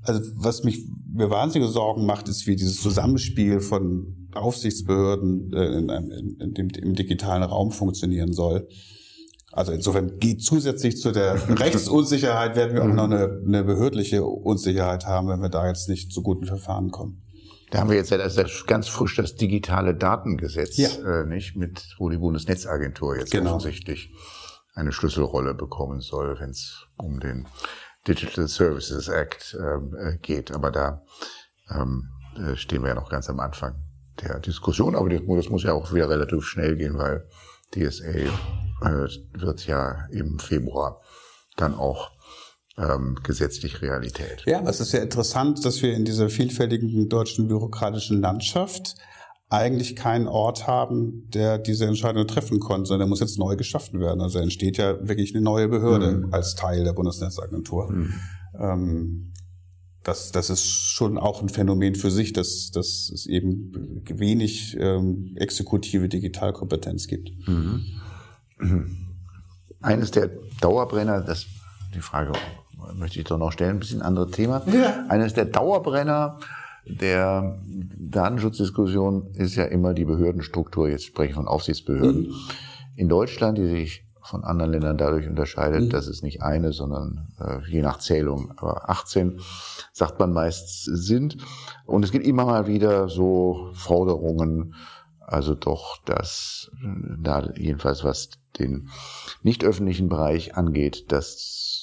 Also 0.02 0.22
was 0.36 0.64
mich 0.64 0.86
mir 1.12 1.30
wahnsinnige 1.30 1.72
Sorgen 1.72 2.06
macht, 2.06 2.30
ist, 2.30 2.46
wie 2.46 2.56
dieses 2.56 2.82
Zusammenspiel 2.82 3.62
von 3.62 4.28
Aufsichtsbehörden 4.34 5.54
äh, 5.54 5.78
in, 5.78 5.90
in, 5.90 6.38
in 6.40 6.54
dem, 6.54 6.70
im 6.70 6.94
digitalen 6.94 7.44
Raum 7.44 7.72
funktionieren 7.72 8.34
soll. 8.34 8.68
Also 9.56 9.72
insofern 9.72 10.20
geht 10.20 10.44
zusätzlich 10.44 10.98
zu 10.98 11.12
der 11.12 11.36
Rechtsunsicherheit 11.60 12.58
werden 12.58 12.76
wir 12.76 12.84
auch 12.84 12.88
noch 12.88 13.06
eine, 13.06 13.42
eine 13.46 13.64
behördliche 13.64 14.26
Unsicherheit 14.26 15.06
haben, 15.06 15.30
wenn 15.30 15.42
wir 15.42 15.48
da 15.48 15.66
jetzt 15.68 15.88
nicht 15.88 16.12
zu 16.12 16.22
guten 16.22 16.46
Verfahren 16.46 16.92
kommen. 16.92 17.22
Da 17.72 17.80
haben 17.80 17.90
wir 17.90 17.96
jetzt 17.96 18.12
also 18.12 18.44
ganz 18.68 18.90
frisch 18.90 19.16
das 19.16 19.36
digitale 19.36 19.96
Datengesetz, 19.96 20.76
ja. 20.76 20.90
äh, 21.22 21.26
nicht 21.26 21.56
mit, 21.56 21.96
wo 21.98 22.10
die 22.10 22.18
Bundesnetzagentur 22.18 23.18
jetzt 23.18 23.32
genau. 23.32 23.56
offensichtlich 23.56 24.14
eine 24.74 24.92
Schlüsselrolle 24.92 25.54
bekommen 25.54 26.02
soll, 26.02 26.38
wenn 26.40 26.50
es 26.50 26.86
um 26.98 27.22
den 27.22 27.48
Digital 28.06 28.50
Services 28.50 29.08
Act 29.08 29.58
ähm, 29.58 29.96
äh, 29.98 30.18
geht. 30.18 30.54
Aber 30.54 30.70
da 30.70 31.02
ähm, 31.74 32.10
äh, 32.38 32.58
stehen 32.58 32.82
wir 32.82 32.90
ja 32.90 32.96
noch 32.96 33.10
ganz 33.10 33.30
am 33.30 33.40
Anfang 33.40 33.76
der 34.22 34.40
Diskussion. 34.40 34.96
Aber 34.96 35.08
das, 35.10 35.22
das 35.26 35.50
muss 35.50 35.64
ja 35.64 35.72
auch 35.72 35.94
wieder 35.94 36.10
relativ 36.10 36.44
schnell 36.44 36.76
gehen, 36.76 36.98
weil 36.98 37.26
DSA 37.76 38.08
äh, 38.08 39.08
wird 39.34 39.68
ja 39.68 40.08
im 40.12 40.40
Februar 40.40 41.02
dann 41.58 41.76
auch 41.76 42.12
ähm, 42.78 43.18
gesetzlich 43.24 43.82
Realität. 43.82 44.44
Ja, 44.46 44.62
es 44.68 44.80
ist 44.80 44.92
ja 44.92 45.00
interessant, 45.00 45.66
dass 45.66 45.82
wir 45.82 45.94
in 45.94 46.06
dieser 46.06 46.30
vielfältigen 46.30 47.08
deutschen 47.08 47.48
bürokratischen 47.48 48.22
Landschaft 48.22 48.96
eigentlich 49.50 49.96
keinen 49.96 50.28
Ort 50.28 50.68
haben, 50.68 51.30
der 51.30 51.58
diese 51.58 51.86
Entscheidung 51.86 52.28
treffen 52.28 52.60
konnte, 52.60 52.88
sondern 52.88 53.08
der 53.08 53.10
muss 53.10 53.20
jetzt 53.20 53.38
neu 53.38 53.56
geschaffen 53.56 54.00
werden. 54.00 54.22
Also 54.22 54.40
entsteht 54.40 54.78
ja 54.78 55.08
wirklich 55.08 55.34
eine 55.34 55.44
neue 55.44 55.68
Behörde 55.68 56.12
mhm. 56.12 56.34
als 56.34 56.56
Teil 56.56 56.84
der 56.84 56.94
Bundesnetzagentur. 56.94 57.92
Mhm. 57.92 58.14
Ähm, 58.60 59.34
das, 60.06 60.32
das 60.32 60.52
ist 60.52 60.66
schon 60.66 61.18
auch 61.18 61.42
ein 61.42 61.50
Phänomen 61.50 61.96
für 61.96 62.12
sich, 62.12 62.32
dass, 62.32 62.70
dass 62.72 63.10
es 63.12 63.26
eben 63.26 64.04
wenig 64.08 64.78
ähm, 64.80 65.36
exekutive 65.36 66.08
Digitalkompetenz 66.08 67.08
gibt. 67.08 67.32
Mhm. 67.48 67.86
Eines 69.82 70.12
der 70.12 70.30
Dauerbrenner, 70.62 71.22
das 71.22 71.48
die 71.94 72.02
Frage 72.02 72.34
möchte 72.94 73.20
ich 73.20 73.26
doch 73.26 73.40
noch 73.40 73.52
stellen, 73.52 73.78
ein 73.78 73.80
bisschen 73.80 74.04
anderes 74.04 74.32
Thema. 74.32 74.62
Ja. 74.72 75.06
Eines 75.10 75.34
der 75.34 75.46
Dauerbrenner 75.46 76.38
der 76.86 77.60
Datenschutzdiskussion 77.66 79.32
ist 79.34 79.56
ja 79.56 79.66
immer 79.66 79.96
die 79.96 80.06
Behördenstruktur. 80.06 80.88
Jetzt 80.88 81.06
spreche 81.06 81.30
ich 81.30 81.36
von 81.36 81.48
Aufsichtsbehörden. 81.48 82.28
Mhm. 82.28 82.34
In 82.96 83.10
Deutschland, 83.10 83.58
die 83.58 83.68
sich 83.68 84.05
von 84.26 84.44
anderen 84.44 84.72
Ländern 84.72 84.98
dadurch 84.98 85.28
unterscheidet, 85.28 85.84
mhm. 85.84 85.90
dass 85.90 86.08
es 86.08 86.22
nicht 86.22 86.42
eine, 86.42 86.74
sondern 86.74 87.34
äh, 87.40 87.60
je 87.70 87.82
nach 87.82 88.00
Zählung 88.00 88.54
aber 88.58 88.90
18, 88.90 89.40
sagt 89.92 90.20
man 90.20 90.34
meist 90.34 90.84
sind. 90.86 91.38
Und 91.86 92.04
es 92.04 92.12
gibt 92.12 92.26
immer 92.26 92.46
mal 92.46 92.68
wieder 92.68 93.08
so 93.10 93.70
Forderungen, 93.74 94.76
also 95.20 95.56
doch, 95.56 95.98
dass 96.06 96.70
da 97.18 97.50
jedenfalls 97.56 98.04
was 98.04 98.30
den 98.60 98.90
nicht 99.42 99.64
öffentlichen 99.64 100.10
Bereich 100.10 100.56
angeht, 100.56 101.12
das 101.12 101.38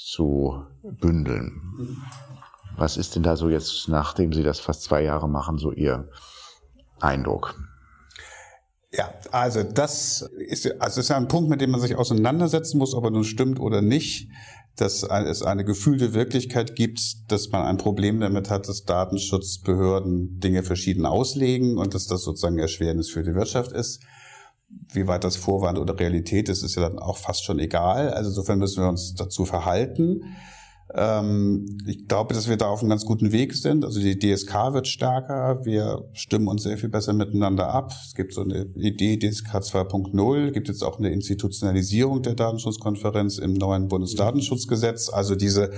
zu 0.06 0.64
bündeln. 0.82 1.60
Was 2.76 2.96
ist 2.96 3.16
denn 3.16 3.22
da 3.22 3.36
so 3.36 3.48
jetzt, 3.48 3.88
nachdem 3.88 4.32
Sie 4.32 4.42
das 4.42 4.60
fast 4.60 4.82
zwei 4.82 5.02
Jahre 5.02 5.28
machen, 5.28 5.58
so 5.58 5.72
Ihr 5.72 6.08
Eindruck? 7.00 7.54
Ja, 8.92 9.14
also 9.30 9.62
das 9.62 10.22
ist, 10.36 10.80
also 10.80 11.00
ist 11.00 11.10
ein 11.10 11.28
Punkt, 11.28 11.48
mit 11.48 11.60
dem 11.60 11.70
man 11.70 11.80
sich 11.80 11.96
auseinandersetzen 11.96 12.78
muss, 12.78 12.94
ob 12.94 13.04
er 13.04 13.10
nun 13.10 13.24
stimmt 13.24 13.58
oder 13.58 13.80
nicht, 13.80 14.28
dass 14.76 15.02
es 15.02 15.42
eine 15.42 15.64
gefühlte 15.64 16.14
Wirklichkeit 16.14 16.76
gibt, 16.76 17.30
dass 17.30 17.50
man 17.50 17.62
ein 17.62 17.78
Problem 17.78 18.20
damit 18.20 18.50
hat, 18.50 18.68
dass 18.68 18.84
Datenschutzbehörden 18.84 20.40
Dinge 20.40 20.62
verschieden 20.62 21.06
auslegen 21.06 21.78
und 21.78 21.94
dass 21.94 22.06
das 22.06 22.22
sozusagen 22.22 22.58
Erschwernis 22.58 23.10
für 23.10 23.22
die 23.22 23.34
Wirtschaft 23.34 23.72
ist 23.72 24.02
wie 24.92 25.06
weit 25.06 25.24
das 25.24 25.36
Vorwand 25.36 25.78
oder 25.78 25.98
Realität 25.98 26.48
ist, 26.48 26.62
ist 26.62 26.74
ja 26.74 26.82
dann 26.82 26.98
auch 26.98 27.16
fast 27.16 27.44
schon 27.44 27.58
egal. 27.58 28.10
Also 28.10 28.30
insofern 28.30 28.58
müssen 28.58 28.82
wir 28.82 28.88
uns 28.88 29.14
dazu 29.14 29.44
verhalten. 29.44 30.36
Ähm, 30.94 31.78
ich 31.86 32.06
glaube, 32.06 32.34
dass 32.34 32.48
wir 32.48 32.56
da 32.56 32.66
auf 32.66 32.80
einem 32.80 32.90
ganz 32.90 33.04
guten 33.04 33.32
Weg 33.32 33.54
sind. 33.54 33.84
Also 33.84 34.00
die 34.00 34.18
DSK 34.18 34.74
wird 34.74 34.86
stärker. 34.86 35.64
Wir 35.64 36.08
stimmen 36.12 36.48
uns 36.48 36.64
sehr 36.64 36.76
viel 36.76 36.90
besser 36.90 37.12
miteinander 37.12 37.68
ab. 37.68 37.92
Es 38.06 38.14
gibt 38.14 38.34
so 38.34 38.42
eine 38.42 38.66
Idee 38.74 39.16
DSK 39.18 39.56
2.0. 39.56 40.50
Gibt 40.50 40.68
jetzt 40.68 40.82
auch 40.82 40.98
eine 40.98 41.10
Institutionalisierung 41.10 42.22
der 42.22 42.34
Datenschutzkonferenz 42.34 43.38
im 43.38 43.54
neuen 43.54 43.88
Bundesdatenschutzgesetz. 43.88 45.08
Also 45.08 45.34
diese 45.34 45.70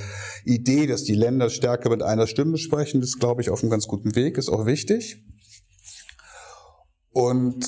Idee, 0.45 0.87
dass 0.87 1.05
die 1.05 1.15
Länder 1.15 1.49
stärker 1.51 1.91
mit 1.91 2.03
einer 2.03 2.27
Stimme 2.27 2.59
sprechen, 2.59 3.01
ist, 3.01 3.21
glaube 3.21 3.43
ich, 3.43 3.51
auf 3.51 3.63
einem 3.63 3.71
ganz 3.71 3.87
guten 3.87 4.17
Weg, 4.17 4.37
ist 4.37 4.49
auch 4.49 4.67
wichtig. 4.67 5.25
Und 7.13 7.65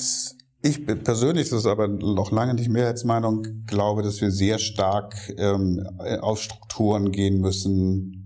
ich 0.61 0.85
persönlich, 0.85 1.49
das 1.49 1.59
ist 1.59 1.65
aber 1.65 1.87
noch 1.87 2.31
lange 2.31 2.53
nicht 2.53 2.69
Mehrheitsmeinung, 2.69 3.65
glaube, 3.67 4.01
dass 4.01 4.21
wir 4.21 4.31
sehr 4.31 4.57
stark 4.57 5.15
ähm, 5.37 5.87
auf 6.21 6.41
Strukturen 6.41 7.11
gehen 7.11 7.39
müssen, 7.41 8.17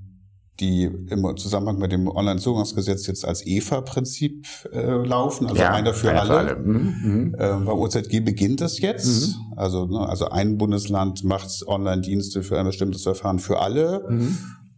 die 0.61 0.83
im 0.83 1.37
Zusammenhang 1.37 1.79
mit 1.79 1.91
dem 1.91 2.07
Onlinezugangsgesetz 2.07 3.07
jetzt 3.07 3.25
als 3.25 3.45
EFA-Prinzip 3.45 4.45
äh, 4.71 4.91
laufen, 5.05 5.47
also 5.47 5.59
ja, 5.59 5.73
einer 5.73 5.93
für 5.93 6.11
alle. 6.11 6.27
Für 6.27 6.37
alle. 6.37 6.55
Mhm, 6.55 6.73
mhm. 6.73 7.35
Ähm, 7.37 7.65
beim 7.65 7.79
OZG 7.79 8.19
beginnt 8.23 8.61
das 8.61 8.79
jetzt. 8.79 9.35
Mhm. 9.35 9.53
Also, 9.57 9.87
ne, 9.87 10.07
also 10.07 10.29
ein 10.29 10.57
Bundesland 10.57 11.23
macht 11.23 11.49
Online-Dienste 11.67 12.43
für 12.43 12.59
ein 12.59 12.65
bestimmtes 12.65 13.03
Verfahren 13.03 13.39
für 13.39 13.59
alle. 13.59 14.05
Mhm. 14.07 14.37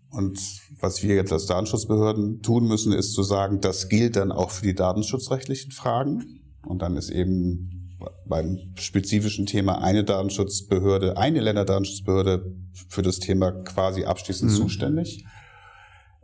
Und 0.10 0.40
was 0.80 1.04
wir 1.04 1.16
jetzt 1.16 1.34
als 1.34 1.48
Datenschutzbehörden 1.48 2.42
tun 2.42 2.68
müssen, 2.68 2.94
ist 2.94 3.14
zu 3.14 3.24
sagen, 3.24 3.60
das 3.62 3.90
gilt 3.90 4.16
dann 4.16 4.32
auch 4.32 4.52
für 4.52 4.66
die 4.66 4.76
datenschutzrechtlichen 4.76 5.72
Fragen. 5.72 6.43
Und 6.66 6.82
dann 6.82 6.98
ist 6.98 7.10
eben 7.10 7.98
beim 8.26 8.60
spezifischen 8.76 9.46
Thema 9.46 9.82
eine 9.82 10.04
Datenschutzbehörde, 10.04 11.18
eine 11.18 11.40
Länderdatenschutzbehörde 11.40 12.56
für 12.90 13.02
das 13.02 13.20
Thema 13.20 13.52
quasi 13.52 14.06
abschließend 14.06 14.52
mhm. 14.52 14.56
zuständig. 14.56 15.26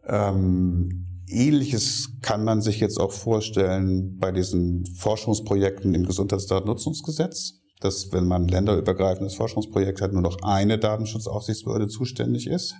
Ähm, 0.05 1.05
Ähnliches 1.27 2.13
kann 2.21 2.43
man 2.43 2.61
sich 2.61 2.79
jetzt 2.79 2.99
auch 2.99 3.11
vorstellen 3.11 4.17
bei 4.17 4.31
diesen 4.31 4.85
Forschungsprojekten 4.95 5.93
im 5.93 6.05
Gesundheitsdatennutzungsgesetz, 6.05 7.61
dass 7.79 8.11
wenn 8.11 8.27
man 8.27 8.47
länderübergreifendes 8.47 9.35
Forschungsprojekt 9.35 10.01
hat, 10.01 10.11
nur 10.11 10.23
noch 10.23 10.41
eine 10.41 10.79
Datenschutzaufsichtsbehörde 10.79 11.87
zuständig 11.87 12.47
ist. 12.47 12.75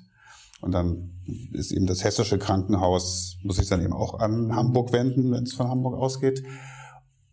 Und 0.61 0.73
dann 0.73 1.11
ist 1.53 1.71
eben 1.71 1.85
das 1.85 2.03
hessische 2.03 2.37
Krankenhaus, 2.37 3.37
muss 3.43 3.57
sich 3.57 3.69
dann 3.69 3.83
eben 3.83 3.93
auch 3.93 4.19
an 4.19 4.55
Hamburg 4.55 4.91
wenden, 4.91 5.31
wenn 5.31 5.43
es 5.43 5.53
von 5.53 5.69
Hamburg 5.69 5.95
ausgeht. 5.95 6.43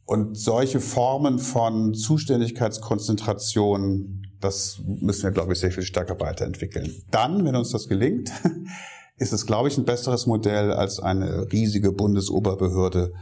Und 0.07 0.39
solche 0.39 0.81
Formen 0.81 1.39
von 1.41 1.93
Zuständigkeitskonzentration, 1.93 4.23
das 4.41 4.81
müssen 4.85 5.25
wir, 5.25 5.33
glaube 5.33 5.53
ich, 5.53 5.59
sehr 5.59 5.73
viel 5.73 5.83
stärker 5.83 6.21
weiterentwickeln. 6.21 6.95
Dann, 7.11 7.45
wenn 7.45 7.57
uns 7.57 7.71
das 7.71 7.89
gelingt, 7.89 8.31
ist 9.19 9.33
es, 9.33 9.47
glaube 9.47 9.67
ich, 9.69 9.77
ein 9.77 9.85
besseres 9.85 10.27
Modell 10.27 10.73
als 10.73 11.01
eine 11.01 11.51
riesige 11.51 11.91
Bundesoberbehörde, 11.91 13.15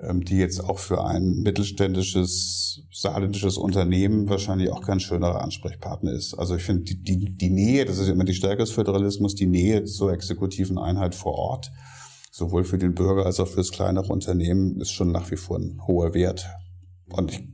ähm, 0.00 0.24
die 0.24 0.38
jetzt 0.38 0.64
auch 0.64 0.78
für 0.78 1.04
ein 1.04 1.42
mittelständisches, 1.42 2.84
saarländisches 2.90 3.58
Unternehmen 3.58 4.30
wahrscheinlich 4.30 4.72
auch 4.72 4.80
kein 4.80 5.00
schönerer 5.00 5.42
Ansprechpartner 5.42 6.12
ist. 6.12 6.32
Also 6.34 6.56
ich 6.56 6.62
finde, 6.62 6.84
die, 6.84 7.02
die, 7.02 7.36
die 7.36 7.50
Nähe, 7.50 7.84
das 7.84 7.98
ist 7.98 8.08
immer 8.08 8.24
die 8.24 8.32
Stärke 8.32 8.62
des 8.62 8.70
Föderalismus, 8.70 9.34
die 9.34 9.44
Nähe 9.46 9.84
zur 9.84 10.14
exekutiven 10.14 10.78
Einheit 10.78 11.14
vor 11.14 11.34
Ort, 11.34 11.72
sowohl 12.32 12.64
für 12.64 12.78
den 12.78 12.94
Bürger 12.94 13.26
als 13.26 13.38
auch 13.38 13.46
für 13.46 13.58
das 13.58 13.70
kleinere 13.70 14.10
Unternehmen 14.10 14.80
ist 14.80 14.90
schon 14.90 15.12
nach 15.12 15.30
wie 15.30 15.36
vor 15.36 15.58
ein 15.58 15.86
hoher 15.86 16.14
Wert. 16.14 16.46
Und 17.10 17.30
ich 17.30 17.46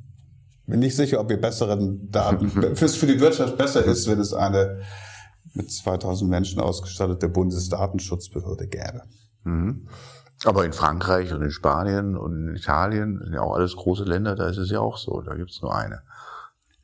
bin 0.67 0.79
nicht 0.79 0.95
sicher, 0.95 1.21
ob 1.21 1.29
wir 1.29 1.41
besseren 1.41 2.11
Daten, 2.11 2.49
für 2.77 3.07
die 3.07 3.21
Wirtschaft 3.21 3.59
besser 3.59 3.85
ist, 3.85 4.09
wenn 4.09 4.21
es 4.21 4.33
eine 4.33 4.83
mit 5.55 5.73
2000 5.73 6.31
Menschen 6.31 6.61
ausgestattete 6.61 7.29
Bundesdatenschutzbehörde 7.29 8.69
gäbe. 8.69 9.03
Mhm. 9.43 9.89
Aber 10.45 10.65
in 10.65 10.73
Frankreich 10.73 11.33
und 11.33 11.43
in 11.43 11.51
Spanien 11.51 12.17
und 12.17 12.51
in 12.51 12.55
Italien 12.55 13.19
sind 13.19 13.35
ja 13.35 13.41
auch 13.41 13.57
alles 13.57 13.75
große 13.75 14.05
Länder, 14.05 14.37
da 14.37 14.49
ist 14.49 14.59
es 14.59 14.71
ja 14.71 14.79
auch 14.79 14.97
so, 14.97 15.21
da 15.23 15.35
gibt 15.35 15.51
es 15.51 15.61
nur 15.61 15.75
eine. 15.75 16.03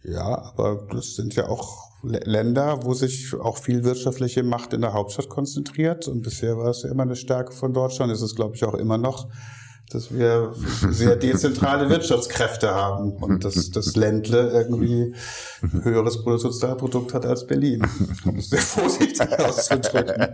Ja, 0.03 0.42
aber 0.42 0.88
das 0.90 1.14
sind 1.14 1.36
ja 1.36 1.47
auch 1.47 1.93
Länder, 2.05 2.80
wo 2.82 2.94
sich 2.94 3.34
auch 3.34 3.59
viel 3.59 3.84
wirtschaftliche 3.84 4.42
Macht 4.42 4.72
in 4.72 4.80
der 4.80 4.92
Hauptstadt 4.92 5.28
konzentriert. 5.28 6.09
Und 6.09 6.22
bisher 6.22 6.57
war 6.57 6.68
es 6.68 6.82
ja 6.82 6.90
immer 6.90 7.02
eine 7.02 7.16
Stärke 7.16 7.52
von 7.52 7.72
Deutschland, 7.72 8.12
ist 8.12 8.22
es, 8.22 8.34
glaube 8.34 8.57
ich, 8.57 8.64
auch 8.64 8.74
immer 8.74 8.98
noch, 8.98 9.28
dass 9.90 10.12
wir 10.12 10.55
sehr 10.90 11.16
dezentrale 11.16 11.88
Wirtschaftskräfte 11.90 12.74
haben 12.74 13.12
und 13.12 13.44
dass 13.44 13.70
das 13.70 13.96
Ländle 13.96 14.50
irgendwie 14.50 15.14
höheres 15.82 16.22
Bruttosozialprodukt 16.22 17.14
hat 17.14 17.26
als 17.26 17.46
Berlin, 17.46 17.86
um 18.24 18.36
es 18.36 18.50
sehr 18.50 18.59
vorsichtig 18.61 19.38
auszudrücken. 19.38 20.26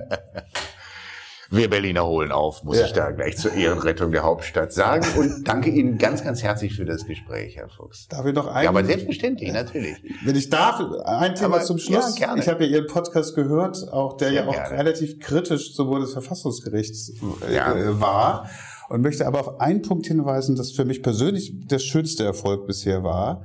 Wir 1.53 1.69
Berliner 1.69 2.07
holen 2.07 2.31
auf, 2.31 2.63
muss 2.63 2.79
ja. 2.79 2.87
ich 2.87 2.93
da 2.93 3.11
gleich 3.11 3.37
zur 3.37 3.53
Ehrenrettung 3.53 4.13
der 4.13 4.23
Hauptstadt 4.23 4.73
sagen. 4.73 5.05
Und 5.19 5.49
danke 5.49 5.69
Ihnen 5.71 5.99
ganz, 5.99 6.23
ganz 6.23 6.45
herzlich 6.45 6.77
für 6.77 6.85
das 6.85 7.07
Gespräch, 7.07 7.57
Herr 7.57 7.69
Fuchs. 7.69 8.07
Darf 8.07 8.25
ich 8.25 8.35
noch 8.35 8.47
ein? 8.47 8.65
Ja, 8.65 8.71
aber 8.71 8.85
selbstverständlich, 8.85 9.53
natürlich. 9.53 9.97
Wenn 10.25 10.37
ich 10.37 10.49
darf, 10.49 10.81
ein 11.05 11.35
Thema 11.35 11.57
aber, 11.57 11.65
zum 11.65 11.79
Schluss. 11.79 12.17
Ja, 12.19 12.27
gerne. 12.27 12.41
Ich 12.41 12.49
habe 12.49 12.65
ja 12.65 12.71
Ihren 12.71 12.87
Podcast 12.87 13.35
gehört, 13.35 13.93
auch 13.93 14.17
der 14.17 14.29
Sehr 14.29 14.43
ja 14.43 14.49
auch 14.49 14.55
gerne. 14.55 14.79
relativ 14.79 15.19
kritisch 15.19 15.75
sowohl 15.75 16.03
des 16.03 16.13
Verfassungsgerichts 16.13 17.15
äh, 17.49 17.57
ja. 17.57 18.01
war. 18.01 18.49
Und 18.89 19.03
möchte 19.03 19.27
aber 19.27 19.41
auf 19.41 19.61
einen 19.61 19.83
Punkt 19.83 20.07
hinweisen, 20.07 20.55
das 20.55 20.71
für 20.71 20.85
mich 20.85 21.03
persönlich 21.03 21.53
der 21.67 21.81
schönste 21.81 22.25
Erfolg 22.25 22.67
bisher 22.67 23.03
war. 23.03 23.45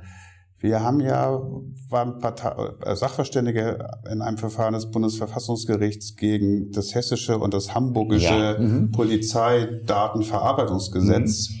Wir 0.58 0.82
haben 0.82 1.00
ja, 1.00 1.38
waren 1.90 2.18
äh, 2.22 2.96
Sachverständige 2.96 3.86
in 4.10 4.22
einem 4.22 4.38
Verfahren 4.38 4.72
des 4.72 4.90
Bundesverfassungsgerichts 4.90 6.16
gegen 6.16 6.72
das 6.72 6.94
hessische 6.94 7.36
und 7.38 7.52
das 7.52 7.74
hamburgische 7.74 8.34
ja. 8.34 8.58
mhm. 8.58 8.90
Polizeidatenverarbeitungsgesetz. 8.90 11.50
Mhm. 11.50 11.56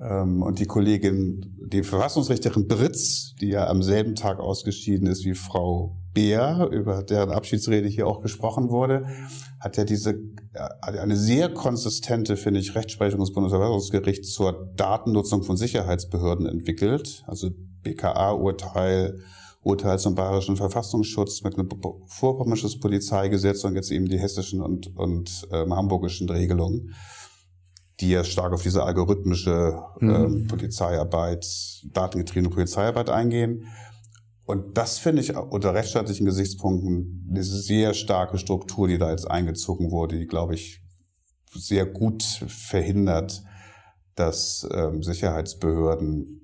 Ähm, 0.00 0.42
und 0.42 0.58
die 0.58 0.66
Kollegin, 0.66 1.56
die 1.66 1.82
Verfassungsrichterin 1.82 2.66
Britz, 2.66 3.34
die 3.40 3.48
ja 3.48 3.68
am 3.68 3.82
selben 3.82 4.14
Tag 4.14 4.40
ausgeschieden 4.40 5.06
ist 5.06 5.24
wie 5.24 5.34
Frau 5.34 5.96
Beer, 6.14 6.68
über 6.72 7.02
deren 7.02 7.30
Abschiedsrede 7.30 7.88
hier 7.88 8.06
auch 8.06 8.20
gesprochen 8.20 8.70
wurde, 8.70 9.06
hat 9.60 9.76
ja 9.76 9.84
diese 9.84 10.14
eine 10.80 11.16
sehr 11.16 11.52
konsistente, 11.52 12.36
finde 12.36 12.60
ich, 12.60 12.74
Rechtsprechung 12.74 13.20
des 13.20 13.32
Bundesverfassungsgerichts 13.32 14.32
zur 14.32 14.72
Datennutzung 14.76 15.42
von 15.42 15.56
Sicherheitsbehörden 15.56 16.46
entwickelt. 16.46 17.24
Also 17.26 17.50
BKA-Urteil, 17.84 19.20
Urteil 19.62 19.98
zum 19.98 20.14
bayerischen 20.14 20.56
Verfassungsschutz 20.56 21.42
mit 21.42 21.58
einem 21.58 21.68
vorpommersches 22.06 22.80
Polizeigesetz 22.80 23.64
und 23.64 23.76
jetzt 23.76 23.90
eben 23.90 24.06
die 24.06 24.18
hessischen 24.18 24.60
und, 24.60 24.96
und 24.96 25.48
ähm, 25.52 25.74
hamburgischen 25.74 26.28
Regelungen, 26.28 26.94
die 28.00 28.10
ja 28.10 28.24
stark 28.24 28.52
auf 28.52 28.62
diese 28.62 28.82
algorithmische 28.82 29.80
mhm. 30.00 30.10
ähm, 30.10 30.46
Polizeiarbeit, 30.48 31.46
datengetriebene 31.92 32.52
Polizeiarbeit 32.52 33.08
eingehen. 33.08 33.68
Und 34.44 34.76
das 34.76 34.98
finde 34.98 35.22
ich 35.22 35.34
unter 35.34 35.72
rechtsstaatlichen 35.72 36.26
Gesichtspunkten 36.26 37.26
eine 37.30 37.42
sehr 37.42 37.94
starke 37.94 38.36
Struktur, 38.36 38.88
die 38.88 38.98
da 38.98 39.10
jetzt 39.10 39.30
eingezogen 39.30 39.90
wurde, 39.90 40.18
die, 40.18 40.26
glaube 40.26 40.54
ich, 40.54 40.82
sehr 41.54 41.86
gut 41.86 42.22
verhindert, 42.22 43.42
dass 44.14 44.68
ähm, 44.70 45.02
Sicherheitsbehörden 45.02 46.43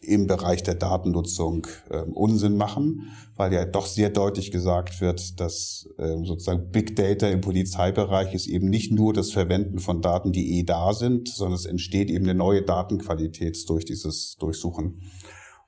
im 0.00 0.26
Bereich 0.26 0.62
der 0.62 0.74
Datennutzung 0.74 1.66
äh, 1.90 1.98
Unsinn 1.98 2.56
machen, 2.56 3.10
weil 3.36 3.52
ja 3.52 3.64
doch 3.64 3.86
sehr 3.86 4.10
deutlich 4.10 4.50
gesagt 4.50 5.00
wird, 5.00 5.40
dass 5.40 5.88
äh, 5.98 6.16
sozusagen 6.24 6.70
Big 6.70 6.96
Data 6.96 7.28
im 7.28 7.40
Polizeibereich 7.40 8.34
ist 8.34 8.46
eben 8.46 8.68
nicht 8.68 8.92
nur 8.92 9.12
das 9.12 9.30
Verwenden 9.30 9.78
von 9.78 10.00
Daten, 10.00 10.32
die 10.32 10.58
eh 10.58 10.64
da 10.64 10.92
sind, 10.92 11.28
sondern 11.28 11.54
es 11.54 11.66
entsteht 11.66 12.10
eben 12.10 12.24
eine 12.24 12.34
neue 12.34 12.62
Datenqualität 12.62 13.68
durch 13.68 13.84
dieses 13.84 14.36
Durchsuchen. 14.36 15.02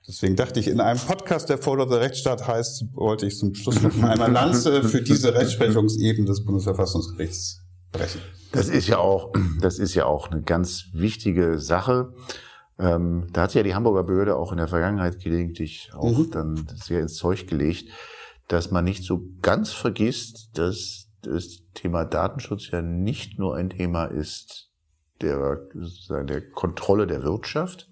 Deswegen 0.07 0.35
dachte 0.35 0.59
ich, 0.59 0.67
in 0.67 0.81
einem 0.81 0.99
Podcast, 0.99 1.49
der 1.49 1.59
Follow 1.59 1.89
the 1.89 1.95
Rechtsstaat 1.95 2.49
heißt, 2.49 2.87
wollte 2.95 3.27
ich 3.27 3.37
zum 3.39 3.55
Schluss 3.55 3.81
noch 3.81 4.03
einmal 4.03 4.33
Lanze 4.33 4.83
für 4.83 5.01
diese 5.01 5.33
Rechtsprechungsebene 5.33 6.27
des 6.27 6.45
Bundesverfassungsgerichts 6.45 7.61
brechen. 7.93 8.21
Das 8.51 8.69
ist 8.69 8.89
ja 8.89 8.99
auch, 8.99 9.33
das 9.61 9.79
ist 9.79 9.95
ja 9.95 10.07
auch 10.07 10.31
eine 10.31 10.43
ganz 10.43 10.87
wichtige 10.93 11.59
Sache. 11.61 12.13
Ähm, 12.83 13.29
da 13.33 13.43
hat 13.43 13.55
ja 13.55 13.63
die 13.63 13.75
Hamburger 13.75 14.03
Behörde 14.03 14.37
auch 14.37 14.51
in 14.51 14.59
der 14.59 14.67
Vergangenheit 14.67 15.21
gelegentlich 15.21 15.91
auch 15.95 16.19
mhm. 16.19 16.31
dann 16.33 16.67
sehr 16.75 17.01
ins 17.01 17.15
Zeug 17.15 17.47
gelegt, 17.47 17.91
dass 18.49 18.73
man 18.73 18.85
nicht 18.85 19.05
so 19.05 19.23
ganz 19.41 19.71
vergisst, 19.71 20.59
dass 20.59 21.09
das 21.23 21.63
Thema 21.75 22.05
Datenschutz 22.05 22.71
ja 22.73 22.83
nicht 22.83 23.39
nur 23.39 23.55
ein 23.55 23.71
Thema 23.71 24.07
ist 24.07 24.71
der, 25.21 25.61
der 26.25 26.51
Kontrolle 26.51 27.07
der 27.07 27.23
Wirtschaft, 27.23 27.89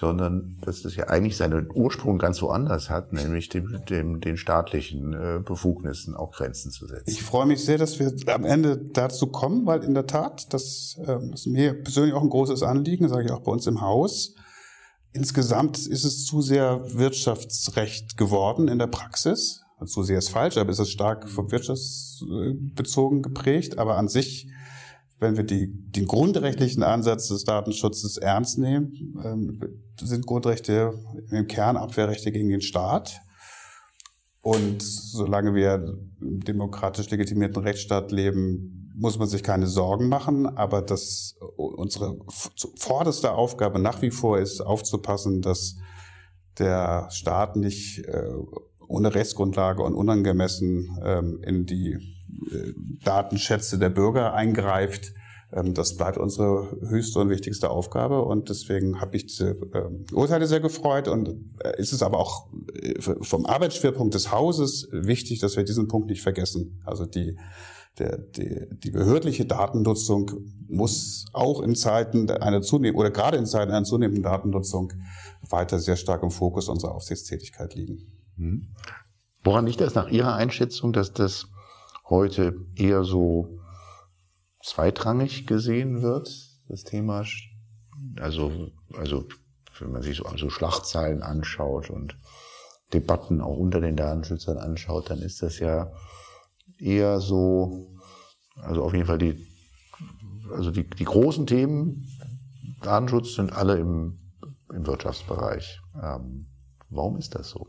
sondern 0.00 0.56
dass 0.62 0.86
es 0.86 0.96
ja 0.96 1.08
eigentlich 1.08 1.36
seinen 1.36 1.70
Ursprung 1.70 2.16
ganz 2.16 2.40
woanders 2.40 2.88
hat, 2.88 3.12
nämlich 3.12 3.50
dem, 3.50 3.84
dem, 3.84 4.22
den 4.22 4.38
staatlichen 4.38 5.12
äh, 5.12 5.40
Befugnissen 5.44 6.16
auch 6.16 6.32
Grenzen 6.32 6.70
zu 6.70 6.86
setzen. 6.86 7.04
Ich 7.06 7.22
freue 7.22 7.44
mich 7.44 7.62
sehr, 7.62 7.76
dass 7.76 7.98
wir 7.98 8.10
am 8.32 8.46
Ende 8.46 8.78
dazu 8.78 9.26
kommen, 9.26 9.66
weil 9.66 9.84
in 9.84 9.92
der 9.92 10.06
Tat, 10.06 10.54
das 10.54 10.98
äh, 11.06 11.18
ist 11.34 11.46
mir 11.46 11.74
persönlich 11.74 12.14
auch 12.14 12.22
ein 12.22 12.30
großes 12.30 12.62
Anliegen, 12.62 13.10
sage 13.10 13.26
ich 13.26 13.30
auch 13.30 13.42
bei 13.42 13.52
uns 13.52 13.66
im 13.66 13.82
Haus. 13.82 14.34
Insgesamt 15.12 15.76
ist 15.76 16.04
es 16.04 16.24
zu 16.24 16.40
sehr 16.40 16.80
Wirtschaftsrecht 16.94 18.16
geworden 18.16 18.68
in 18.68 18.78
der 18.78 18.86
Praxis. 18.86 19.60
zu 19.84 20.02
sehr 20.02 20.18
ist 20.18 20.30
falsch, 20.30 20.56
aber 20.56 20.70
es 20.70 20.78
ist 20.78 20.92
stark 20.92 21.28
vom 21.28 21.50
wirtschaftsbezogen 21.52 23.20
geprägt. 23.20 23.76
Aber 23.76 23.98
an 23.98 24.08
sich, 24.08 24.48
wenn 25.20 25.36
wir 25.36 25.44
die, 25.44 25.70
den 25.70 26.06
grundrechtlichen 26.06 26.82
Ansatz 26.82 27.28
des 27.28 27.44
Datenschutzes 27.44 28.16
ernst 28.16 28.58
nehmen, 28.58 29.14
ähm, 29.22 29.60
sind 30.00 30.26
Grundrechte 30.26 30.94
im 31.30 31.46
Kern 31.46 31.76
Abwehrrechte 31.76 32.32
gegen 32.32 32.48
den 32.48 32.62
Staat. 32.62 33.20
Und 34.40 34.82
solange 34.82 35.54
wir 35.54 35.98
im 36.20 36.40
demokratisch 36.40 37.10
legitimierten 37.10 37.62
Rechtsstaat 37.62 38.10
leben, 38.10 38.90
muss 38.96 39.18
man 39.18 39.28
sich 39.28 39.42
keine 39.42 39.66
Sorgen 39.66 40.08
machen. 40.08 40.46
Aber 40.46 40.80
das 40.80 41.36
unsere 41.56 42.18
vorderste 42.76 43.32
Aufgabe 43.32 43.78
nach 43.78 44.00
wie 44.00 44.10
vor 44.10 44.38
ist, 44.38 44.62
aufzupassen, 44.62 45.42
dass 45.42 45.76
der 46.58 47.08
Staat 47.10 47.56
nicht 47.56 48.06
äh, 48.06 48.30
ohne 48.88 49.14
Rechtsgrundlage 49.14 49.82
und 49.82 49.94
unangemessen 49.94 50.98
ähm, 51.04 51.40
in 51.42 51.66
die 51.66 51.98
Datenschätze 53.04 53.78
der 53.78 53.90
Bürger 53.90 54.34
eingreift. 54.34 55.12
Ähm, 55.52 55.74
das 55.74 55.96
bleibt 55.96 56.18
unsere 56.18 56.76
höchste 56.80 57.18
und 57.20 57.30
wichtigste 57.30 57.70
Aufgabe 57.70 58.22
und 58.22 58.48
deswegen 58.48 59.00
habe 59.00 59.16
ich 59.16 59.26
diese 59.26 59.50
äh, 59.50 60.14
Urteile 60.14 60.46
sehr 60.46 60.60
gefreut 60.60 61.08
und 61.08 61.28
äh, 61.62 61.78
ist 61.78 61.92
es 61.92 62.02
aber 62.02 62.18
auch 62.18 62.48
äh, 62.74 63.00
vom 63.00 63.46
Arbeitsschwerpunkt 63.46 64.14
des 64.14 64.30
Hauses 64.32 64.88
wichtig, 64.92 65.40
dass 65.40 65.56
wir 65.56 65.64
diesen 65.64 65.88
Punkt 65.88 66.08
nicht 66.08 66.22
vergessen. 66.22 66.82
Also 66.84 67.06
die 67.06 67.36
der, 67.98 68.18
die, 68.18 68.66
die 68.70 68.90
behördliche 68.90 69.44
Datennutzung 69.44 70.30
muss 70.68 71.26
auch 71.32 71.60
in 71.60 71.74
Zeiten 71.74 72.30
einer 72.30 72.62
zunehmenden 72.62 73.00
oder 73.00 73.10
gerade 73.10 73.36
in 73.36 73.46
Zeiten 73.46 73.72
einer 73.72 73.84
zunehmenden 73.84 74.22
Datennutzung 74.22 74.92
weiter 75.48 75.78
sehr 75.78 75.96
stark 75.96 76.22
im 76.22 76.30
Fokus 76.30 76.68
unserer 76.68 76.94
Aufsichtstätigkeit 76.94 77.74
liegen. 77.74 78.06
Mhm. 78.36 78.68
Woran 79.42 79.66
liegt 79.66 79.80
das 79.80 79.94
nach 79.94 80.08
Ihrer 80.08 80.34
Einschätzung, 80.34 80.92
dass 80.92 81.12
das 81.12 81.48
heute 82.10 82.66
eher 82.74 83.04
so 83.04 83.58
zweitrangig 84.62 85.46
gesehen 85.46 86.02
wird, 86.02 86.28
das 86.68 86.84
Thema? 86.84 87.24
Also, 88.20 88.70
also 88.94 89.24
wenn 89.78 89.92
man 89.92 90.02
sich 90.02 90.18
so, 90.18 90.24
so 90.36 90.50
Schlachtzeilen 90.50 91.22
anschaut 91.22 91.90
und 91.90 92.16
Debatten 92.92 93.40
auch 93.40 93.56
unter 93.56 93.80
den 93.80 93.96
Datenschützern 93.96 94.58
anschaut, 94.58 95.10
dann 95.10 95.20
ist 95.20 95.42
das 95.42 95.58
ja 95.58 95.92
eher 96.78 97.20
so, 97.20 97.88
also 98.56 98.82
auf 98.82 98.92
jeden 98.92 99.06
Fall 99.06 99.18
die, 99.18 99.46
also 100.52 100.70
die, 100.70 100.88
die 100.88 101.04
großen 101.04 101.46
Themen 101.46 102.06
Datenschutz 102.82 103.34
sind 103.34 103.52
alle 103.52 103.78
im, 103.78 104.18
im 104.72 104.86
Wirtschaftsbereich. 104.86 105.80
Ähm, 106.02 106.46
warum 106.88 107.16
ist 107.18 107.34
das 107.34 107.50
so? 107.50 107.68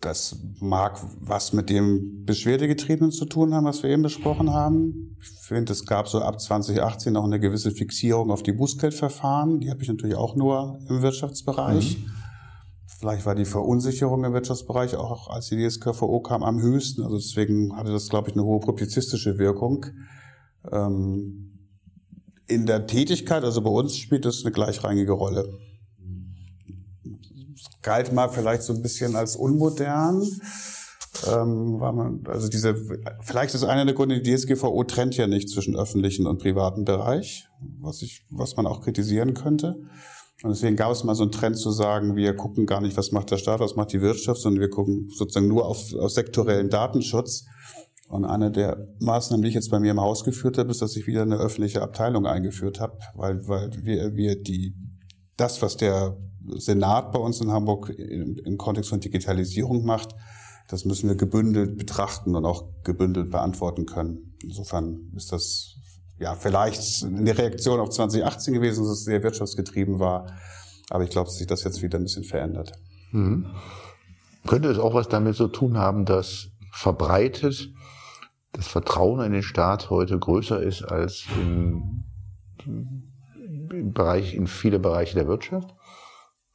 Das 0.00 0.36
mag 0.60 1.00
was 1.18 1.52
mit 1.52 1.70
dem 1.70 2.24
Beschwerdegetriebenen 2.24 3.10
zu 3.10 3.24
tun 3.24 3.52
haben, 3.52 3.66
was 3.66 3.82
wir 3.82 3.90
eben 3.90 4.02
besprochen 4.02 4.52
haben. 4.52 5.16
Ich 5.20 5.28
finde, 5.40 5.72
es 5.72 5.86
gab 5.86 6.06
so 6.06 6.20
ab 6.20 6.40
2018 6.40 7.12
noch 7.12 7.24
eine 7.24 7.40
gewisse 7.40 7.72
Fixierung 7.72 8.30
auf 8.30 8.44
die 8.44 8.52
Bußgeldverfahren. 8.52 9.58
Die 9.58 9.70
habe 9.70 9.82
ich 9.82 9.88
natürlich 9.88 10.14
auch 10.14 10.36
nur 10.36 10.78
im 10.88 11.02
Wirtschaftsbereich. 11.02 11.98
Mhm. 11.98 12.10
Vielleicht 13.00 13.26
war 13.26 13.34
die 13.34 13.44
Verunsicherung 13.44 14.24
im 14.24 14.32
Wirtschaftsbereich 14.32 14.94
auch, 14.94 15.30
als 15.30 15.48
die 15.48 15.68
DSKVO 15.68 16.20
kam, 16.20 16.44
am 16.44 16.60
höchsten. 16.60 17.02
Also 17.02 17.16
deswegen 17.16 17.74
hatte 17.76 17.90
das, 17.90 18.08
glaube 18.08 18.28
ich, 18.28 18.36
eine 18.36 18.44
hohe 18.44 18.60
publizistische 18.60 19.38
Wirkung. 19.38 19.86
Ähm, 20.70 21.58
in 22.46 22.66
der 22.66 22.86
Tätigkeit, 22.86 23.42
also 23.42 23.62
bei 23.62 23.70
uns 23.70 23.96
spielt 23.96 24.24
das 24.24 24.42
eine 24.44 24.52
gleichrangige 24.52 25.12
Rolle 25.12 25.58
galt 27.82 28.12
mal 28.12 28.28
vielleicht 28.28 28.62
so 28.62 28.72
ein 28.72 28.82
bisschen 28.82 29.16
als 29.16 29.36
unmodern. 29.36 30.22
Ähm, 31.26 31.80
war 31.80 31.92
man, 31.92 32.22
also 32.28 32.48
diese, 32.48 32.76
vielleicht 33.22 33.54
ist 33.54 33.64
einer 33.64 33.84
der 33.84 33.94
Gründe, 33.94 34.20
die 34.20 34.34
DSGVO 34.34 34.84
trennt 34.84 35.16
ja 35.16 35.26
nicht 35.26 35.48
zwischen 35.48 35.76
öffentlichen 35.76 36.26
und 36.26 36.38
privaten 36.38 36.84
Bereich, 36.84 37.48
was 37.80 38.02
ich, 38.02 38.26
was 38.30 38.56
man 38.56 38.66
auch 38.66 38.82
kritisieren 38.82 39.34
könnte. 39.34 39.80
Und 40.42 40.50
deswegen 40.50 40.76
gab 40.76 40.92
es 40.92 41.02
mal 41.02 41.16
so 41.16 41.24
einen 41.24 41.32
Trend 41.32 41.56
zu 41.56 41.72
sagen, 41.72 42.14
wir 42.14 42.36
gucken 42.36 42.66
gar 42.66 42.80
nicht, 42.80 42.96
was 42.96 43.10
macht 43.10 43.30
der 43.32 43.38
Staat, 43.38 43.58
was 43.58 43.74
macht 43.74 43.92
die 43.92 44.00
Wirtschaft, 44.00 44.40
sondern 44.40 44.60
wir 44.60 44.70
gucken 44.70 45.08
sozusagen 45.12 45.48
nur 45.48 45.66
auf, 45.66 45.92
auf 45.94 46.10
sektorellen 46.10 46.70
Datenschutz. 46.70 47.46
Und 48.08 48.24
eine 48.24 48.52
der 48.52 48.86
Maßnahmen, 49.00 49.42
die 49.42 49.48
ich 49.48 49.54
jetzt 49.54 49.70
bei 49.70 49.80
mir 49.80 49.90
im 49.90 50.00
Haus 50.00 50.24
geführt 50.24 50.56
habe, 50.56 50.70
ist, 50.70 50.80
dass 50.80 50.96
ich 50.96 51.06
wieder 51.06 51.22
eine 51.22 51.38
öffentliche 51.38 51.82
Abteilung 51.82 52.26
eingeführt 52.26 52.78
habe, 52.80 52.98
weil, 53.14 53.48
weil 53.48 53.70
wir, 53.82 54.14
wir 54.14 54.40
die, 54.40 54.74
das, 55.36 55.60
was 55.60 55.76
der 55.76 56.16
Senat 56.56 57.12
bei 57.12 57.18
uns 57.18 57.40
in 57.40 57.50
Hamburg 57.50 57.90
im, 57.90 58.36
im 58.44 58.58
Kontext 58.58 58.90
von 58.90 59.00
Digitalisierung 59.00 59.84
macht, 59.84 60.14
das 60.68 60.84
müssen 60.84 61.08
wir 61.08 61.16
gebündelt 61.16 61.78
betrachten 61.78 62.34
und 62.34 62.44
auch 62.44 62.64
gebündelt 62.84 63.30
beantworten 63.30 63.86
können. 63.86 64.36
Insofern 64.42 65.12
ist 65.16 65.32
das 65.32 65.76
ja 66.18 66.34
vielleicht 66.34 67.04
eine 67.04 67.36
Reaktion 67.36 67.80
auf 67.80 67.90
2018 67.90 68.54
gewesen, 68.54 68.84
dass 68.84 68.92
es 68.92 69.04
sehr 69.04 69.22
wirtschaftsgetrieben 69.22 69.98
war. 69.98 70.26
Aber 70.90 71.04
ich 71.04 71.10
glaube, 71.10 71.28
dass 71.28 71.36
sich 71.36 71.46
das 71.46 71.64
jetzt 71.64 71.82
wieder 71.82 71.98
ein 71.98 72.04
bisschen 72.04 72.24
verändert. 72.24 72.72
Mhm. 73.12 73.46
Könnte 74.46 74.70
es 74.70 74.78
auch 74.78 74.94
was 74.94 75.08
damit 75.08 75.36
zu 75.36 75.48
tun 75.48 75.78
haben, 75.78 76.04
dass 76.04 76.48
verbreitet 76.72 77.72
das 78.52 78.66
Vertrauen 78.66 79.24
in 79.24 79.32
den 79.32 79.42
Staat 79.42 79.90
heute 79.90 80.18
größer 80.18 80.62
ist 80.62 80.82
als 80.82 81.24
in, 81.36 82.04
im 82.66 83.92
Bereich, 83.92 84.34
in 84.34 84.46
viele 84.46 84.78
Bereiche 84.78 85.14
der 85.14 85.26
Wirtschaft? 85.26 85.74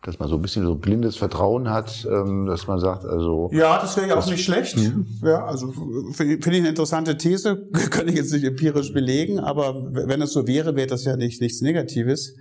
Dass 0.04 0.20
man 0.20 0.28
so 0.28 0.36
ein 0.36 0.42
bisschen 0.42 0.66
so 0.66 0.76
blindes 0.76 1.16
Vertrauen 1.16 1.70
hat, 1.70 2.06
ähm, 2.12 2.46
dass 2.46 2.68
man 2.68 2.78
sagt, 2.80 3.06
also. 3.06 3.50
Ja, 3.54 3.80
das 3.80 3.96
wäre 3.96 4.10
ja 4.10 4.18
auch 4.18 4.28
nicht 4.28 4.44
schlecht. 4.44 4.76
Mhm. 4.78 5.08
Ja, 5.24 5.46
also 5.46 5.72
finde 6.12 6.36
ich 6.36 6.46
eine 6.46 6.68
interessante 6.68 7.18
These, 7.18 7.70
kann 7.90 8.10
ich 8.10 8.16
jetzt 8.16 8.34
nicht 8.34 8.44
empirisch 8.44 8.94
belegen, 8.94 9.40
aber 9.40 9.82
wenn 9.92 10.22
es 10.22 10.34
so 10.34 10.46
wäre, 10.46 10.76
wäre 10.76 10.88
das 10.88 11.06
ja 11.06 11.16
nicht, 11.16 11.40
nichts 11.42 11.62
Negatives. 11.62 12.36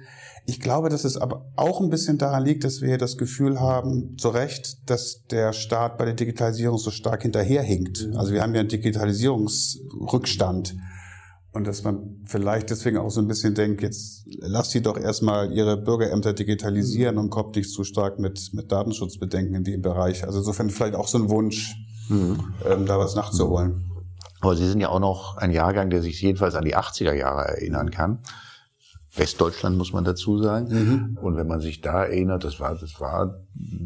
Ich 0.44 0.58
glaube, 0.58 0.88
dass 0.88 1.04
es 1.04 1.16
aber 1.16 1.46
auch 1.54 1.80
ein 1.80 1.88
bisschen 1.88 2.18
daran 2.18 2.44
liegt, 2.44 2.64
dass 2.64 2.82
wir 2.82 2.98
das 2.98 3.16
Gefühl 3.16 3.60
haben, 3.60 4.18
zu 4.18 4.30
Recht, 4.30 4.90
dass 4.90 5.22
der 5.30 5.52
Staat 5.52 5.98
bei 5.98 6.04
der 6.04 6.14
Digitalisierung 6.14 6.78
so 6.78 6.90
stark 6.90 7.22
hinterherhinkt. 7.22 8.08
Also 8.16 8.32
wir 8.32 8.42
haben 8.42 8.52
ja 8.54 8.60
einen 8.60 8.68
Digitalisierungsrückstand. 8.68 10.74
Und 11.52 11.66
dass 11.66 11.84
man 11.84 12.22
vielleicht 12.24 12.70
deswegen 12.70 12.96
auch 12.96 13.10
so 13.10 13.20
ein 13.20 13.28
bisschen 13.28 13.54
denkt, 13.54 13.82
jetzt 13.82 14.24
lass 14.38 14.70
sie 14.70 14.80
doch 14.80 14.96
erstmal 14.96 15.52
ihre 15.52 15.76
Bürgerämter 15.76 16.32
digitalisieren 16.32 17.18
und 17.18 17.28
kommt 17.28 17.56
nicht 17.56 17.70
zu 17.70 17.84
stark 17.84 18.18
mit, 18.18 18.54
mit 18.54 18.72
Datenschutzbedenken 18.72 19.54
in 19.54 19.64
dem 19.64 19.82
Bereich. 19.82 20.24
Also 20.24 20.38
insofern 20.38 20.70
vielleicht 20.70 20.94
auch 20.94 21.08
so 21.08 21.18
ein 21.18 21.28
Wunsch, 21.28 21.76
mhm. 22.08 22.54
ähm, 22.64 22.86
da 22.86 22.98
was 22.98 23.14
nachzuholen. 23.14 23.84
Aber 24.40 24.56
Sie 24.56 24.66
sind 24.66 24.80
ja 24.80 24.88
auch 24.88 24.98
noch 24.98 25.36
ein 25.36 25.50
Jahrgang, 25.50 25.90
der 25.90 26.00
sich 26.00 26.20
jedenfalls 26.22 26.54
an 26.54 26.64
die 26.64 26.74
80er 26.74 27.12
Jahre 27.12 27.46
erinnern 27.48 27.90
kann. 27.90 28.20
Westdeutschland 29.14 29.76
muss 29.76 29.92
man 29.92 30.04
dazu 30.04 30.42
sagen. 30.42 30.68
Mhm. 30.70 31.18
Und 31.20 31.36
wenn 31.36 31.46
man 31.46 31.60
sich 31.60 31.82
da 31.82 32.04
erinnert, 32.04 32.44
das 32.44 32.60
war, 32.60 32.74
das 32.74 32.98
war 32.98 33.42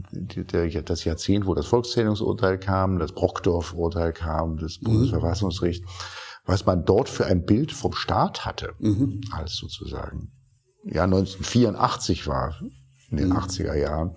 das 0.08 1.04
Jahrzehnt, 1.04 1.46
wo 1.46 1.54
das 1.54 1.66
Volkszählungsurteil 1.66 2.58
kam, 2.58 3.00
das 3.00 3.10
Brockdorf-Urteil 3.10 4.12
kam, 4.12 4.56
das 4.56 4.80
mhm. 4.80 4.84
Bundesverfassungsgericht. 4.84 5.82
Mhm 5.82 5.90
was 6.46 6.64
man 6.64 6.84
dort 6.84 7.08
für 7.08 7.26
ein 7.26 7.44
Bild 7.44 7.72
vom 7.72 7.92
Staat 7.92 8.46
hatte, 8.46 8.74
mhm. 8.78 9.20
als 9.32 9.56
sozusagen. 9.56 10.32
Ja, 10.84 11.04
1984 11.04 12.26
war, 12.28 12.56
in 13.10 13.16
den 13.16 13.28
mhm. 13.30 13.36
80er 13.38 13.74
Jahren, 13.74 14.16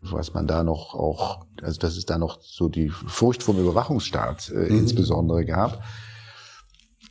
was 0.00 0.34
man 0.34 0.48
da 0.48 0.64
noch 0.64 0.94
auch, 0.94 1.46
also 1.62 1.78
dass 1.78 1.96
es 1.96 2.04
da 2.04 2.18
noch 2.18 2.40
so 2.42 2.68
die 2.68 2.88
Furcht 2.88 3.44
vom 3.44 3.58
Überwachungsstaat 3.58 4.50
äh, 4.50 4.70
mhm. 4.70 4.78
insbesondere 4.80 5.44
gab, 5.44 5.84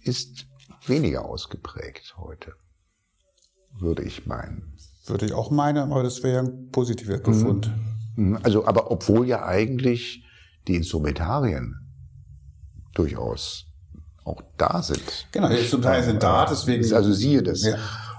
ist 0.03 0.45
weniger 0.85 1.25
ausgeprägt 1.25 2.15
heute, 2.17 2.53
würde 3.79 4.03
ich 4.03 4.25
meinen. 4.25 4.77
Würde 5.05 5.25
ich 5.25 5.33
auch 5.33 5.51
meinen, 5.51 5.91
aber 5.91 6.03
das 6.03 6.21
wäre 6.23 6.39
ein 6.39 6.69
positiver 6.71 7.17
Befund. 7.17 7.71
Mhm. 8.15 8.39
Also, 8.43 8.65
aber 8.65 8.91
obwohl 8.91 9.25
ja 9.25 9.45
eigentlich 9.45 10.25
die 10.67 10.75
Instrumentarien 10.75 11.75
durchaus 12.93 13.70
auch 14.23 14.41
da 14.57 14.81
sind. 14.81 15.27
Genau, 15.31 15.49
zum 15.69 15.81
Teil 15.81 16.03
sind 16.03 16.21
da, 16.21 16.45
deswegen. 16.45 16.93
Also 16.93 17.11
siehe 17.11 17.41
das. 17.41 17.63
Ja. 17.63 17.75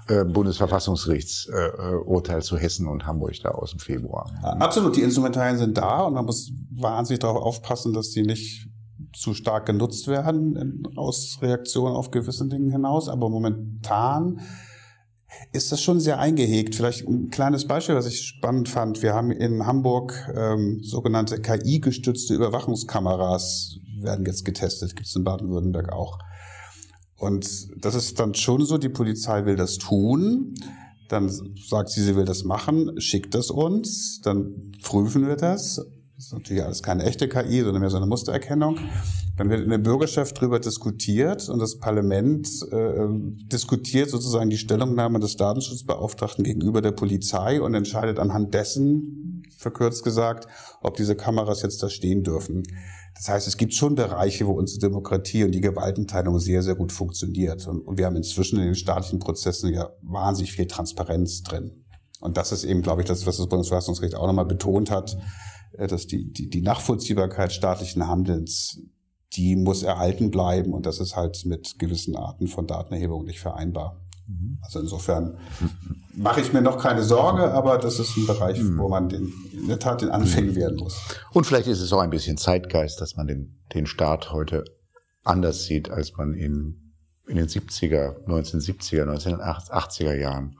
Äh, 0.08 0.24
Bundesverfassungsgerichtsurteil 0.24 2.42
zu 2.42 2.58
Hessen 2.58 2.88
und 2.88 3.06
Hamburg 3.06 3.34
da 3.42 3.50
aus 3.50 3.70
dem 3.70 3.78
Februar. 3.78 4.32
Absolut, 4.42 4.96
die 4.96 5.02
Instrumentarien 5.02 5.58
sind 5.58 5.78
da 5.78 6.00
und 6.00 6.14
man 6.14 6.24
muss 6.24 6.50
wahnsinnig 6.72 7.20
darauf 7.20 7.40
aufpassen, 7.40 7.92
dass 7.92 8.10
die 8.10 8.22
nicht 8.22 8.66
zu 9.14 9.34
stark 9.34 9.66
genutzt 9.66 10.08
werden 10.08 10.88
aus 10.96 11.38
Reaktionen 11.40 11.94
auf 11.94 12.10
gewissen 12.10 12.50
Dingen 12.50 12.70
hinaus. 12.70 13.08
Aber 13.08 13.28
momentan 13.28 14.40
ist 15.52 15.70
das 15.70 15.80
schon 15.80 16.00
sehr 16.00 16.18
eingehegt. 16.18 16.74
Vielleicht 16.74 17.06
ein 17.06 17.30
kleines 17.30 17.66
Beispiel, 17.66 17.94
was 17.94 18.06
ich 18.06 18.22
spannend 18.22 18.68
fand. 18.68 19.02
Wir 19.02 19.14
haben 19.14 19.30
in 19.30 19.66
Hamburg 19.66 20.14
ähm, 20.34 20.80
sogenannte 20.82 21.40
KI-gestützte 21.40 22.34
Überwachungskameras 22.34 23.78
werden 24.02 24.26
jetzt 24.26 24.44
getestet, 24.44 24.96
gibt 24.96 25.08
es 25.08 25.16
in 25.16 25.24
Baden-Württemberg 25.24 25.92
auch. 25.92 26.18
Und 27.16 27.68
das 27.84 27.94
ist 27.94 28.18
dann 28.18 28.34
schon 28.34 28.64
so, 28.64 28.78
die 28.78 28.88
Polizei 28.88 29.44
will 29.44 29.56
das 29.56 29.78
tun, 29.78 30.54
dann 31.08 31.28
sagt 31.68 31.90
sie, 31.90 32.02
sie 32.02 32.16
will 32.16 32.24
das 32.24 32.42
machen, 32.42 33.00
schickt 33.00 33.34
das 33.34 33.50
uns, 33.50 34.20
dann 34.22 34.72
prüfen 34.82 35.26
wir 35.26 35.36
das, 35.36 35.76
Das 36.16 36.26
ist 36.26 36.32
natürlich 36.32 36.62
alles 36.64 36.82
keine 36.82 37.04
echte 37.04 37.28
KI, 37.28 37.62
sondern 37.62 37.80
mehr 37.80 37.90
so 37.90 37.96
eine 37.96 38.06
Mustererkennung. 38.06 38.78
Dann 39.36 39.50
wird 39.50 39.62
in 39.62 39.70
der 39.70 39.78
Bürgerschaft 39.78 40.36
darüber 40.36 40.60
diskutiert 40.60 41.48
und 41.48 41.58
das 41.58 41.78
Parlament 41.78 42.48
äh, 42.70 43.08
diskutiert 43.50 44.10
sozusagen 44.10 44.50
die 44.50 44.58
Stellungnahme 44.58 45.20
des 45.20 45.36
Datenschutzbeauftragten 45.36 46.44
gegenüber 46.44 46.80
der 46.80 46.92
Polizei 46.92 47.60
und 47.60 47.74
entscheidet 47.74 48.18
anhand 48.18 48.52
dessen, 48.54 49.42
verkürzt 49.56 50.04
gesagt, 50.04 50.46
ob 50.80 50.96
diese 50.96 51.16
Kameras 51.16 51.62
jetzt 51.62 51.82
da 51.82 51.88
stehen 51.88 52.22
dürfen. 52.22 52.62
Das 53.14 53.28
heißt, 53.28 53.46
es 53.46 53.56
gibt 53.56 53.74
schon 53.74 53.94
Bereiche, 53.94 54.46
wo 54.46 54.52
unsere 54.52 54.80
Demokratie 54.80 55.44
und 55.44 55.52
die 55.52 55.60
Gewaltenteilung 55.60 56.38
sehr, 56.38 56.62
sehr 56.62 56.74
gut 56.74 56.92
funktioniert. 56.92 57.66
Und, 57.66 57.98
wir 57.98 58.06
haben 58.06 58.16
inzwischen 58.16 58.58
in 58.58 58.66
den 58.66 58.74
staatlichen 58.74 59.18
Prozessen 59.18 59.72
ja 59.72 59.90
wahnsinnig 60.00 60.52
viel 60.52 60.66
Transparenz 60.66 61.42
drin. 61.42 61.84
Und 62.20 62.36
das 62.36 62.52
ist 62.52 62.64
eben, 62.64 62.82
glaube 62.82 63.02
ich, 63.02 63.08
das, 63.08 63.26
was 63.26 63.36
das 63.36 63.48
Bundesverfassungsgericht 63.48 64.16
auch 64.16 64.26
nochmal 64.26 64.46
betont 64.46 64.90
hat, 64.90 65.16
äh, 65.72 65.86
dass 65.86 66.06
die, 66.06 66.32
die, 66.32 66.48
die 66.48 66.62
Nachvollziehbarkeit 66.62 67.52
staatlichen 67.52 68.06
Handelns, 68.06 68.80
die 69.34 69.56
muss 69.56 69.82
erhalten 69.82 70.30
bleiben. 70.30 70.72
Und 70.72 70.86
das 70.86 71.00
ist 71.00 71.16
halt 71.16 71.44
mit 71.44 71.78
gewissen 71.78 72.16
Arten 72.16 72.48
von 72.48 72.66
Datenerhebung 72.66 73.24
nicht 73.24 73.40
vereinbar. 73.40 74.01
Mhm. 74.26 74.58
Also 74.62 74.80
insofern 74.80 75.38
mache 76.14 76.40
ich 76.40 76.52
mir 76.52 76.62
noch 76.62 76.78
keine 76.78 77.02
Sorge, 77.02 77.52
aber 77.52 77.78
das 77.78 77.98
ist 77.98 78.16
ein 78.16 78.26
Bereich, 78.26 78.60
mhm. 78.60 78.78
wo 78.78 78.88
man 78.88 79.08
den, 79.08 79.32
in 79.52 79.68
der 79.68 79.78
Tat 79.78 80.02
den 80.02 80.10
Anfängen 80.10 80.54
werden 80.54 80.78
muss. 80.78 80.98
Und 81.32 81.46
vielleicht 81.46 81.68
ist 81.68 81.80
es 81.80 81.92
auch 81.92 82.00
ein 82.00 82.10
bisschen 82.10 82.36
Zeitgeist, 82.36 83.00
dass 83.00 83.16
man 83.16 83.26
den, 83.26 83.60
den 83.74 83.86
Staat 83.86 84.32
heute 84.32 84.64
anders 85.24 85.64
sieht, 85.64 85.90
als 85.90 86.16
man 86.16 86.34
ihn 86.34 86.94
in 87.26 87.36
den 87.36 87.46
70er, 87.46 88.24
1970er, 88.26 89.04
1980er 89.04 90.14
Jahren 90.14 90.58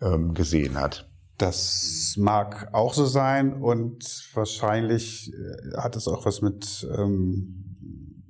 ähm, 0.00 0.34
gesehen 0.34 0.78
hat. 0.78 1.08
Das 1.36 2.14
mag 2.18 2.68
auch 2.72 2.94
so 2.94 3.06
sein 3.06 3.54
und 3.54 4.28
wahrscheinlich 4.34 5.32
äh, 5.32 5.76
hat 5.76 5.96
es 5.96 6.06
auch 6.06 6.26
was 6.26 6.42
mit, 6.42 6.86
ähm, 6.96 8.24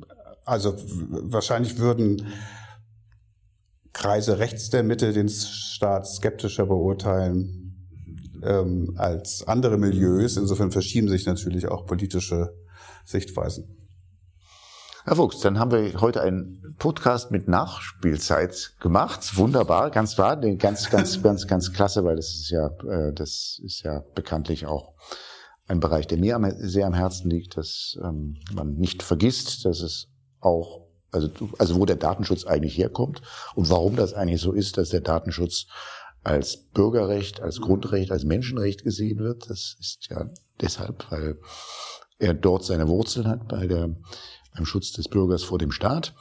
also 0.45 0.77
wahrscheinlich 1.11 1.79
würden 1.79 2.27
Kreise 3.93 4.39
rechts 4.39 4.71
der 4.71 4.83
Mitte 4.83 5.13
den 5.13 5.29
Staat 5.29 6.07
skeptischer 6.07 6.67
beurteilen 6.67 7.61
ähm, 8.43 8.95
als 8.97 9.47
andere 9.47 9.79
Milieus. 9.79 10.37
Insofern 10.37 10.71
verschieben 10.71 11.09
sich 11.09 11.27
natürlich 11.27 11.69
auch 11.69 11.87
politische 11.87 12.55
Sichtweisen. 13.05 13.77
Herr 15.05 15.17
Fuchs, 15.17 15.41
dann 15.41 15.59
haben 15.59 15.71
wir 15.71 16.01
heute 16.01 16.21
einen 16.21 16.77
Podcast 16.79 17.31
mit 17.31 17.49
Nachspielzeit 17.49 18.75
gemacht. 18.81 19.37
Wunderbar, 19.37 19.91
ganz 19.91 20.19
wahr, 20.19 20.37
ganz, 20.37 20.91
ganz, 20.91 21.23
ganz, 21.23 21.47
ganz 21.47 21.73
klasse, 21.73 22.05
weil 22.05 22.17
das 22.17 22.27
ist 22.27 22.51
ja, 22.51 22.67
äh, 22.87 23.13
das 23.15 23.61
ist 23.65 23.83
ja 23.83 24.05
bekanntlich 24.15 24.67
auch 24.67 24.95
ein 25.67 25.81
Bereich, 25.81 26.07
der 26.07 26.19
mir 26.19 26.39
sehr 26.59 26.87
am 26.87 26.95
Herzen 26.95 27.31
liegt, 27.31 27.57
dass 27.57 27.99
ähm, 28.03 28.37
man 28.53 28.75
nicht 28.75 29.03
vergisst, 29.03 29.65
dass 29.65 29.81
es 29.81 30.09
auch 30.41 30.90
also, 31.13 31.29
also 31.59 31.77
wo 31.77 31.87
der 31.87 31.97
Datenschutz 31.97 32.45
eigentlich 32.45 32.77
herkommt 32.77 33.23
und 33.55 33.71
warum 33.71 33.97
das 33.97 34.15
eigentlich 34.15 34.41
so 34.41 34.53
ist, 34.53 34.77
dass 34.77 34.91
der 34.91 35.01
Datenschutz 35.01 35.67
als 36.23 36.57
Bürgerrecht, 36.57 37.41
als 37.41 37.61
Grundrecht, 37.61 38.13
als 38.13 38.25
Menschenrecht 38.25 38.85
gesehen 38.85 39.19
wird. 39.19 39.49
Das 39.49 39.77
ist 39.81 40.09
ja 40.11 40.27
deshalb, 40.61 41.11
weil 41.11 41.39
er 42.19 42.35
dort 42.35 42.65
seine 42.65 42.89
Wurzeln 42.89 43.27
hat 43.27 43.49
bei 43.49 43.67
der, 43.67 43.91
beim 44.55 44.67
Schutz 44.67 44.93
des 44.93 45.09
Bürgers 45.09 45.43
vor 45.43 45.59
dem 45.59 45.73
Staat. 45.73 46.15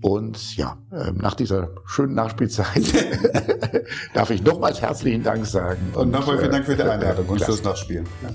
Und 0.00 0.56
ja, 0.56 0.78
ähm, 0.92 1.18
nach 1.18 1.34
dieser 1.34 1.70
schönen 1.84 2.14
Nachspielzeit 2.14 2.82
darf 4.14 4.30
ich 4.30 4.42
nochmals 4.42 4.80
herzlichen 4.80 5.22
Dank 5.22 5.44
sagen. 5.44 5.90
Und, 5.92 6.02
und 6.02 6.10
nochmal 6.12 6.38
vielen 6.38 6.52
Dank 6.52 6.64
für 6.64 6.76
die 6.76 6.82
Einladung 6.82 7.26
und 7.26 7.42
fürs 7.42 7.62
Nachspielen. 7.62 8.06
Ja. 8.22 8.30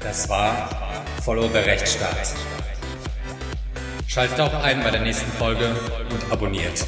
Das 0.00 0.28
war 0.28 0.91
Follow 1.24 1.46
the 1.46 1.58
Rechtsstaat. 1.58 2.34
Schaltet 4.08 4.40
auch 4.40 4.52
ein 4.64 4.82
bei 4.82 4.90
der 4.90 5.02
nächsten 5.02 5.30
Folge 5.30 5.68
und 6.10 6.32
abonniert. 6.32 6.84